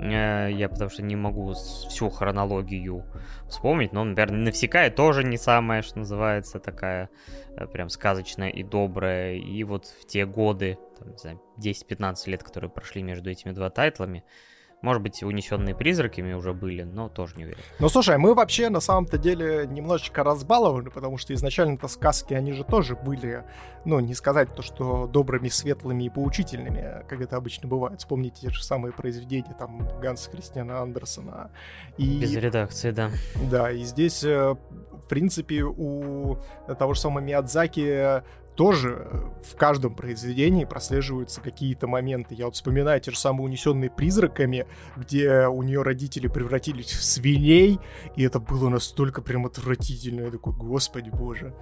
[0.00, 3.04] Э, я потому что не могу всю хронологию
[3.48, 7.10] вспомнить, но, наверное, Навсекая тоже не самая, что называется, такая
[7.56, 9.34] э, прям сказочная и добрая.
[9.34, 13.70] И вот в те годы, там, не знаю, 10-15 лет, которые прошли между этими два
[13.70, 14.24] тайтлами,
[14.82, 17.60] может быть, унесенные призраками уже были, но тоже не уверен.
[17.78, 22.64] Ну, слушай, мы вообще на самом-то деле немножечко разбалованы, потому что изначально-то сказки, они же
[22.64, 23.44] тоже были,
[23.84, 28.00] ну, не сказать то, что добрыми, светлыми и поучительными, как это обычно бывает.
[28.00, 31.50] Вспомните те же самые произведения, там, Ганса Христиана Андерсона.
[31.96, 32.18] И...
[32.18, 33.10] Без редакции, да.
[33.50, 36.38] Да, и здесь, э, в принципе, у
[36.78, 38.22] того же самого Миядзаки
[38.54, 39.08] тоже
[39.50, 42.34] в каждом произведении прослеживаются какие-то моменты.
[42.34, 44.66] Я вот вспоминаю те же самые «Унесенные призраками»,
[44.96, 47.80] где у нее родители превратились в свиней,
[48.16, 50.22] и это было настолько прям отвратительно.
[50.22, 51.54] Я такой, господи боже.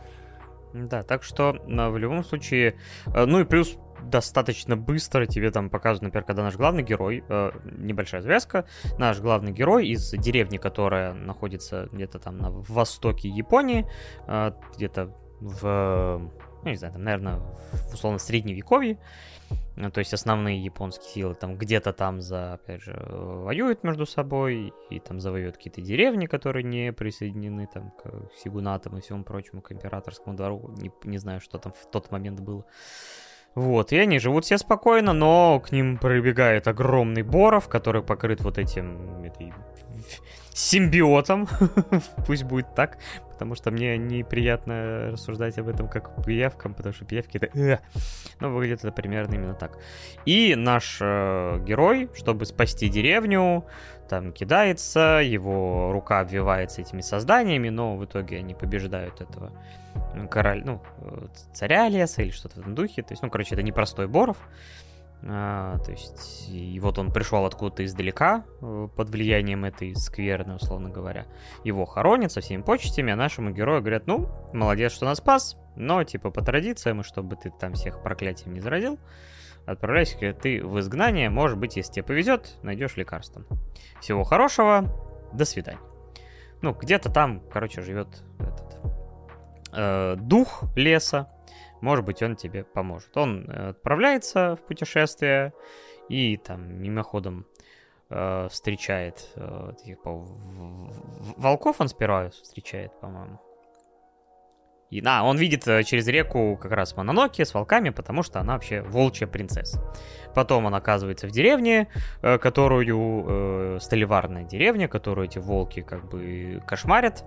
[0.73, 2.77] Да, так что в любом случае,
[3.07, 7.51] э, ну и плюс достаточно быстро тебе там показывают, например, когда наш главный герой, э,
[7.65, 8.67] небольшая завязка,
[8.99, 13.87] наш главный герой из деревни, которая находится где-то там на востоке Японии,
[14.27, 16.31] э, где-то в
[16.63, 17.37] ну, не знаю, там, наверное,
[17.73, 18.99] в условно средневековье,
[19.77, 24.73] ну, то есть основные японские силы там где-то там за, опять же, воюют между собой
[24.91, 29.73] и там завоюют какие-то деревни, которые не присоединены там к сигунатам и всему прочему, к
[29.73, 32.65] императорскому двору, не, не знаю, что там в тот момент было.
[33.55, 38.59] Вот, и они живут все спокойно, но к ним пробегает огромный Боров, который покрыт вот
[38.59, 39.53] этим этой
[40.53, 41.49] симбиотом,
[42.27, 42.99] пусть будет так,
[43.41, 47.81] потому что мне неприятно рассуждать об этом как пиявкам, потому что пиявки это...
[48.39, 49.79] Ну, выглядит это примерно именно так.
[50.27, 53.65] И наш э, герой, чтобы спасти деревню,
[54.11, 59.53] там кидается, его рука обвивается этими созданиями, но в итоге они побеждают этого
[60.31, 63.01] короля, ну, э, царя леса или что-то в этом духе.
[63.03, 64.37] То есть, ну, короче, это непростой Боров.
[65.23, 70.89] А, то есть, и вот он пришел откуда-то издалека, э, под влиянием этой скверны, условно
[70.89, 71.27] говоря.
[71.63, 76.03] Его хоронят со всеми почестями, а нашему герою говорят, ну, молодец, что нас спас, но,
[76.05, 78.99] типа, по традициям, и чтобы ты там всех проклятием не заразил,
[79.67, 83.45] отправляйся ты в изгнание, может быть, если тебе повезет, найдешь лекарство.
[84.01, 84.85] Всего хорошего,
[85.35, 85.81] до свидания.
[86.63, 88.79] Ну, где-то там, короче, живет этот
[89.73, 91.29] э, дух леса,
[91.81, 93.17] может быть, он тебе поможет.
[93.17, 95.53] Он э, отправляется в путешествие
[96.09, 97.47] и там мимоходом
[98.09, 100.11] э, встречает, э, типа,
[101.37, 103.39] волков он сперва встречает, по-моему.
[104.91, 108.55] И, да, он видит э, через реку как раз Мононоки с волками, потому что она
[108.55, 109.81] вообще волчья принцесса.
[110.35, 111.89] Потом он оказывается в деревне,
[112.23, 113.25] э, которую...
[113.29, 117.25] Э, столеварная деревня, которую эти волки как бы кошмарят.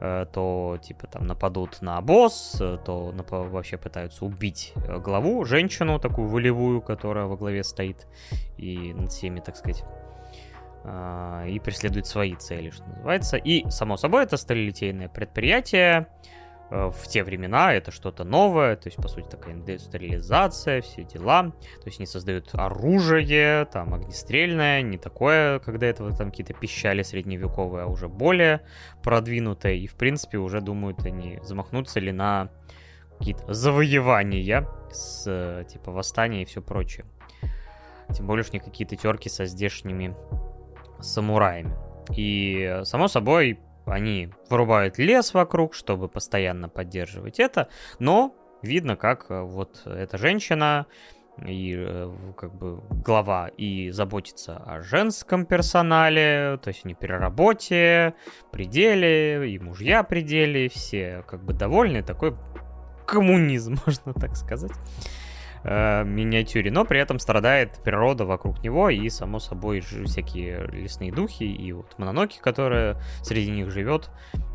[0.00, 5.44] Э, то, типа, там нападут на обоз, э, то нап- вообще пытаются убить э, главу,
[5.44, 8.06] женщину такую волевую, которая во главе стоит
[8.56, 9.84] и над всеми, так сказать
[10.84, 13.36] э, и преследует свои цели, что называется.
[13.36, 16.08] И, само собой, это сталелитейное предприятие,
[16.74, 21.52] в те времена это что-то новое, то есть, по сути, такая индустриализация, все дела.
[21.80, 27.84] То есть они создают оружие, там, огнестрельное, не такое, когда это там какие-то пищали средневековые,
[27.84, 28.62] а уже более
[29.02, 29.74] продвинутое.
[29.74, 32.50] И, в принципе, уже думают они, замахнуться ли на
[33.18, 37.06] какие-то завоевания с, типа, восстания и все прочее.
[38.12, 40.16] Тем более, что не какие-то терки со здешними
[41.00, 41.74] самураями.
[42.14, 49.42] И, само собой, они вырубают лес вокруг, чтобы постоянно поддерживать это, но видно, как э,
[49.42, 50.86] вот эта женщина
[51.44, 58.14] и э, как бы глава и заботится о женском персонале, то есть не переработе,
[58.52, 62.36] пределе, и мужья пределе, все как бы довольны, такой
[63.06, 64.72] коммунизм, можно так сказать
[65.64, 71.44] э, миниатюре, но при этом страдает природа вокруг него и, само собой, всякие лесные духи
[71.44, 74.10] и вот Мононоки, которая среди них живет,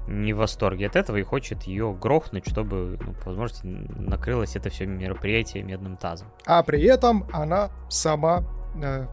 [0.07, 3.31] не в восторге от этого и хочет ее грохнуть, чтобы, ну, по
[3.63, 6.27] накрылось это все мероприятие медным тазом.
[6.45, 8.43] А при этом она сама,
[8.81, 9.05] э,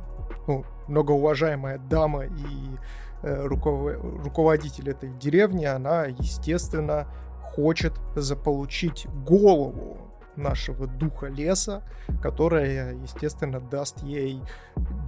[0.47, 2.77] ну, многоуважаемая дама и
[3.23, 3.93] э, руков...
[4.25, 7.07] руководитель этой деревни, она, естественно,
[7.55, 10.06] хочет заполучить голову
[10.37, 11.83] нашего духа леса,
[12.23, 14.41] которая, естественно, даст ей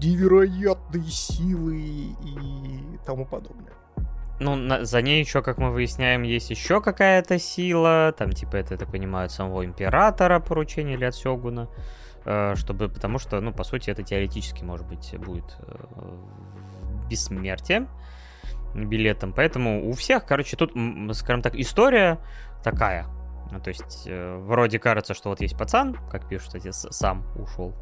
[0.02, 3.72] невероятные силы и тому подобное.
[4.40, 8.14] Ну, на, за ней еще, как мы выясняем, есть еще какая-то сила.
[8.16, 11.68] Там, типа, это, я так понимаю, самого императора поручение или от Сёгуна.
[12.24, 16.16] Э, чтобы, потому что, ну, по сути, это теоретически, может быть, будет э,
[17.10, 17.88] бессмертие
[18.74, 19.32] билетом.
[19.32, 20.72] Поэтому у всех, короче, тут,
[21.14, 22.18] скажем так, история
[22.62, 23.06] такая.
[23.50, 27.74] Ну, то есть, э, вроде кажется, что вот есть пацан, как пишут, кстати, сам ушел.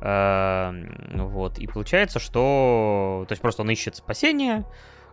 [0.00, 0.72] Э,
[1.14, 3.24] вот, и получается, что...
[3.28, 4.64] То есть, просто он ищет спасение,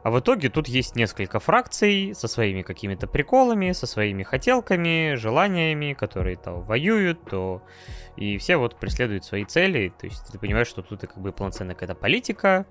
[0.03, 5.93] а в итоге тут есть несколько фракций со своими какими-то приколами, со своими хотелками, желаниями,
[5.93, 7.61] которые то воюют, то...
[8.17, 9.93] И все вот преследуют свои цели.
[9.99, 12.65] То есть ты понимаешь, что тут и как бы полноценная какая-то политика,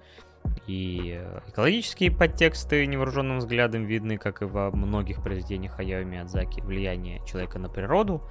[0.67, 7.21] и э, экологические подтексты невооруженным взглядом видны, как и во многих произведениях Хаяо Миядзаки, влияние
[7.27, 8.23] человека на природу.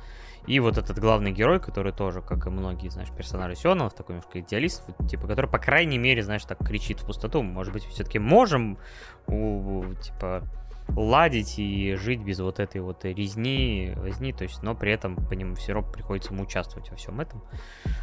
[0.47, 4.39] И вот этот главный герой, который тоже, как и многие, знаешь, персонажи Сионов, такой немножко
[4.39, 7.43] идеалист, типа, который, по крайней мере, знаешь, так кричит в пустоту.
[7.43, 8.77] Может быть, все-таки можем,
[9.27, 10.43] у, типа,
[10.95, 15.33] ладить и жить без вот этой вот резни, возни, то есть, но при этом по
[15.33, 17.43] нему все равно приходится ему участвовать во всем этом,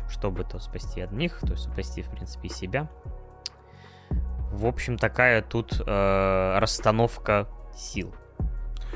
[0.09, 2.89] чтобы то спасти одних, то есть спасти, в принципе, себя.
[4.51, 8.15] В общем, такая тут э, расстановка сил.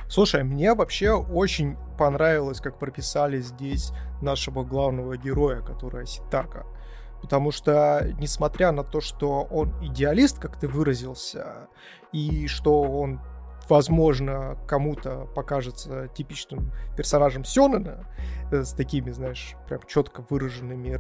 [0.09, 6.67] Слушай, мне вообще очень понравилось, как прописали здесь нашего главного героя, который Ситака.
[7.23, 11.69] Потому что, несмотря на то, что он идеалист, как ты выразился,
[12.13, 13.21] и что он,
[13.69, 18.07] возможно, кому-то покажется типичным персонажем Сёнэна,
[18.51, 20.99] э, с такими, знаешь, прям четко выраженными,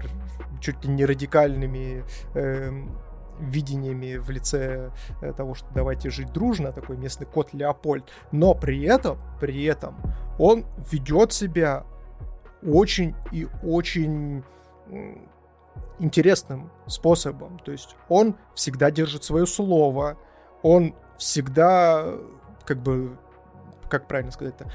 [0.60, 2.04] чуть ли не радикальными
[2.34, 2.70] э,
[3.40, 4.90] видениями в лице
[5.20, 9.96] э, того, что давайте жить дружно, такой местный кот Леопольд, но при этом, при этом
[10.38, 11.84] он ведет себя
[12.62, 14.42] очень и очень
[15.98, 17.58] интересным способом.
[17.60, 20.16] То есть он всегда держит свое слово,
[20.62, 22.14] он всегда
[22.64, 23.16] как бы
[23.90, 24.70] как правильно сказать-то,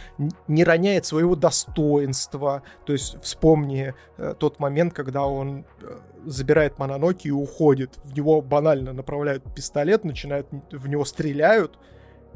[0.48, 2.62] не роняет своего достоинства.
[2.86, 7.98] То есть вспомни э, тот момент, когда он э, забирает Мононоки и уходит.
[8.04, 11.80] В него банально направляют пистолет, начинают в него стреляют,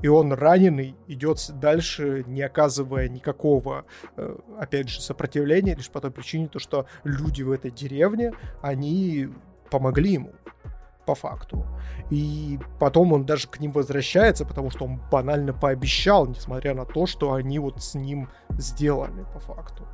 [0.02, 3.86] и он раненый идет дальше, не оказывая никакого,
[4.16, 9.30] э, опять же, сопротивления, лишь по той причине, то, что люди в этой деревне, они
[9.70, 10.32] помогли ему
[11.10, 11.66] по факту.
[12.12, 17.08] И потом он даже к ним возвращается, потому что он банально пообещал, несмотря на то,
[17.08, 19.88] что они вот с ним сделали по факту.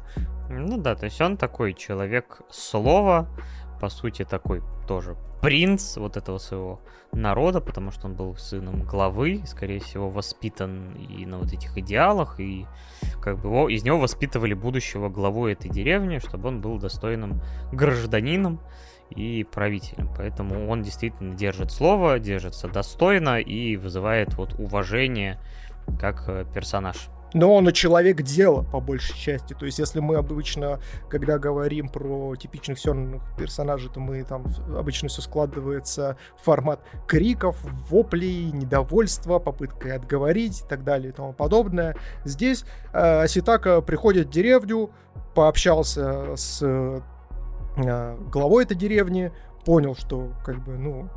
[0.50, 3.30] Ну да, то есть он такой человек слова,
[3.80, 6.82] по сути, такой тоже принц вот этого своего
[7.14, 12.42] народа, потому что он был сыном главы, скорее всего, воспитан и на вот этих идеалах,
[12.42, 12.66] и
[13.22, 18.60] как бы его, из него воспитывали будущего главу этой деревни, чтобы он был достойным гражданином
[19.10, 20.10] и правителем.
[20.18, 25.40] Поэтому он действительно держит слово, держится достойно и вызывает вот уважение
[26.00, 29.54] как э, персонаж но он и человек дела, по большей части.
[29.54, 30.80] То есть, если мы обычно,
[31.10, 37.58] когда говорим про типичных сёрных персонажей, то мы там обычно все складывается в формат криков,
[37.90, 41.98] воплей, недовольства, попыткой отговорить и так далее и тому подобное.
[42.24, 42.64] Здесь
[42.94, 44.92] э, Аситака приходит в деревню,
[45.34, 47.04] пообщался с
[47.76, 49.32] главой этой деревни,
[49.66, 51.10] понял, что как бы, ну,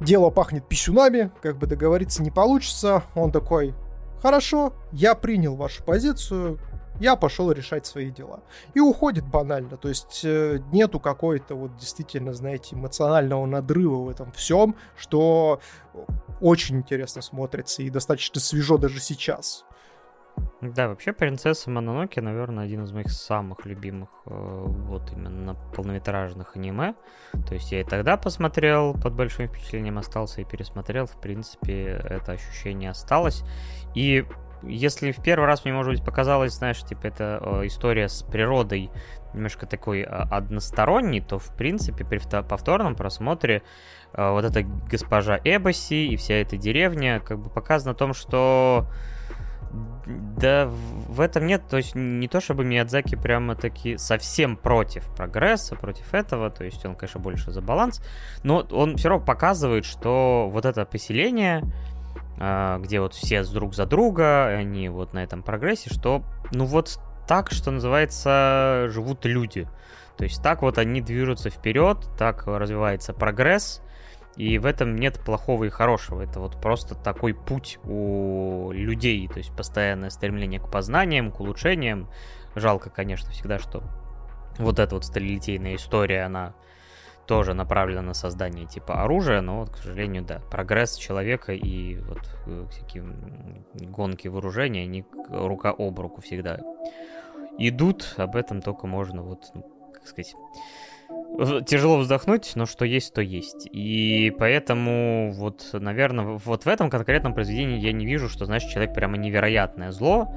[0.00, 3.02] дело пахнет писюнами, как бы договориться не получится.
[3.14, 3.74] Он такой,
[4.22, 6.58] Хорошо, я принял вашу позицию,
[7.00, 8.40] я пошел решать свои дела.
[8.74, 9.78] И уходит банально.
[9.78, 15.60] То есть э, нету какой-то вот действительно, знаете, эмоционального надрыва в этом всем, что
[16.40, 19.64] очень интересно смотрится и достаточно свежо даже сейчас.
[20.60, 26.94] Да, вообще «Принцесса Мононоки», наверное, один из моих самых любимых э, вот именно полнометражных аниме.
[27.48, 31.06] То есть я и тогда посмотрел, под большим впечатлением остался и пересмотрел.
[31.06, 33.42] В принципе, это ощущение осталось.
[33.94, 34.24] И
[34.62, 38.90] если в первый раз мне, может быть, показалось, знаешь, типа, это э, история с природой
[39.32, 43.62] немножко такой э, односторонний, то, в принципе, при повторном просмотре
[44.12, 48.86] э, вот эта госпожа Эбоси и вся эта деревня как бы показано о том, что
[50.36, 55.76] да, в этом нет, то есть не то чтобы Миядзаки прямо таки совсем против прогресса,
[55.76, 58.02] против этого, то есть он, конечно, больше за баланс,
[58.42, 61.62] но он все равно показывает, что вот это поселение,
[62.38, 66.98] а, где вот все друг за друга, они вот на этом прогрессе, что, ну вот
[67.28, 69.68] так, что называется, живут люди.
[70.16, 73.82] То есть так вот они движутся вперед, так развивается прогресс,
[74.40, 76.22] и в этом нет плохого и хорошего.
[76.22, 79.28] Это вот просто такой путь у людей.
[79.28, 82.08] То есть постоянное стремление к познаниям, к улучшениям.
[82.54, 83.82] Жалко, конечно, всегда, что
[84.56, 86.54] вот эта вот сталилитейная история, она
[87.26, 92.26] тоже направлена на создание типа оружия, но вот, к сожалению, да, прогресс человека и вот
[92.46, 93.04] э, всякие
[93.74, 96.58] гонки вооружения, они рука об руку всегда
[97.58, 100.34] идут, об этом только можно вот, ну, как сказать,
[101.66, 103.68] тяжело вздохнуть, но что есть, то есть.
[103.72, 108.94] И поэтому вот, наверное, вот в этом конкретном произведении я не вижу, что, знаешь, человек
[108.94, 110.34] прямо невероятное зло,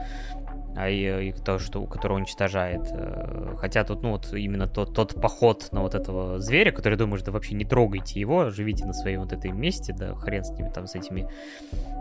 [0.75, 2.87] а и, и то, что, которое уничтожает.
[2.91, 7.21] Э, хотя тут, ну, вот именно тот, тот поход на вот этого зверя, который думаешь,
[7.21, 10.69] да вообще не трогайте его, живите на своем вот этом месте, да хрен с ними
[10.73, 11.29] там, с этими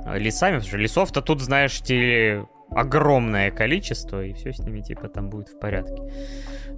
[0.06, 5.08] э, лесами, потому что лесов-то тут, знаешь, те огромное количество, и все с ними, типа,
[5.08, 6.02] там будет в порядке.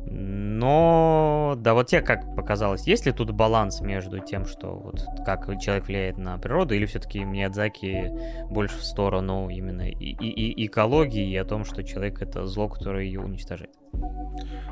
[0.07, 5.47] Но, да, вот тебе как показалось, есть ли тут баланс между тем, что вот как
[5.61, 8.12] человек влияет на природу, или все-таки Миядзаки
[8.51, 12.69] больше в сторону именно и, и, и экологии, и о том, что человек это зло,
[12.69, 13.75] которое ее уничтожает?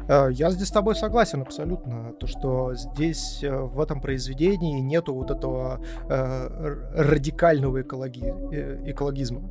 [0.08, 2.12] Э, я здесь с тобой согласен абсолютно.
[2.14, 6.48] То, что здесь э, в этом произведении нету вот этого э,
[6.94, 8.24] радикального экологи...
[8.52, 9.50] Э, экологизма.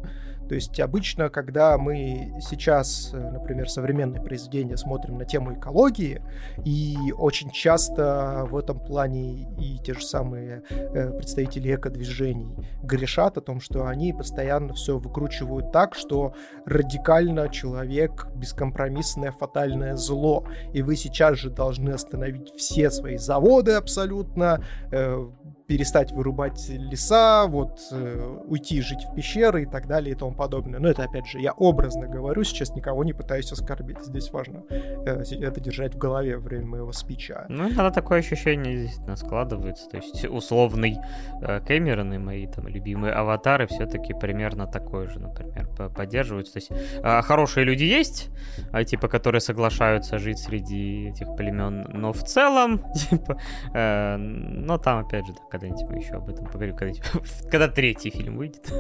[0.52, 6.22] То есть обычно, когда мы сейчас, э, например, современные произведения смотрим на тему экологии,
[6.66, 12.54] и очень часто в этом плане и те же самые э, представители эко-движений
[12.84, 16.34] грешат о том, что они постоянно все выкручивают так, что
[16.66, 24.62] радикально человек бескомпромиссное фатальное зло, и вы сейчас же должны остановить все свои заводы абсолютно,
[24.92, 25.30] э,
[25.72, 30.82] перестать вырубать леса, вот э, уйти жить в пещеры и так далее и тому подобное.
[30.82, 34.04] Но это, опять же, я образно говорю, сейчас никого не пытаюсь оскорбить.
[34.04, 37.46] Здесь важно э, это держать в голове во время моего спича.
[37.48, 39.88] Ну, иногда такое ощущение действительно складывается.
[39.88, 40.98] То есть условный
[41.42, 46.52] э, Кэмерон и мои там любимые аватары все-таки примерно такое же, например, поддерживаются.
[46.52, 46.72] То есть
[47.02, 48.30] э, хорошие люди есть,
[48.74, 53.38] э, типа, которые соглашаются жить среди этих племен, но в целом, типа,
[53.74, 57.00] э, но там, опять же, да, когда-нибудь мы еще об этом поговорим, когда,
[57.52, 58.66] когда третий фильм выйдет,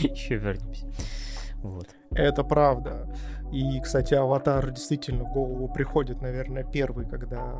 [0.00, 0.86] еще вернемся.
[1.62, 1.88] Вот.
[2.10, 3.08] Это правда.
[3.52, 7.54] И, кстати, аватар действительно в голову приходит, наверное, первый, когда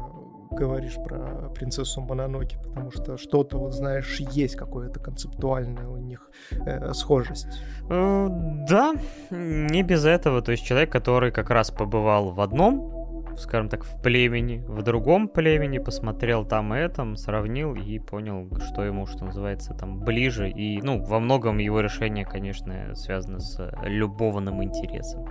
[0.50, 6.92] говоришь про принцессу Мононоки, потому что что-то, вот знаешь, есть какое-то концептуальное у них э,
[6.94, 7.46] схожесть.
[7.88, 8.26] Э,
[8.68, 8.94] да,
[9.30, 10.42] не без этого.
[10.42, 13.01] То есть человек, который как раз побывал в одном
[13.38, 19.06] скажем так, в племени, в другом племени, посмотрел там этом, сравнил и понял, что ему,
[19.06, 20.50] что называется, там ближе.
[20.50, 25.26] И, ну, во многом его решение, конечно, связано с любовным интересом.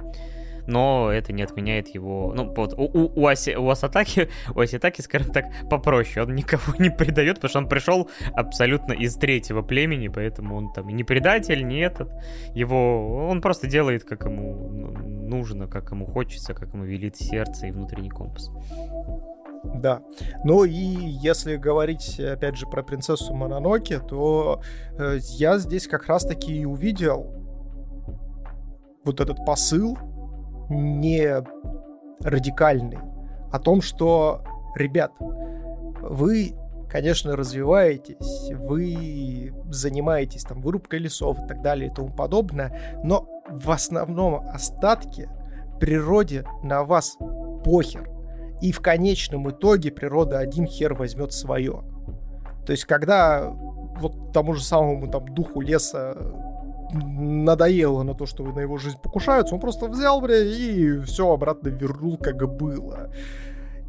[0.67, 2.33] Но это не отменяет его...
[2.35, 6.25] Ну, вот у, у, у, Аси, у Асатаки, у Аситаки, скажем так, попроще.
[6.25, 10.88] Он никого не предает, потому что он пришел абсолютно из третьего племени, поэтому он там
[10.88, 12.09] не предатель, не этот.
[12.53, 13.27] Его...
[13.29, 14.91] Он просто делает, как ему
[15.31, 18.51] нужно, как ему хочется, как ему велит сердце и внутренний компас.
[19.63, 20.01] Да.
[20.43, 24.61] Ну и если говорить, опять же, про принцессу Мононоки, то
[24.97, 27.41] э, я здесь как раз-таки и увидел
[29.03, 29.97] вот этот посыл
[30.72, 31.43] не
[32.22, 32.99] радикальный
[33.52, 34.41] о том, что,
[34.76, 36.53] ребят, вы,
[36.89, 43.69] конечно, развиваетесь, вы занимаетесь там вырубкой лесов и так далее и тому подобное, но в
[43.72, 45.30] основном остатке
[45.80, 47.18] природе на вас
[47.64, 48.10] похер.
[48.61, 51.84] И в конечном итоге природа один хер возьмет свое.
[52.65, 56.15] То есть, когда вот тому же самому там духу леса
[56.93, 61.69] надоело на то, что на его жизнь покушаются, он просто взял, бля, и все обратно
[61.69, 63.11] вернул, как было.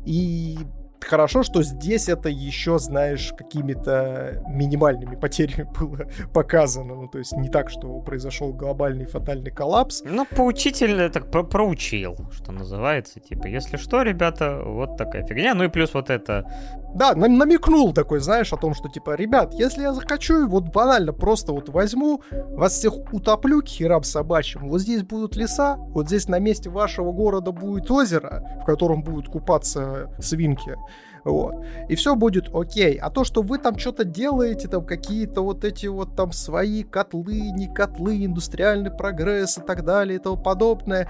[0.05, 0.59] И
[1.05, 6.95] хорошо, что здесь это еще, знаешь, какими-то минимальными потерями было показано.
[6.95, 10.03] Ну, то есть не так, что произошел глобальный фатальный коллапс.
[10.05, 13.21] Ну, поучительно так про проучил, что называется.
[13.21, 15.55] Типа, если что, ребята, вот такая фигня.
[15.55, 16.51] Ну и плюс вот это...
[16.95, 21.53] Да, намекнул такой, знаешь, о том, что типа, ребят, если я захочу, вот банально просто
[21.53, 26.39] вот возьму, вас всех утоплю к херам собачьим, вот здесь будут леса, вот здесь на
[26.39, 30.77] месте вашего города будет озеро, в котором будут купаться свинки,
[31.25, 31.55] вот.
[31.89, 32.97] И все будет окей.
[32.97, 37.51] А то, что вы там что-то делаете, там какие-то вот эти вот там свои котлы,
[37.53, 41.09] не котлы, индустриальный прогресс и так далее и тому подобное,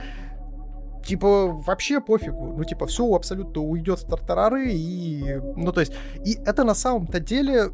[1.05, 2.55] типа, вообще пофигу.
[2.57, 5.93] Ну, типа, все абсолютно уйдет в тартарары, и, ну, то есть,
[6.25, 7.71] и это на самом-то деле,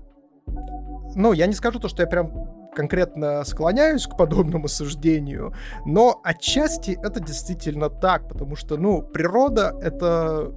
[1.15, 2.33] ну, я не скажу то, что я прям
[2.75, 5.53] конкретно склоняюсь к подобному суждению,
[5.85, 10.53] но отчасти это действительно так, потому что, ну, природа— это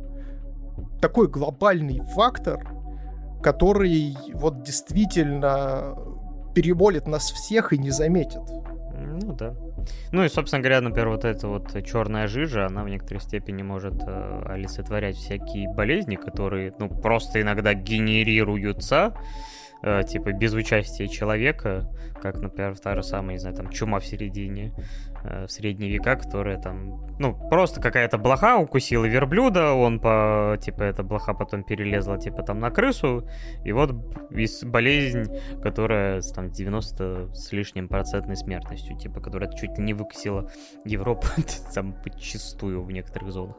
[1.02, 2.60] такой глобальный фактор,
[3.41, 5.98] который вот действительно
[6.53, 8.41] переболит нас всех и не заметит.
[8.98, 9.56] Ну да.
[10.11, 13.95] Ну и, собственно говоря, например, вот эта вот черная жижа, она в некоторой степени может
[14.06, 19.15] э, олицетворять всякие болезни, которые, ну, просто иногда генерируются,
[19.82, 21.90] э, типа, без участия человека,
[22.22, 24.73] как, например, та же самая, не знаю, там, чума в середине,
[25.23, 31.03] в средние века, которая там, ну, просто какая-то блоха укусила верблюда, он по, типа, эта
[31.03, 33.27] блоха потом перелезла, типа, там на крысу,
[33.64, 33.91] и вот
[34.64, 35.26] болезнь,
[35.61, 40.49] которая с там 90 с лишним процентной смертностью, типа, которая чуть ли не выкосила
[40.85, 41.27] Европу
[41.73, 43.56] там подчистую в некоторых зонах.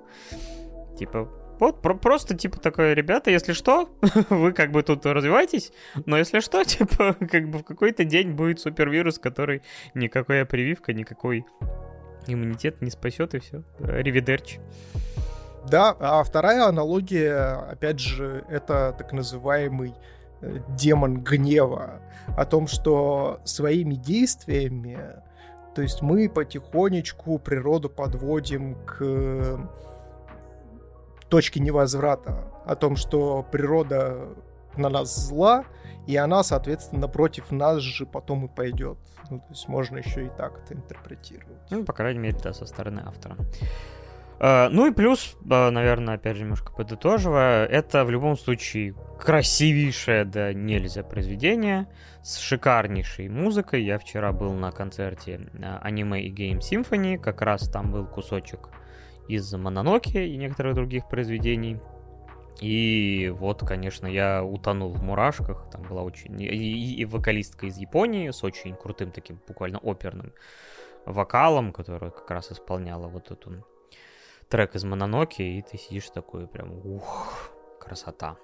[0.98, 1.28] Типа,
[1.62, 3.88] вот, про- просто, типа, такое, ребята, если что,
[4.30, 5.72] вы как бы тут развиваетесь,
[6.06, 9.62] но если что, типа, как бы в какой-то день будет супервирус, который
[9.94, 11.46] никакая прививка, никакой
[12.26, 13.62] иммунитет не спасет, и все.
[13.78, 14.60] Ривидерчи.
[15.70, 19.94] Да, а вторая аналогия, опять же, это так называемый
[20.40, 22.00] э, демон гнева.
[22.36, 24.98] О том, что своими действиями,
[25.76, 29.60] то есть мы потихонечку природу подводим к
[31.32, 34.28] точки невозврата, о том, что природа
[34.76, 35.64] на нас зла,
[36.06, 38.98] и она, соответственно, против нас же потом и пойдет.
[39.30, 41.70] Ну, то есть можно еще и так это интерпретировать.
[41.70, 43.38] Ну, по крайней мере, да, со стороны автора.
[44.40, 50.26] Uh, ну и плюс, uh, наверное, опять же, немножко подытоживая, это в любом случае красивейшее,
[50.26, 51.86] да нельзя произведение
[52.22, 53.84] с шикарнейшей музыкой.
[53.84, 55.48] Я вчера был на концерте
[55.80, 58.68] аниме uh, и Game Symphony, как раз там был кусочек
[59.28, 61.78] из Мононоки и некоторых других произведений.
[62.60, 65.68] И вот, конечно, я утонул в мурашках.
[65.70, 66.40] Там была очень...
[66.40, 70.32] И, и, вокалистка из Японии с очень крутым таким буквально оперным
[71.06, 73.64] вокалом, которая как раз исполняла вот эту
[74.48, 77.50] трек из Мононоки, и ты сидишь такой прям, ух,
[77.80, 78.36] красота.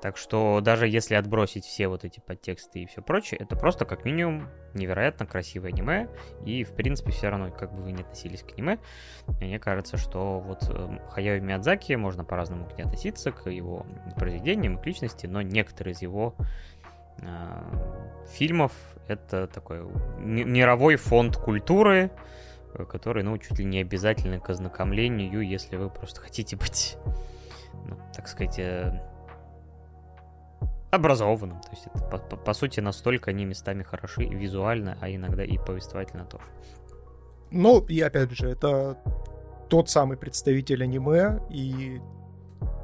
[0.00, 4.04] Так что даже если отбросить все вот эти подтексты и все прочее, это просто как
[4.04, 6.08] минимум невероятно красивое аниме.
[6.46, 8.78] И, в принципе, все равно, как бы вы ни относились к аниме,
[9.40, 13.84] мне кажется, что вот э, Хаяо Миядзаки можно по-разному к ней относиться, к его
[14.16, 16.34] произведениям, к личности, но некоторые из его
[17.18, 18.72] э, фильмов
[19.06, 19.80] это такой
[20.18, 22.10] мировой фонд культуры,
[22.74, 26.96] э, который, ну, чуть ли не обязательный к ознакомлению, если вы просто хотите быть,
[27.86, 29.02] ну, так сказать, э,
[30.90, 31.60] образованным.
[31.60, 35.58] То есть это, по, по, по сути, настолько они местами хороши визуально, а иногда и
[35.58, 36.44] повествовательно тоже.
[37.50, 38.98] Ну, и опять же, это
[39.68, 42.00] тот самый представитель аниме и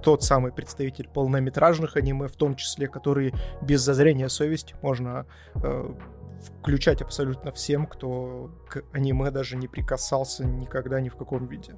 [0.03, 5.27] тот самый представитель полнометражных аниме, в том числе, которые без зазрения совести можно
[5.57, 5.95] э,
[6.63, 11.75] включать абсолютно всем, кто к аниме даже не прикасался никогда ни в каком виде.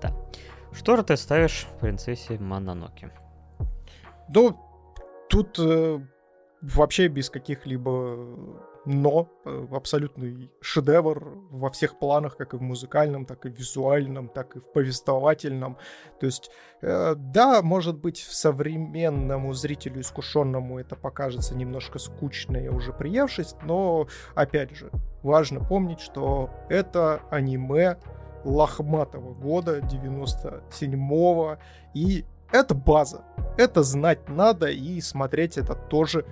[0.00, 0.14] Да.
[0.72, 3.10] Что же ты ставишь принцессе Мононоке?
[4.28, 4.58] Ну,
[5.28, 5.98] тут э,
[6.62, 13.46] вообще без каких-либо но э, абсолютный шедевр во всех планах, как и в музыкальном, так
[13.46, 15.78] и в визуальном, так и в повествовательном.
[16.20, 16.50] То есть,
[16.82, 24.06] э, да, может быть, современному зрителю искушенному это покажется немножко скучно и уже приевшись, но,
[24.34, 24.90] опять же,
[25.22, 27.96] важно помнить, что это аниме
[28.44, 31.56] лохматого года, 97-го,
[31.94, 33.24] и это база.
[33.56, 36.24] Это знать надо, и смотреть это тоже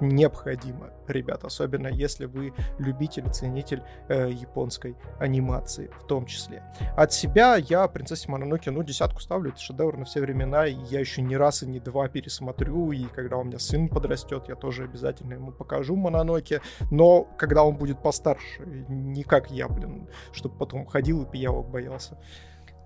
[0.00, 6.62] необходимо, ребят, особенно если вы любитель и ценитель э, японской анимации в том числе.
[6.96, 11.00] От себя я «Принцессе Мононоке» ну, десятку ставлю, это шедевр на все времена, и я
[11.00, 14.84] еще ни раз и ни два пересмотрю, и когда у меня сын подрастет, я тоже
[14.84, 20.86] обязательно ему покажу Мононоке, но когда он будет постарше, не как я, блин, чтобы потом
[20.86, 22.18] ходил и пиявок боялся.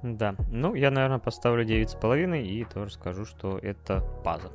[0.04, 4.52] Да, ну я, наверное, поставлю 9,5 и тоже скажу, что это паза.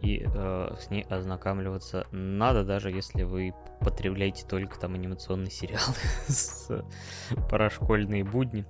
[0.00, 5.82] И э, с ней ознакомливаться надо, даже если вы потребляете только там анимационный сериал
[6.28, 6.70] с
[7.50, 8.64] парашкольные будни.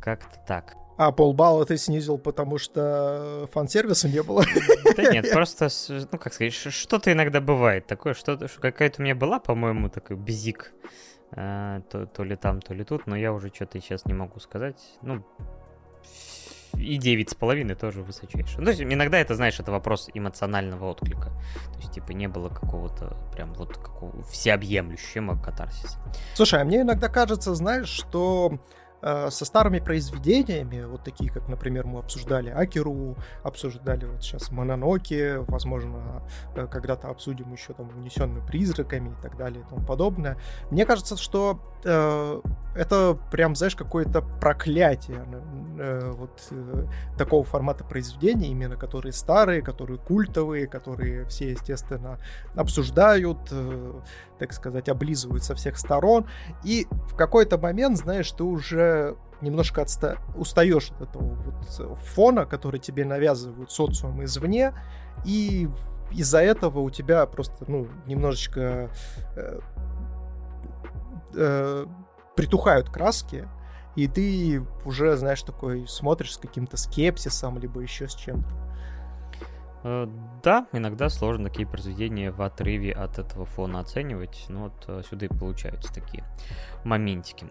[0.00, 0.74] Как-то так.
[0.96, 4.42] А полбалла ты снизил, потому что фан-сервиса не было?
[4.96, 9.38] Да нет, просто, ну как сказать, что-то иногда бывает такое, что-то, какая-то у меня была,
[9.38, 10.72] по-моему, такой бзик
[11.34, 14.80] то, то ли там, то ли тут, но я уже что-то сейчас не могу сказать.
[15.02, 15.24] Ну,
[16.74, 18.58] и девять с половиной тоже высочайшее.
[18.58, 21.30] Ну, то есть иногда это, знаешь, это вопрос эмоционального отклика.
[21.72, 25.98] То есть, типа, не было какого-то прям вот какого всеобъемлющего катарсиса.
[26.34, 31.86] Слушай, а мне иногда кажется, знаешь, что Э, со старыми произведениями, вот такие, как, например,
[31.86, 36.22] мы обсуждали Акеру, обсуждали вот сейчас Мононоки, возможно,
[36.54, 40.36] э, когда-то обсудим еще там унесенную призраками и так далее и тому подобное.
[40.70, 42.40] Мне кажется, что э,
[42.74, 45.24] это прям, знаешь, какое-то проклятие
[45.78, 46.86] э, вот э,
[47.16, 52.18] такого формата произведений, именно которые старые, которые культовые, которые все, естественно,
[52.54, 54.00] обсуждают, э,
[54.40, 56.26] так сказать, облизывают со всех сторон.
[56.64, 62.80] И в какой-то момент, знаешь, ты уже немножко отста- устаешь от этого вот фона, который
[62.80, 64.72] тебе навязывают социум извне,
[65.24, 65.68] и
[66.10, 68.90] из-за этого у тебя просто, ну, немножечко
[69.36, 69.60] э,
[71.34, 71.86] э,
[72.34, 73.46] притухают краски,
[73.94, 78.69] и ты уже, знаешь, такой смотришь с каким-то скепсисом, либо еще с чем-то.
[79.82, 80.06] Э,
[80.42, 85.26] да, иногда сложно такие произведения в отрыве от этого фона оценивать, но вот э, сюда
[85.26, 86.24] и получаются такие
[86.84, 87.46] моментики.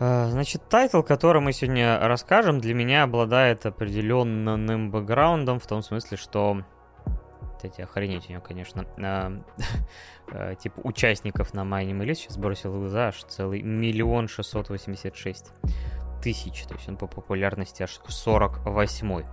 [0.00, 6.16] Э, значит, title, который мы сегодня расскажем, для меня обладает определенным бэкграундом, в том смысле,
[6.16, 6.62] что
[7.62, 8.86] эти охренеть у него, конечно,
[10.60, 15.52] типа участников на MyAnimeList сейчас бросил глаза аж целый миллион шестьсот восемьдесят шесть
[16.22, 19.24] тысяч, то есть он по популярности аж 48 а,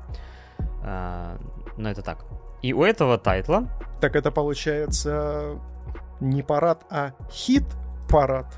[0.85, 2.25] но это так.
[2.61, 3.67] И у этого тайтла...
[4.01, 5.59] Так это получается
[6.19, 8.53] не парад, а хит-парад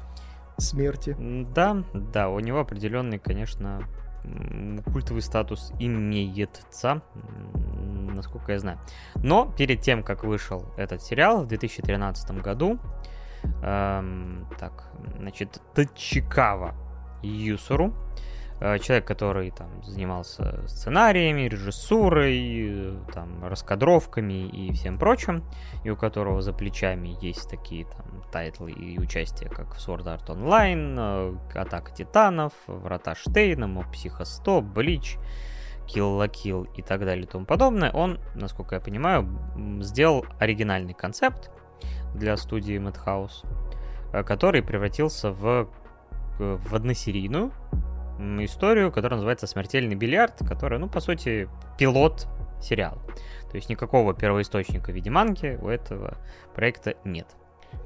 [0.57, 1.15] смерти.
[1.53, 3.83] Да, да, у него определенный, конечно,
[4.91, 7.01] культовый статус имеется,
[8.15, 8.79] насколько я знаю.
[9.15, 12.79] Но перед тем, как вышел этот сериал в 2013 году,
[13.63, 16.75] эм, так, значит, Тачикава
[17.21, 17.93] Юсуру,
[18.59, 25.43] человек, который там занимался сценариями, режиссурой, там, раскадровками и всем прочим,
[25.83, 30.05] и у которого за плечами есть такие там title ы и участия, как в Sword
[30.05, 35.17] Art Online, э, Атака Титанов, Врата Штейна, Моб Психо 100, Блич,
[35.85, 39.29] Kill la Kill и так далее и тому подобное, он, насколько я понимаю,
[39.81, 41.51] сделал оригинальный концепт
[42.15, 43.45] для студии Madhouse,
[44.13, 45.69] э, который превратился в,
[46.39, 47.51] в односерийную
[48.19, 52.27] историю, которая называется «Смертельный бильярд», которая, ну, по сути, пилот
[52.61, 53.01] сериала.
[53.49, 56.17] То есть никакого первоисточника в виде манги у этого
[56.55, 57.27] проекта нет.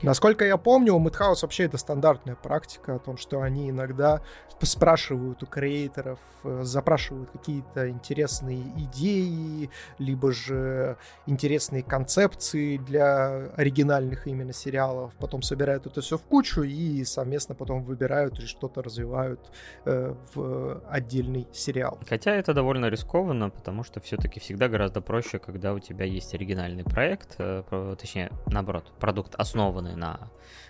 [0.04, 4.22] Насколько я помню, у Madhouse вообще это стандартная практика о том, что они иногда
[4.66, 14.54] спрашивают у креаторов, э, запрашивают какие-то интересные идеи, либо же интересные концепции для оригинальных именно
[14.54, 19.40] сериалов, потом собирают это все в кучу и совместно потом выбирают и что-то развивают
[19.86, 22.00] э, в отдельный сериал.
[22.08, 26.84] Хотя это довольно рискованно, потому что все-таки всегда гораздо проще, когда у тебя есть оригинальный
[26.84, 30.20] проект, э, точнее, наоборот, продукт основанный основаны на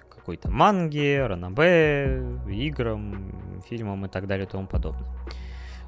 [0.10, 5.10] какой-то манге, ранобе, играм, фильмам и так далее и тому подобное.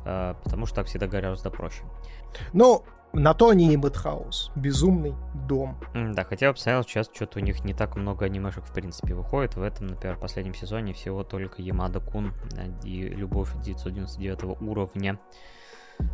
[0.05, 1.83] А, потому что так всегда гораздо проще.
[2.53, 2.83] Ну,
[3.15, 4.51] На то они и Мэтхаус.
[4.55, 5.13] Безумный
[5.47, 5.77] дом.
[5.93, 9.55] Да, хотя я посмотрел, сейчас что-то у них не так много анимешек, в принципе, выходит.
[9.55, 12.33] В этом, например, последнем сезоне всего только Ямада Кун
[12.83, 15.19] и Любовь 999 уровня.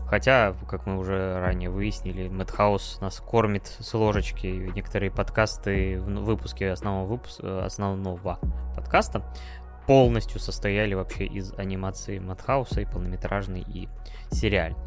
[0.07, 4.47] Хотя, как мы уже ранее выяснили, Мэтхаус нас кормит с ложечки.
[4.47, 8.39] Некоторые подкасты в выпуске основного, выпуска, основного
[8.75, 9.23] подкаста
[9.85, 13.87] полностью состояли вообще из анимации Мэтхауса и полнометражной, и
[14.31, 14.79] сериальной.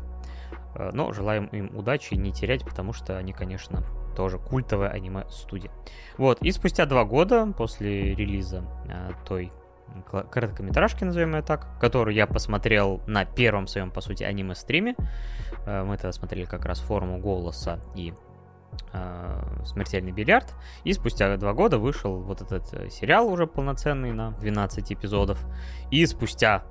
[0.75, 3.83] Э, но желаем им удачи не терять, потому что они, конечно,
[4.17, 5.71] тоже культовая аниме-студия.
[6.19, 9.53] Вот, и спустя два года после релиза э, той
[10.11, 14.95] короткометражки, назовем ее так, которую я посмотрел на первом своем, по сути, аниме-стриме.
[15.67, 18.15] Э, мы тогда смотрели как раз форму голоса и
[18.93, 20.55] э, смертельный бильярд.
[20.85, 25.45] И спустя два года вышел вот этот э, сериал уже полноценный на 12 эпизодов.
[25.91, 26.65] И спустя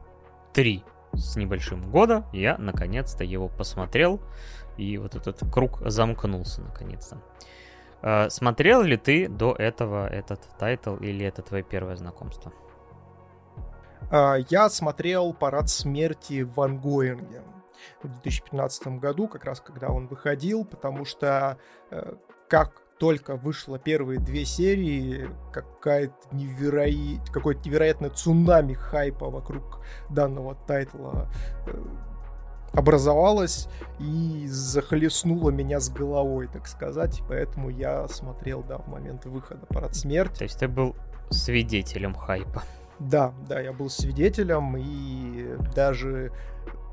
[0.54, 0.84] три
[1.14, 4.22] с небольшим года я наконец-то его посмотрел,
[4.78, 7.22] и вот этот круг замкнулся наконец-то.
[8.02, 12.52] Э, смотрел ли ты до этого этот title или это твое первое знакомство?
[14.12, 17.42] А, я смотрел «Парад смерти» в Ангоинге
[18.04, 21.58] в 2015 году, как раз когда он выходил, потому что
[21.90, 22.14] э,
[22.50, 27.24] как только вышло первые две серии, какая-то невероя...
[27.32, 29.80] какое-то невероятное цунами хайпа вокруг
[30.10, 31.28] данного тайтла
[31.66, 31.82] э,
[32.74, 33.70] образовалось
[34.00, 37.24] и захлестнуло меня с головой, так сказать.
[37.30, 40.40] Поэтому я смотрел, да, в момент выхода «Парад смерти».
[40.40, 40.96] То есть ты был
[41.30, 42.62] свидетелем хайпа.
[43.10, 46.32] Да, да, я был свидетелем и даже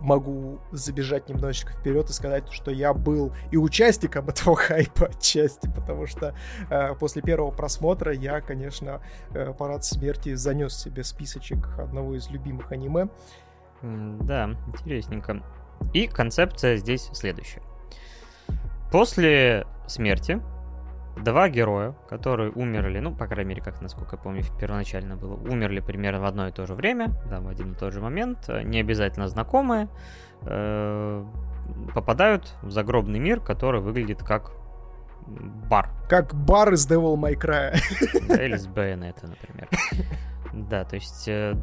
[0.01, 6.07] могу забежать немножечко вперед и сказать, что я был и участником этого хайпа отчасти, потому
[6.07, 6.35] что
[6.71, 9.03] э, после первого просмотра я, конечно,
[9.35, 13.09] э, парад смерти занес себе списочек одного из любимых аниме.
[13.83, 15.43] Да, интересненько.
[15.93, 17.63] И концепция здесь следующая.
[18.91, 20.41] После смерти
[21.23, 25.81] два героя, которые умерли, ну, по крайней мере, как насколько я помню, первоначально было, умерли
[25.81, 28.63] примерно в одно и то же время, да, в один и тот же момент, э,
[28.63, 29.89] не обязательно знакомые,
[30.43, 31.25] э,
[31.95, 34.53] попадают в загробный мир, который выглядит как
[35.27, 35.91] бар.
[36.09, 37.77] Как бар из Devil May Cry.
[38.29, 39.69] Да, или с Bayonetta, например.
[40.51, 41.55] Да, то есть э,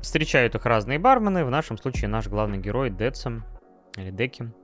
[0.00, 3.44] встречают их разные бармены, в нашем случае наш главный герой Децем,
[3.96, 4.54] или Деким,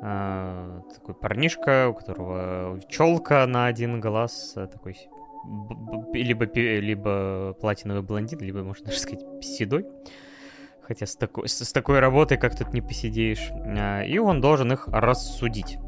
[0.00, 4.96] такой парнишка, у которого челка на один глаз, э, такой
[6.12, 9.86] либо, либо платиновый блондин, либо, можно даже сказать, седой.
[10.82, 13.50] Хотя с такой, с, такой работой как тут не посидеешь.
[13.50, 15.78] А, и он должен их рассудить.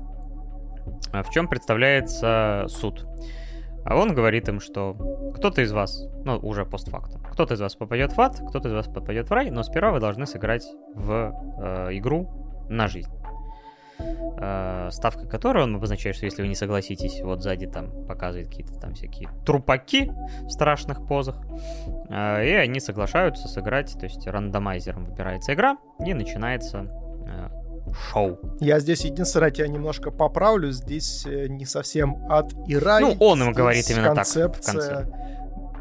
[1.12, 3.06] А в чем представляется суд?
[3.85, 8.12] А он говорит им, что кто-то из вас, ну, уже постфактум, кто-то из вас попадет
[8.12, 11.32] в ад, кто-то из вас попадет в рай, но сперва вы должны сыграть в
[11.62, 12.28] э, игру
[12.68, 13.10] на жизнь
[14.39, 18.74] э, ставкой которой он обозначает, что если вы не согласитесь, вот сзади там показывает какие-то
[18.81, 20.12] там всякие трупаки
[20.43, 21.36] в страшных позах,
[22.09, 26.86] э, и они соглашаются сыграть, то есть рандомайзером выбирается игра, и начинается
[27.27, 27.48] э,
[28.10, 28.39] шоу.
[28.60, 33.02] Я здесь единственное тебя немножко поправлю, здесь не совсем ад и рай.
[33.02, 34.48] Ну, он ему говорит именно концепция...
[34.48, 35.31] так в конце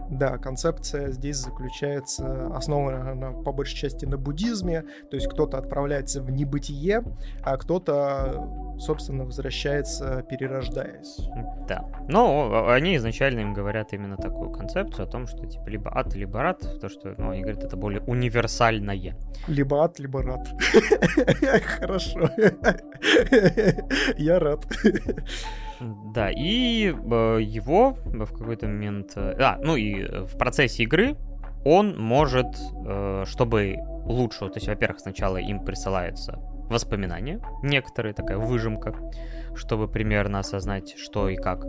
[0.10, 6.22] да, концепция здесь заключается, основана она по большей части на буддизме, то есть кто-то отправляется
[6.22, 7.04] в небытие,
[7.44, 11.20] а кто-то, собственно, возвращается, перерождаясь.
[11.68, 11.86] Да.
[12.08, 16.42] Но они изначально им говорят именно такую концепцию о том, что типа либо ад, либо
[16.42, 19.16] рад, то что, ну, они говорят, это более универсальное.
[19.48, 20.48] Либо ад, либо рад.
[21.80, 22.30] Хорошо.
[24.18, 24.66] Я рад.
[25.80, 29.14] Да, и э, его в какой-то момент...
[29.16, 31.16] Э, а, ну и в процессе игры
[31.66, 32.48] он может,
[32.86, 34.40] э, чтобы лучше...
[34.50, 36.40] То есть, во-первых, сначала им присылается
[36.70, 38.96] воспоминания, некоторые, такая выжимка,
[39.56, 41.66] чтобы примерно осознать, что и как.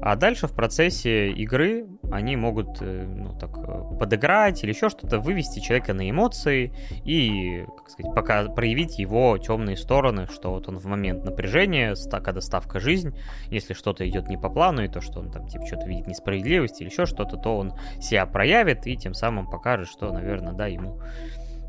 [0.00, 5.18] А дальше в процессе игры они могут э, ну, так, э, подыграть или еще что-то,
[5.18, 6.72] вывести человека на эмоции
[7.04, 12.40] и, как сказать, пока проявить его темные стороны, что вот он в момент напряжения, когда
[12.40, 13.14] ставка жизнь,
[13.48, 16.80] если что-то идет не по плану, и то, что он там типа что-то видит несправедливость
[16.80, 21.00] или еще что-то, то он себя проявит и тем самым покажет, что, наверное, да, ему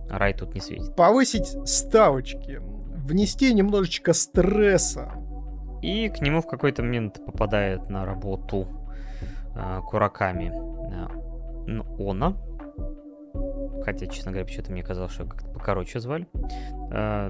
[0.10, 0.96] рай тут не светит.
[0.96, 2.62] Повысить ставочки
[3.06, 5.14] внести немножечко стресса.
[5.82, 8.68] И к нему в какой-то момент попадает на работу
[9.56, 10.52] э, Кураками
[11.68, 12.36] э, Она.
[13.84, 16.28] Хотя, честно говоря, почему-то мне казалось, что как-то покороче звали.
[16.92, 17.30] Э,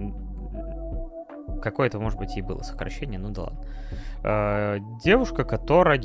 [1.61, 3.65] Какое-то, может быть, и было сокращение, ну да ладно.
[4.23, 5.99] Э, девушка, которая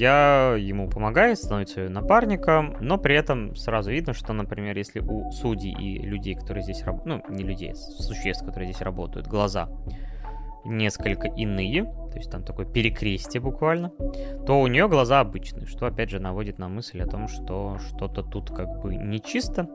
[0.57, 5.73] ему помогает, становится ее напарником, но при этом сразу видно, что, например, если у судей
[5.73, 9.69] и людей, которые здесь работают, ну, не людей, существ, которые здесь работают, глаза
[10.65, 13.93] несколько иные, то есть там такое перекрестие буквально,
[14.47, 18.23] то у нее глаза обычные, что опять же наводит на мысль о том, что что-то
[18.23, 19.69] тут как бы нечисто.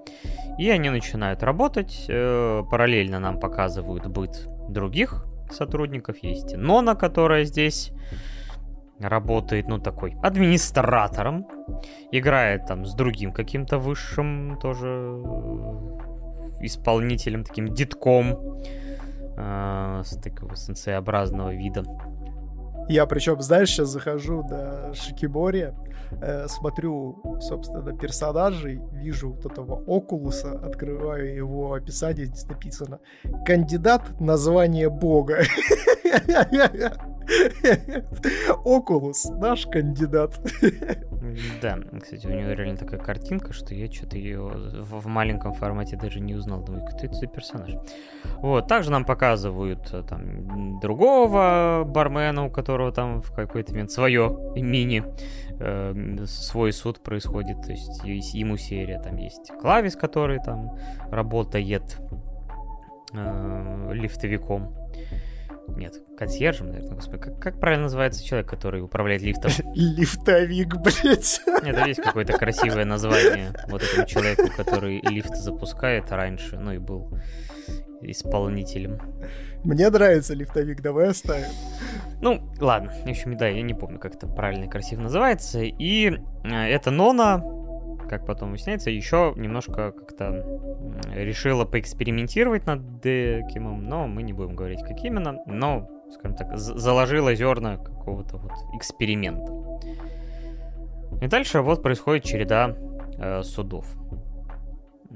[0.57, 6.17] И они начинают работать, э, параллельно нам показывают быт других сотрудников.
[6.23, 7.91] Есть Нона, которая здесь
[8.99, 11.47] работает, ну, такой администратором,
[12.11, 18.61] играет там с другим каким-то высшим тоже э, исполнителем, таким детком
[19.38, 21.84] э, с такого сенсеобразного вида.
[22.88, 25.73] Я причем, знаешь, сейчас захожу до Шикибори,
[26.21, 32.99] э, смотрю, собственно, персонажей, вижу вот этого Окулуса, открываю его описание, здесь написано
[33.45, 35.39] «Кандидат на звание бога».
[38.63, 40.39] Окулус, наш кандидат.
[41.61, 45.97] Да, кстати, у него реально такая картинка, что я что-то ее в, в маленьком формате
[45.97, 46.61] даже не узнал.
[46.61, 47.71] Думаю, кто это за персонаж?
[48.37, 54.37] Вот, также нам показывают э, там другого бармена, у которого там в какой-то момент свое
[54.55, 55.03] мини,
[55.60, 58.03] э, свой суд происходит, то есть
[58.34, 60.77] ему серия, там есть Клавис, который там
[61.11, 61.98] работает
[63.14, 64.76] э, лифтовиком.
[65.68, 67.23] Нет, консьержем, наверное, господи.
[67.23, 69.52] Как, как правильно называется человек, который управляет лифтом?
[69.73, 71.41] Лифтовик, блядь.
[71.64, 77.18] Нет, есть какое-то красивое название вот этому человеку, который лифт запускает раньше, ну и был
[78.11, 78.99] исполнителем.
[79.64, 81.49] Мне нравится лифтовик, давай оставим.
[82.22, 85.61] Ну, ладно, в общем, да, я не помню, как это правильно и красиво называется.
[85.61, 86.11] И
[86.44, 87.44] э, это Нона,
[88.10, 90.45] как потом выясняется, еще немножко как-то
[91.14, 97.34] решила поэкспериментировать над Декимом, но мы не будем говорить, как именно, но, скажем так, заложила
[97.36, 99.52] зерна какого-то вот эксперимента.
[101.22, 102.76] И дальше вот происходит череда
[103.18, 103.86] э, судов.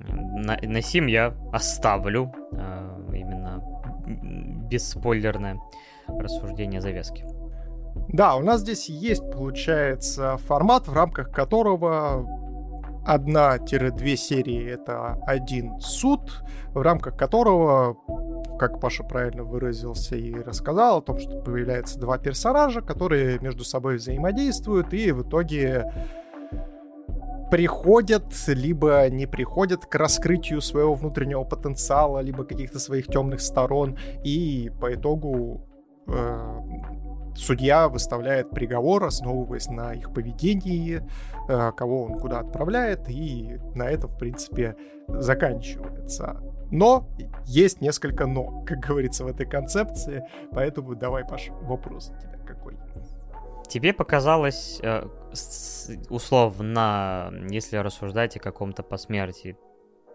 [0.08, 3.64] На, на сим я оставлю э, именно
[4.70, 5.60] бесспойлерное
[6.08, 7.26] рассуждение завязки.
[8.10, 12.26] Да, у нас здесь есть, получается, формат, в рамках которого
[13.06, 16.44] одна-две серии— это один суд,
[16.74, 17.98] в рамках которого,
[18.60, 23.98] как Паша правильно выразился и рассказал, о том, что появляются два персонажа, которые между собой
[23.98, 25.92] взаимодействуют, и в итоге
[27.50, 34.72] приходят, либо не приходят к раскрытию своего внутреннего потенциала, либо каких-то своих темных сторон, и
[34.80, 35.66] по итогу
[36.08, 36.60] э,
[37.36, 41.02] судья выставляет приговор, основываясь на их поведении,
[41.48, 44.76] э, кого он куда отправляет, и на это, в принципе,
[45.08, 46.42] заканчивается.
[46.72, 47.08] Но
[47.46, 52.78] есть несколько но, как говорится в этой концепции, поэтому давай, Паш, вопрос у тебя какой?
[53.70, 55.08] Тебе показалось, э,
[56.10, 59.56] условно, если рассуждать о каком-то посмертии,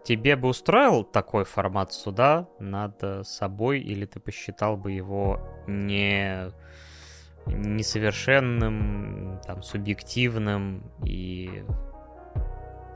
[0.03, 6.51] тебе бы устроил такой формат суда над собой, или ты посчитал бы его не
[7.47, 11.63] несовершенным, там, субъективным и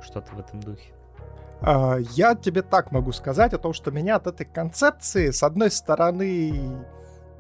[0.01, 0.93] что-то в этом духе.
[1.61, 5.71] А, я тебе так могу сказать о том, что меня от этой концепции, с одной
[5.71, 6.85] стороны,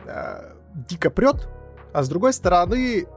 [0.05, 1.47] э, дико прет,
[1.93, 3.07] а с другой стороны,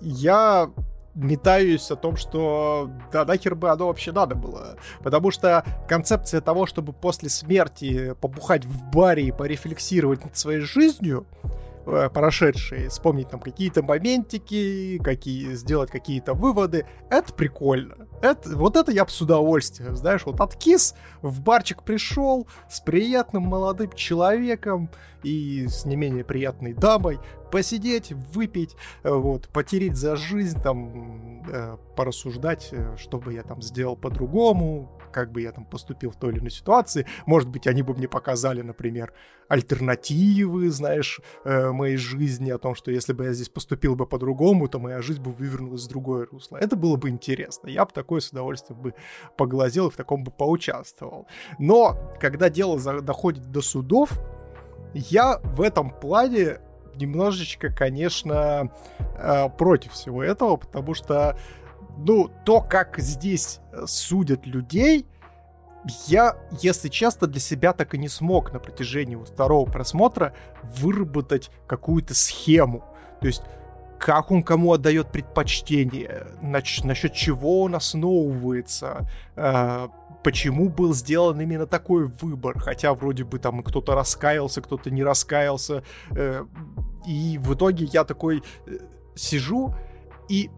[0.00, 0.70] я
[1.14, 4.76] метаюсь о том, что да нахер бы оно вообще надо было.
[5.02, 11.26] Потому что концепция того, чтобы после смерти побухать в баре и порефлексировать над своей жизнью,
[12.12, 16.86] прошедшие, вспомнить там какие-то моментики, какие, сделать какие-то выводы.
[17.10, 18.08] Это прикольно.
[18.20, 23.44] Это, вот это я бы с удовольствием, знаешь, вот откис, в барчик пришел с приятным
[23.44, 24.90] молодым человеком
[25.22, 27.18] и с не менее приятной дамой,
[27.50, 33.62] посидеть, выпить, э, вот, потереть за жизнь, там, э, порассуждать, э, что бы я там
[33.62, 37.06] сделал по-другому, как бы я там поступил в той или иной ситуации.
[37.26, 39.12] Может быть, они бы мне показали, например,
[39.48, 44.68] альтернативы, знаешь, э, моей жизни, о том, что если бы я здесь поступил бы по-другому,
[44.68, 46.58] то моя жизнь бы вывернулась в другое русло.
[46.58, 47.68] Это было бы интересно.
[47.68, 48.94] Я бы такое с удовольствием бы
[49.36, 51.26] поглазел и в таком бы поучаствовал.
[51.58, 54.12] Но, когда дело доходит до судов,
[54.94, 56.58] я в этом плане
[56.98, 61.38] немножечко, конечно, э, против всего этого, потому что
[61.96, 65.06] ну, то, как здесь э, судят людей,
[66.06, 71.50] я, если честно, для себя так и не смог на протяжении вот второго просмотра выработать
[71.66, 72.84] какую-то схему.
[73.20, 73.42] То есть,
[73.98, 79.88] как он кому отдает предпочтение, нач- насчет чего он основывается, э,
[80.22, 85.82] почему был сделан именно такой выбор, хотя вроде бы там кто-то раскаялся, кто-то не раскаялся.
[86.10, 86.44] Э,
[87.06, 88.78] и в итоге я такой э,
[89.14, 89.74] сижу
[90.28, 90.50] и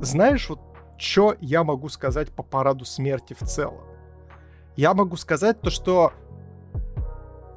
[0.00, 0.60] знаешь, вот
[0.98, 3.84] что я могу сказать по параду смерти в целом?
[4.76, 6.12] Я могу сказать то, что...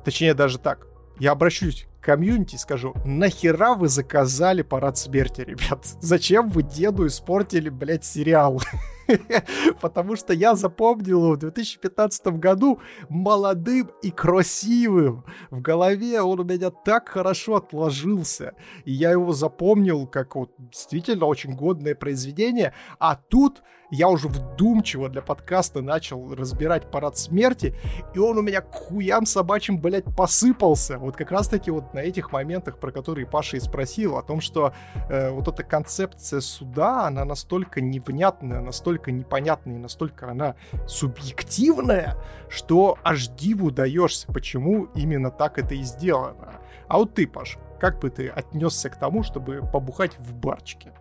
[0.04, 0.88] Точнее, даже так.
[1.20, 5.86] Я обращусь к комьюнити и скажу, нахера вы заказали парад смерти, ребят?
[6.02, 8.62] Зачем вы деду испортили, блядь, сериал?
[9.82, 12.80] Потому что я запомнил его в 2015 году
[13.10, 15.24] молодым и красивым.
[15.50, 18.54] В голове он у меня так хорошо отложился.
[18.86, 22.74] И я его запомнил как вот действительно очень годное произведение.
[23.00, 27.76] А тут я уже вдумчиво для подкаста начал разбирать парад смерти,
[28.14, 30.98] и он у меня к хуям собачьим, блядь, посыпался.
[30.98, 34.74] Вот как раз-таки вот на этих моментах, про которые Паша и спросил, о том, что
[35.10, 40.56] э, вот эта концепция суда, она настолько невнятная, настолько непонятная, настолько она
[40.88, 42.18] субъективная,
[42.50, 46.56] что аж диву даешься, почему именно так это и сделано.
[46.88, 50.92] А вот ты, Паш, как бы ты отнесся к тому, чтобы побухать в барчике?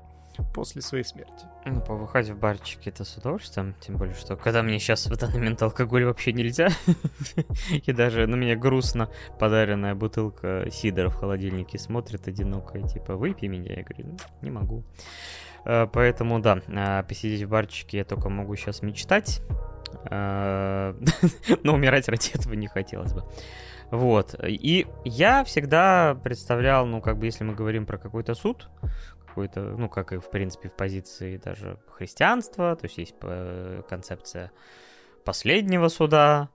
[0.54, 1.46] После своей смерти.
[1.64, 5.38] Ну, побухать в барчике это с удовольствием, тем более, что когда мне сейчас в данный
[5.38, 6.68] момент алкоголь вообще нельзя,
[7.70, 13.74] и даже, ну, мне грустно, подаренная бутылка сидора в холодильнике смотрит одинокая, типа, выпей меня,
[13.74, 14.84] я говорю, ну, не могу.
[15.64, 19.42] Э, поэтому, да, а, посидеть в барчике я только могу сейчас мечтать,
[20.08, 20.94] э,
[21.64, 23.24] но умирать ради этого не хотелось бы.
[23.90, 24.34] Вот.
[24.42, 28.68] И я всегда представлял, ну, как бы, если мы говорим про какой-то суд,
[29.36, 34.50] какой-то, ну, как и, в принципе, в позиции даже христианства, то есть есть э, концепция
[35.26, 36.48] последнего суда,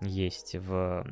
[0.00, 1.06] есть в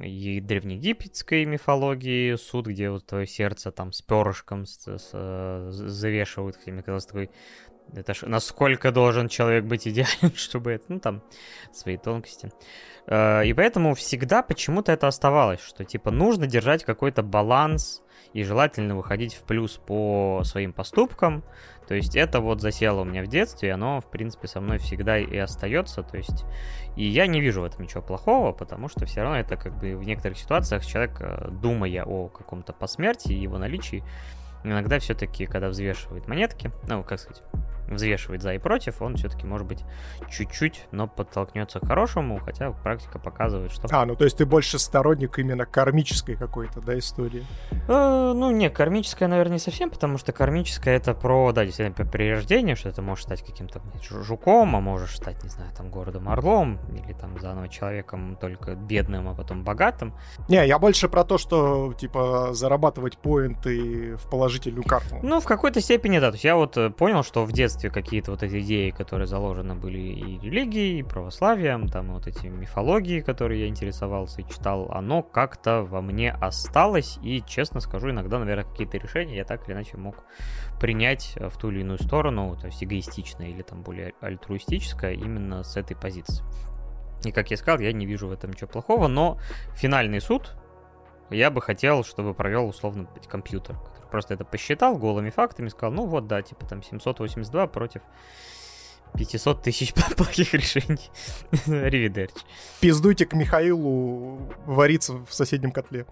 [0.00, 6.82] древнеегипетской мифологии суд, где вот твое сердце там с перышком с, с, с, завешивают, мне
[6.82, 7.30] казалось, такой
[7.92, 11.22] это ж насколько должен человек быть идеален, чтобы это, ну там,
[11.70, 12.50] свои тонкости.
[13.06, 18.96] Э, и поэтому всегда почему-то это оставалось, что типа нужно держать какой-то баланс и желательно
[18.96, 21.42] выходить в плюс по своим поступкам.
[21.86, 24.78] То есть это вот засело у меня в детстве, и оно, в принципе, со мной
[24.78, 26.02] всегда и остается.
[26.02, 26.44] То есть,
[26.96, 29.96] и я не вижу в этом ничего плохого, потому что все равно это как бы
[29.96, 34.04] в некоторых ситуациях человек, э, думая о каком-то посмертии, его наличии,
[34.64, 37.42] иногда все-таки, когда взвешивает монетки, ну, как сказать,
[37.94, 39.84] взвешивает за и против, он все-таки, может быть,
[40.30, 43.88] чуть-чуть, но подтолкнется к хорошему, хотя практика показывает, что...
[43.90, 47.44] А, ну то есть ты больше сторонник именно кармической какой-то, да, истории?
[47.88, 52.30] Э, ну, не, кармическая, наверное, не совсем, потому что кармическая это про, да, действительно, при
[52.30, 56.78] рождении, что ты можешь стать каким-то жуком, а можешь стать, не знаю, там, городом орлом,
[56.90, 60.14] или там заново человеком только бедным, а потом богатым.
[60.48, 65.18] Не, я больше про то, что, типа, зарабатывать поинты в положительную карту.
[65.22, 66.30] Ну, в какой-то степени, да.
[66.30, 69.74] То есть я вот э, понял, что в детстве какие-то вот эти идеи, которые заложены
[69.74, 75.22] были и религией, и православием, там вот эти мифологии, которые я интересовался и читал, оно
[75.22, 79.96] как-то во мне осталось, и, честно скажу, иногда, наверное, какие-то решения я так или иначе
[79.96, 80.24] мог
[80.80, 85.76] принять в ту или иную сторону, то есть эгоистичное или там более альтруистическое именно с
[85.76, 86.44] этой позиции.
[87.24, 89.38] И, как я сказал, я не вижу в этом ничего плохого, но
[89.74, 90.54] финальный суд
[91.30, 93.76] я бы хотел, чтобы провел условно компьютер,
[94.12, 98.02] просто это посчитал голыми фактами, сказал, ну вот, да, типа там 782 против
[99.16, 101.10] 500 тысяч плохих решений.
[101.66, 102.30] Ривидерч.
[102.80, 106.06] Пиздуйте к Михаилу вариться в соседнем котле.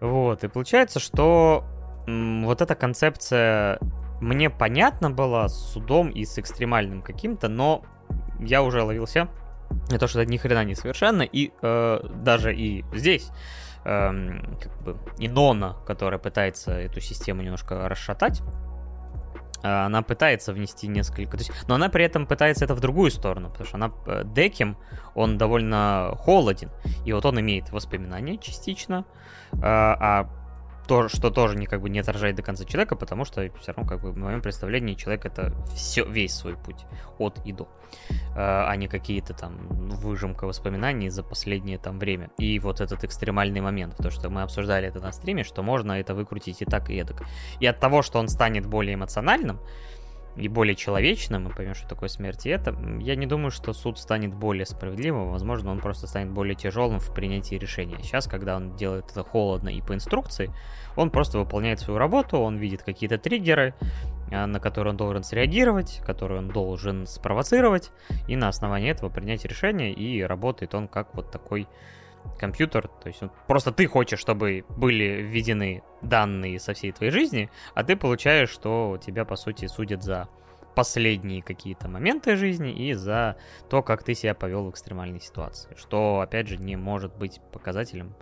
[0.00, 1.64] Вот, и получается, что
[2.06, 3.78] м, вот эта концепция
[4.20, 7.84] мне понятна была с судом и с экстремальным каким-то, но
[8.40, 9.28] я уже ловился
[9.90, 13.30] на то, что это ни хрена не совершенно, и э, даже и здесь
[13.84, 18.42] эм, как бы Инона, которая пытается эту систему немножко расшатать,
[19.62, 21.36] э, она пытается внести несколько...
[21.36, 23.92] То есть, но она при этом пытается это в другую сторону, потому что она...
[24.06, 24.76] Э, Деким,
[25.14, 26.70] он довольно холоден,
[27.04, 29.04] и вот он имеет воспоминания частично,
[29.52, 30.28] э, а
[30.86, 33.88] то, что тоже не, как бы, не отражает до конца человека, потому что все равно,
[33.88, 36.84] как бы, в моем представлении, человек это все, весь свой путь
[37.18, 37.68] от и до,
[38.36, 42.30] а, а не какие-то там выжимка воспоминаний за последнее там время.
[42.38, 46.14] И вот этот экстремальный момент, то, что мы обсуждали это на стриме, что можно это
[46.14, 47.22] выкрутить и так, и эдак.
[47.60, 49.60] И от того, что он станет более эмоциональным,
[50.36, 52.46] и более человечным, мы поймем, что такое смерть.
[52.46, 56.54] И это, я не думаю, что суд станет более справедливым, возможно, он просто станет более
[56.54, 57.98] тяжелым в принятии решения.
[58.02, 60.52] Сейчас, когда он делает это холодно и по инструкции,
[60.96, 63.74] он просто выполняет свою работу, он видит какие-то триггеры,
[64.32, 67.90] а, на которые он должен среагировать, которые он должен спровоцировать,
[68.26, 71.68] и на основании этого принять решение, и работает он как вот такой
[72.38, 77.50] компьютер, то есть вот, просто ты хочешь, чтобы были введены данные со всей твоей жизни,
[77.74, 80.28] а ты получаешь, что тебя, по сути, судят за
[80.74, 83.36] последние какие-то моменты жизни и за
[83.70, 88.14] то, как ты себя повел в экстремальной ситуации, что, опять же, не может быть показателем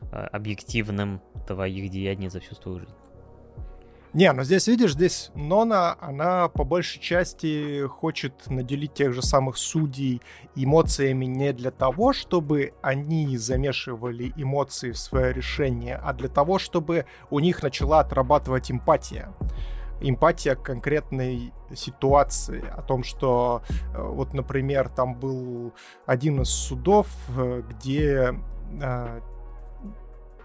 [0.00, 2.94] э, объективным твоих деяний за всю твою жизнь.
[4.14, 9.56] Не, но здесь, видишь, здесь Нона, она по большей части хочет наделить тех же самых
[9.56, 10.22] судей
[10.54, 17.06] эмоциями не для того, чтобы они замешивали эмоции в свое решение, а для того, чтобы
[17.28, 19.34] у них начала отрабатывать эмпатия.
[20.00, 25.72] Эмпатия к конкретной ситуации, о том, что э, вот, например, там был
[26.06, 28.32] один из судов, э, где
[28.80, 29.20] э,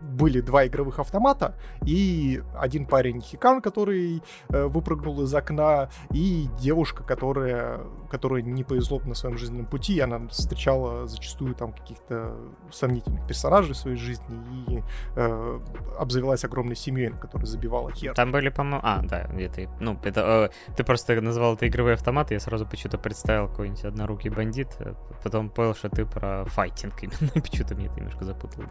[0.02, 1.56] были два игровых автомата,
[1.86, 9.00] и один парень Хикан, который э, выпрыгнул из окна, и девушка, которая, которая не повезло
[9.06, 12.36] на своем жизненном пути, она встречала зачастую там каких-то
[12.72, 14.26] сомнительных персонажей в своей жизни
[14.68, 14.84] и
[15.16, 15.60] э,
[15.98, 18.14] обзавелась огромной семьей, на которой забивала хер.
[18.14, 18.80] Там были, по-моему...
[18.84, 19.70] А, да, это...
[19.80, 20.50] Ну, это...
[20.52, 24.94] Э, ты просто назвал это игровые автоматы, я сразу почему-то представил какой-нибудь однорукий бандит, э,
[25.24, 28.68] потом понял, что ты про файтинг именно, почему-то мне это немножко запутало.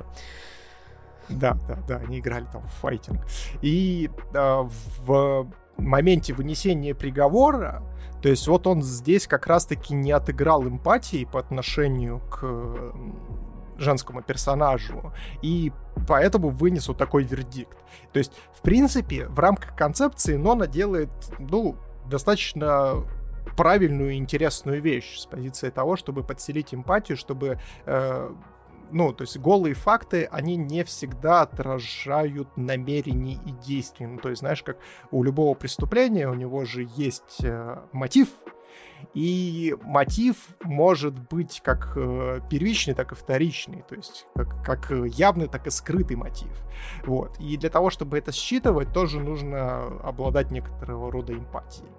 [1.29, 3.21] Да, да, да, они играли там в файтинг.
[3.63, 4.69] И э,
[5.07, 7.83] в моменте вынесения приговора,
[8.23, 12.95] то есть вот он здесь как раз-таки не отыграл эмпатии по отношению к
[13.79, 15.73] женскому персонажу, и
[16.09, 17.79] поэтому вынес вот такой вердикт.
[18.13, 21.77] То есть, в принципе, в рамках концепции Нона делает, ну,
[22.07, 23.05] достаточно
[23.57, 28.31] правильную и интересную вещь с позиции того, чтобы подселить эмпатию, чтобы э,
[28.91, 34.07] ну, то есть голые факты, они не всегда отражают намерений и действий.
[34.07, 34.79] Ну, то есть, знаешь, как
[35.11, 38.29] у любого преступления, у него же есть э, мотив,
[39.15, 45.49] и мотив может быть как э, первичный, так и вторичный, то есть как, как явный,
[45.49, 46.51] так и скрытый мотив.
[47.05, 47.39] Вот.
[47.39, 51.91] И для того, чтобы это считывать, тоже нужно обладать некоторого рода эмпатией.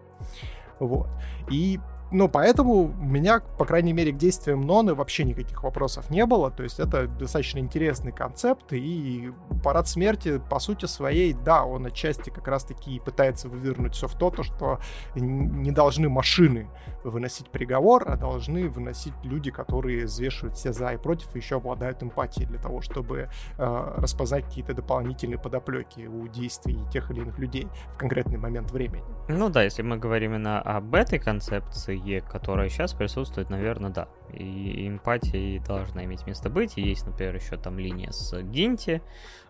[0.80, 1.10] Вот.
[1.50, 1.80] И
[2.12, 6.50] ну, поэтому у меня, по крайней мере, к действиям Ноны вообще никаких вопросов не было.
[6.50, 8.74] То есть это достаточно интересный концепт.
[8.74, 9.32] И
[9.64, 14.32] парад смерти, по сути своей, да, он отчасти как раз-таки пытается вывернуть все в то,
[14.32, 14.80] то, что
[15.16, 16.68] не должны машины
[17.04, 22.02] выносить приговор, а должны выносить люди, которые взвешивают все за и против, и еще обладают
[22.02, 27.68] эмпатией для того, чтобы э, распознать какие-то дополнительные подоплеки у действий тех или иных людей
[27.94, 29.04] в конкретный момент времени.
[29.28, 34.08] Ну да, если мы говорим именно об этой концепции, которая сейчас присутствует, наверное, да.
[34.34, 36.78] И эмпатия должна иметь место быть.
[36.78, 39.02] И есть, например, еще там линия с Гинти,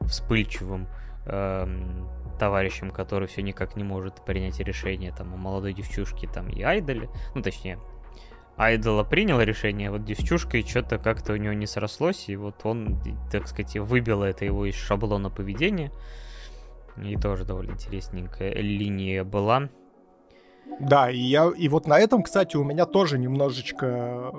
[0.02, 0.88] вспыльчивым
[1.26, 2.10] эм,
[2.40, 7.10] товарищем, который все никак не может принять решение там у молодой девчушки там и Айдоле.
[7.36, 7.80] Ну, точнее,
[8.58, 12.66] Айдола принял решение, а вот девчушка и что-то как-то у него не срослось, и вот
[12.66, 13.00] он,
[13.32, 15.92] так сказать, выбил это его из шаблона поведения.
[17.02, 19.70] И тоже довольно интересненькая линия была.
[20.80, 24.32] Да, и я и вот на этом, кстати, у меня тоже немножечко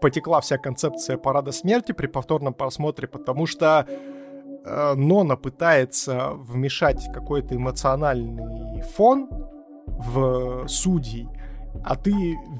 [0.00, 7.56] потекла вся концепция парада смерти при повторном просмотре, потому что э, Нона пытается вмешать какой-то
[7.56, 9.28] эмоциональный фон
[9.86, 11.28] в судей,
[11.82, 12.12] а ты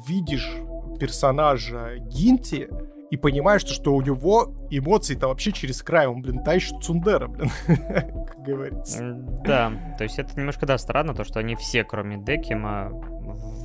[0.06, 0.56] видишь
[0.98, 2.68] персонажа Гинти
[3.14, 8.42] и понимаешь, что, у него эмоции-то вообще через край, он, блин, тащит Цундера, блин, как
[8.42, 9.12] говорится.
[9.44, 12.90] Да, то есть это немножко, да, странно, то, что они все, кроме Декима,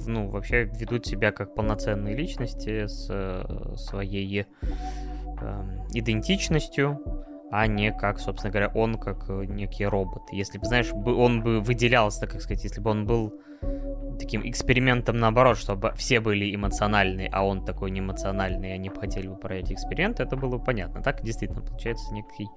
[0.05, 4.45] ну, вообще ведут себя как полноценные личности с э, своей
[5.41, 5.63] э,
[5.93, 6.99] идентичностью,
[7.49, 10.31] а не как, собственно говоря, он как некий робот.
[10.31, 13.33] Если бы, знаешь, он бы выделялся, так сказать, если бы он был
[14.19, 19.27] таким экспериментом наоборот, чтобы все были эмоциональные, а он такой не эмоциональный, и они хотели
[19.27, 21.01] бы проверить эксперимент, это было бы понятно.
[21.01, 22.47] Так действительно получается некий,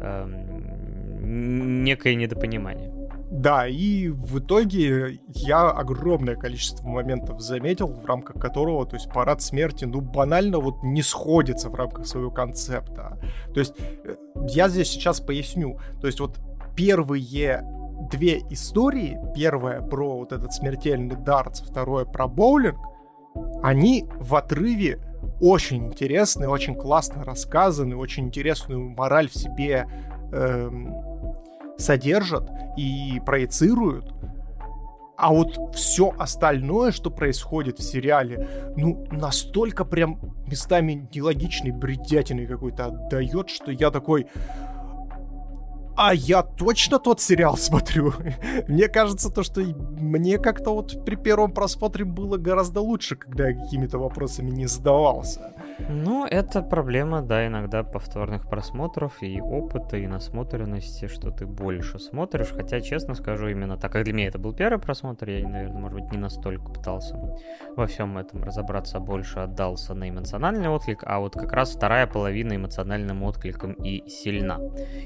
[0.00, 2.92] эм, некое недопонимание.
[3.30, 9.40] Да, и в итоге я огромное количество моментов заметил, в рамках которого, то есть парад
[9.40, 13.18] смерти, ну, банально вот не сходится в рамках своего концепта.
[13.54, 14.16] То есть э,
[14.48, 15.78] я здесь сейчас поясню.
[16.00, 16.38] То есть вот
[16.76, 17.62] первые
[18.10, 22.78] две истории, первая про вот этот смертельный дартс, второе про боулинг,
[23.62, 25.00] они в отрыве
[25.40, 29.86] очень интересные, очень классно рассказаны, очень интересную мораль в себе
[30.32, 30.94] эм,
[31.78, 34.12] содержат и проецируют.
[35.16, 42.86] А вот все остальное, что происходит в сериале, ну, настолько прям местами нелогичной бредятиной какой-то
[42.86, 44.26] отдает, что я такой...
[45.96, 48.14] А я точно тот сериал смотрю.
[48.68, 53.54] мне кажется, то, что мне как-то вот при первом просмотре было гораздо лучше, когда я
[53.54, 55.52] какими-то вопросами не задавался.
[55.88, 62.48] Ну, это проблема, да, иногда повторных просмотров и опыта, и насмотренности, что ты больше смотришь.
[62.52, 66.00] Хотя, честно скажу, именно так как для меня это был первый просмотр, я, наверное, может
[66.00, 67.18] быть, не настолько пытался
[67.76, 72.56] во всем этом разобраться, больше отдался на эмоциональный отклик, а вот как раз вторая половина
[72.56, 74.58] эмоциональным откликом и сильна.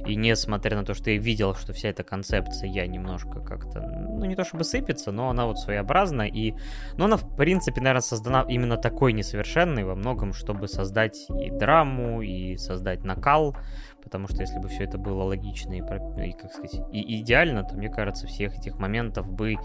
[0.06, 4.24] И несмотря на то, что я видел, что вся эта концепция я немножко как-то, ну,
[4.24, 6.54] не то чтобы сыпется, но она вот своеобразна, и,
[6.96, 12.22] ну, она, в принципе, наверное, создана именно такой несовершенной во многом, чтобы создать и драму,
[12.22, 13.56] и создать накал,
[14.02, 17.74] потому что если бы все это было логично и, и как сказать, и идеально, то,
[17.74, 19.56] мне кажется, всех этих моментов бы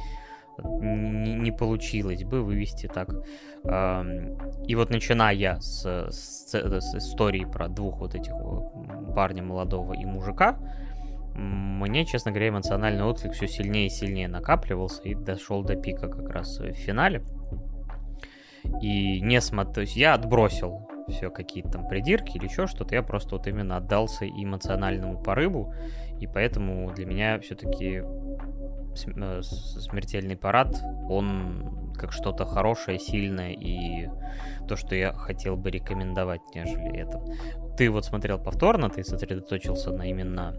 [0.64, 3.10] не, не получилось бы вывести так.
[4.68, 8.34] И вот начиная с, с, с истории про двух вот этих
[9.15, 10.57] парня молодого и мужика,
[11.34, 16.30] мне, честно говоря, эмоциональный отклик все сильнее и сильнее накапливался и дошел до пика как
[16.30, 17.23] раз в финале.
[18.82, 23.48] И не смотрю, я отбросил все какие-то там придирки или еще что-то, я просто вот
[23.48, 25.74] именно отдался эмоциональному порыву,
[26.20, 34.10] и поэтому для меня все-таки э, смертельный парад, он как что-то хорошее, сильное и
[34.68, 37.22] то, что я хотел бы рекомендовать, нежели это.
[37.78, 40.56] Ты вот смотрел повторно, ты сосредоточился на именно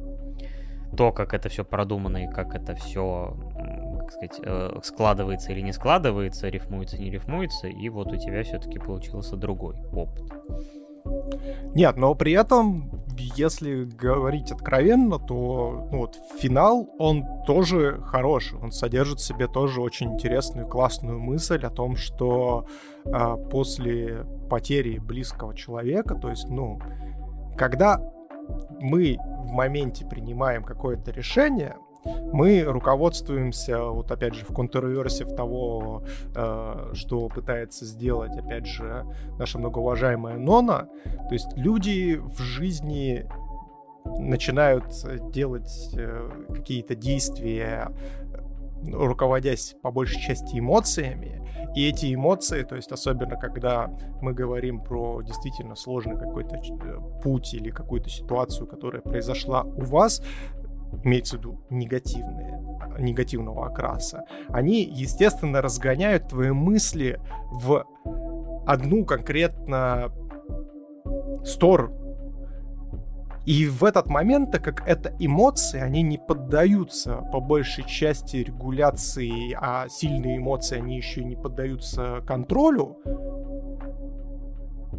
[0.97, 3.37] то, как это все продумано и как это все,
[4.03, 8.79] как сказать, э, складывается или не складывается, рифмуется, не рифмуется, и вот у тебя все-таки
[8.79, 10.31] получился другой опыт.
[11.75, 18.59] Нет, но при этом, если говорить откровенно, то ну, вот, финал, он тоже хороший.
[18.59, 22.67] Он содержит в себе тоже очень интересную, классную мысль о том, что
[23.05, 26.81] э, после потери близкого человека, то есть, ну,
[27.57, 28.01] когда
[28.81, 36.03] мы в моменте принимаем какое-то решение, мы руководствуемся, вот опять же, в контрверсии того,
[36.35, 39.07] э, что пытается сделать, опять же,
[39.39, 40.89] наша многоуважаемая Нона.
[41.29, 43.27] То есть люди в жизни
[44.05, 44.85] начинают
[45.31, 47.91] делать э, какие-то действия,
[48.85, 51.43] руководясь по большей части эмоциями,
[51.75, 57.55] и эти эмоции, то есть особенно когда мы говорим про действительно сложный какой-то э, путь
[57.55, 60.23] или какую-то ситуацию, которая произошла у вас,
[61.05, 62.63] имеется в виду негативные,
[62.99, 67.21] негативного окраса, они, естественно, разгоняют твои мысли
[67.51, 67.85] в
[68.67, 70.13] одну конкретно
[71.45, 72.03] сторону.
[73.45, 79.57] И в этот момент, так как это эмоции, они не поддаются по большей части регуляции,
[79.61, 82.99] а сильные эмоции, они еще не поддаются контролю,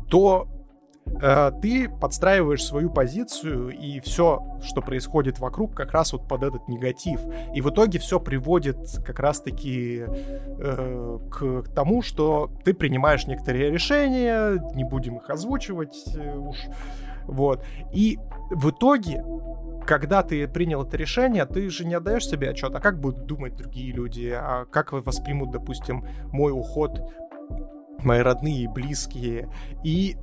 [0.10, 0.48] то
[1.62, 7.20] ты подстраиваешь свою позицию, и все, что происходит вокруг, как раз вот под этот негатив.
[7.54, 14.62] И в итоге все приводит как раз-таки э, к тому, что ты принимаешь некоторые решения,
[14.76, 16.58] не будем их озвучивать э, уж,
[17.26, 17.64] вот.
[17.94, 18.20] И
[18.50, 19.24] в итоге
[19.86, 23.58] когда ты принял это решение, ты же не отдаешь себе отчет, а как будут думать
[23.58, 27.02] другие люди, а как воспримут, допустим, мой уход
[28.00, 29.50] мои родные и близкие.
[29.84, 30.18] И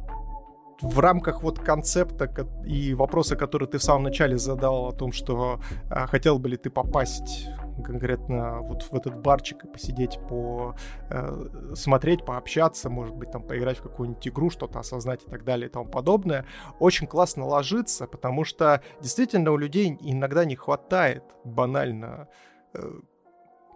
[0.82, 2.28] в рамках вот концепта
[2.64, 6.56] и вопроса, который ты в самом начале задал о том, что а, хотел бы ли
[6.56, 7.48] ты попасть
[7.82, 10.74] конкретно вот в этот барчик и посидеть, по
[11.08, 15.68] э, смотреть, пообщаться, может быть, там поиграть в какую-нибудь игру, что-то осознать и так далее
[15.68, 16.44] и тому подобное,
[16.78, 22.28] очень классно ложится, потому что действительно у людей иногда не хватает банально
[22.74, 23.00] э,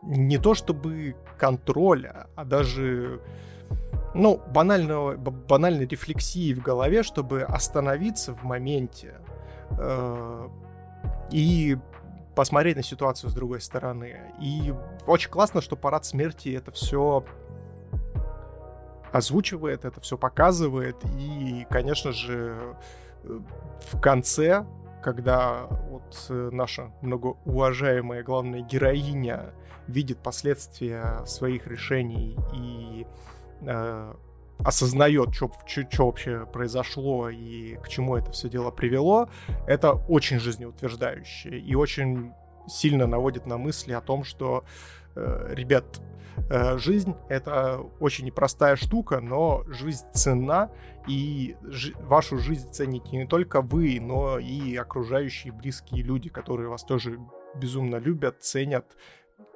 [0.02, 3.22] не то чтобы контроля, а даже
[4.14, 9.14] ну, банального, банальной рефлексии в голове, чтобы остановиться в моменте
[9.78, 10.48] э,
[11.30, 11.76] и
[12.34, 14.32] посмотреть на ситуацию с другой стороны.
[14.40, 14.72] И
[15.06, 17.24] очень классно, что парад смерти это все
[19.12, 20.96] озвучивает, это все показывает.
[21.18, 22.76] И, конечно же,
[23.24, 24.64] в конце,
[25.02, 29.52] когда вот наша многоуважаемая главная героиня
[29.86, 33.33] видит последствия своих решений и э,
[34.58, 35.50] осознает, что
[35.98, 39.28] вообще произошло и к чему это все дело привело,
[39.66, 42.32] это очень жизнеутверждающе и очень
[42.66, 44.64] сильно наводит на мысли о том, что,
[45.16, 46.00] э, ребят,
[46.50, 50.70] э, жизнь— это очень непростая штука, но жизнь ценна,
[51.06, 56.84] и жи- вашу жизнь цените не только вы, но и окружающие близкие люди, которые вас
[56.84, 57.18] тоже
[57.54, 58.86] безумно любят, ценят,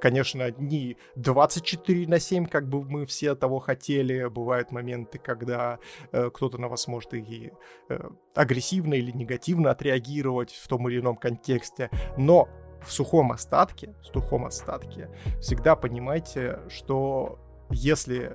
[0.00, 4.26] конечно, не 24 на 7, как бы мы все того хотели.
[4.28, 5.78] Бывают моменты, когда
[6.12, 7.52] э, кто-то на вас может и
[7.88, 11.90] э, агрессивно или негативно отреагировать в том или ином контексте.
[12.16, 12.48] Но
[12.82, 15.10] в сухом остатке, в сухом остатке
[15.40, 17.38] всегда понимайте, что
[17.70, 18.32] если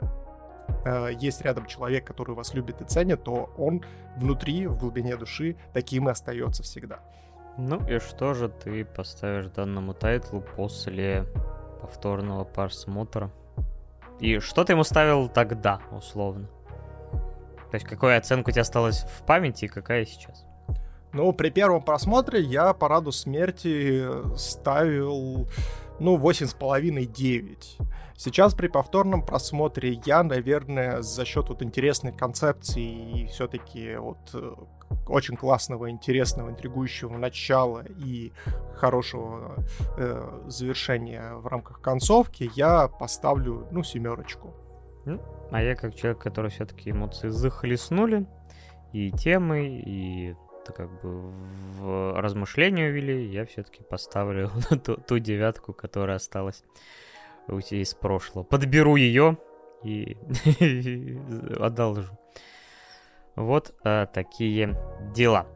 [0.86, 3.84] э, есть рядом человек, который вас любит и ценит, то он
[4.18, 7.00] внутри, в глубине души, таким и остается всегда.
[7.58, 11.26] Ну и что же ты поставишь данному тайтлу после
[11.82, 13.32] повторного просмотра?
[14.20, 16.48] И что ты ему ставил тогда, условно?
[17.70, 20.46] То есть какую оценку у тебя осталось в памяти и какая сейчас?
[21.12, 24.04] Ну, при первом просмотре я параду смерти
[24.36, 25.48] ставил,
[26.00, 27.88] ну, 8,5-9.
[28.16, 34.54] Сейчас при повторном просмотре я, наверное, за счет вот интересной концепции и все-таки вот э,
[35.08, 38.32] очень классного, интересного, интригующего начала и
[38.76, 39.56] хорошего
[39.98, 44.54] э, завершения в рамках концовки, я поставлю, ну, семерочку.
[45.06, 45.22] Ну,
[45.52, 48.26] а я как человек, который все-таки эмоции захлестнули,
[48.94, 50.36] и темы, и
[50.76, 51.32] как бы
[51.80, 54.52] в размышления увели, я все-таки поставлю
[54.84, 56.64] ту, ту девятку, которая осталась
[57.48, 58.44] у тебя из прошлого.
[58.44, 59.38] Подберу ее
[59.84, 60.18] и
[61.60, 62.18] одолжу.
[63.36, 64.78] Вот а, такие
[65.14, 65.48] дела.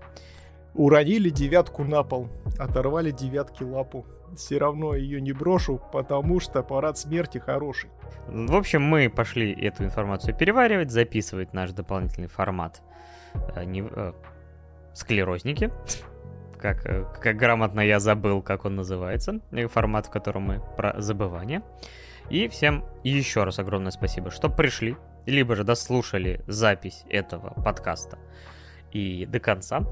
[0.73, 2.29] Уронили девятку на пол,
[2.59, 4.05] оторвали девятки лапу.
[4.35, 7.89] Все равно ее не брошу, потому что парад смерти хороший.
[8.27, 12.81] В общем, мы пошли эту информацию переваривать, записывать наш дополнительный формат
[13.55, 14.13] а, не, а,
[14.93, 15.71] склерозники.
[16.59, 21.61] Как, э, как грамотно я забыл, как он называется, формат, в котором мы про забывание.
[22.29, 24.97] И всем еще раз огромное спасибо, что пришли,
[25.31, 28.17] либо же дослушали запись этого подкаста
[28.91, 29.85] и до конца.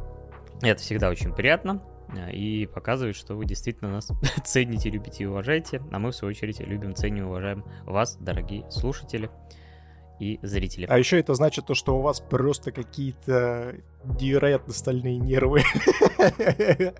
[0.62, 1.84] Это всегда очень приятно
[2.16, 4.12] э, и показывает, что вы действительно нас
[4.46, 8.70] цените, любите и уважаете, а мы, в свою очередь, любим, ценим и уважаем вас, дорогие
[8.72, 9.30] слушатели
[10.20, 10.86] и зрители.
[10.90, 13.76] А еще это значит то, что у вас просто какие-то
[14.06, 15.64] невероятно стальные нервы.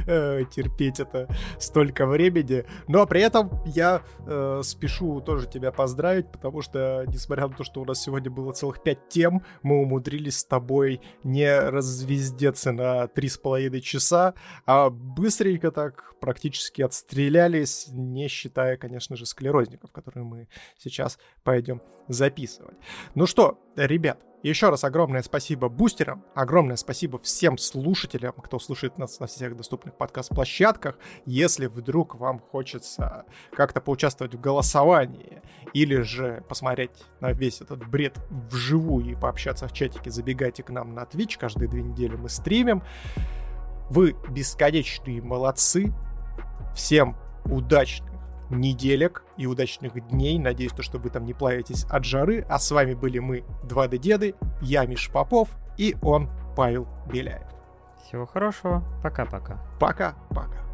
[0.06, 1.28] Э, терпеть это
[1.58, 2.64] столько времени.
[2.88, 7.80] Но при этом я э, спешу тоже тебя поздравить, потому что, несмотря на то, что
[7.80, 13.28] у нас сегодня было целых пять тем, мы умудрились с тобой не развездеться на три
[13.28, 20.48] с половиной часа, а быстренько так практически отстрелялись, не считая, конечно же, склерозников, которые мы
[20.78, 22.76] сейчас пойдем записывать.
[23.14, 24.18] Ну что, ребят,
[24.48, 29.96] еще раз огромное спасибо бустерам, огромное спасибо всем слушателям, кто слушает нас на всех доступных
[29.96, 30.98] подкаст-площадках.
[31.24, 35.42] Если вдруг вам хочется как-то поучаствовать в голосовании
[35.72, 40.94] или же посмотреть на весь этот бред вживую и пообщаться в чатике, забегайте к нам
[40.94, 42.82] на Twitch, каждые две недели мы стримим.
[43.90, 45.92] Вы бесконечные молодцы.
[46.74, 47.16] Всем
[47.46, 48.16] удачных
[48.50, 50.38] неделек и удачных дней.
[50.38, 52.46] Надеюсь, то, что вы там не плавитесь от жары.
[52.48, 57.46] А с вами были мы, 2D-деды, я Миш Попов и он, Павел Беляев.
[58.04, 58.82] Всего хорошего.
[59.02, 59.58] Пока-пока.
[59.80, 60.65] Пока-пока.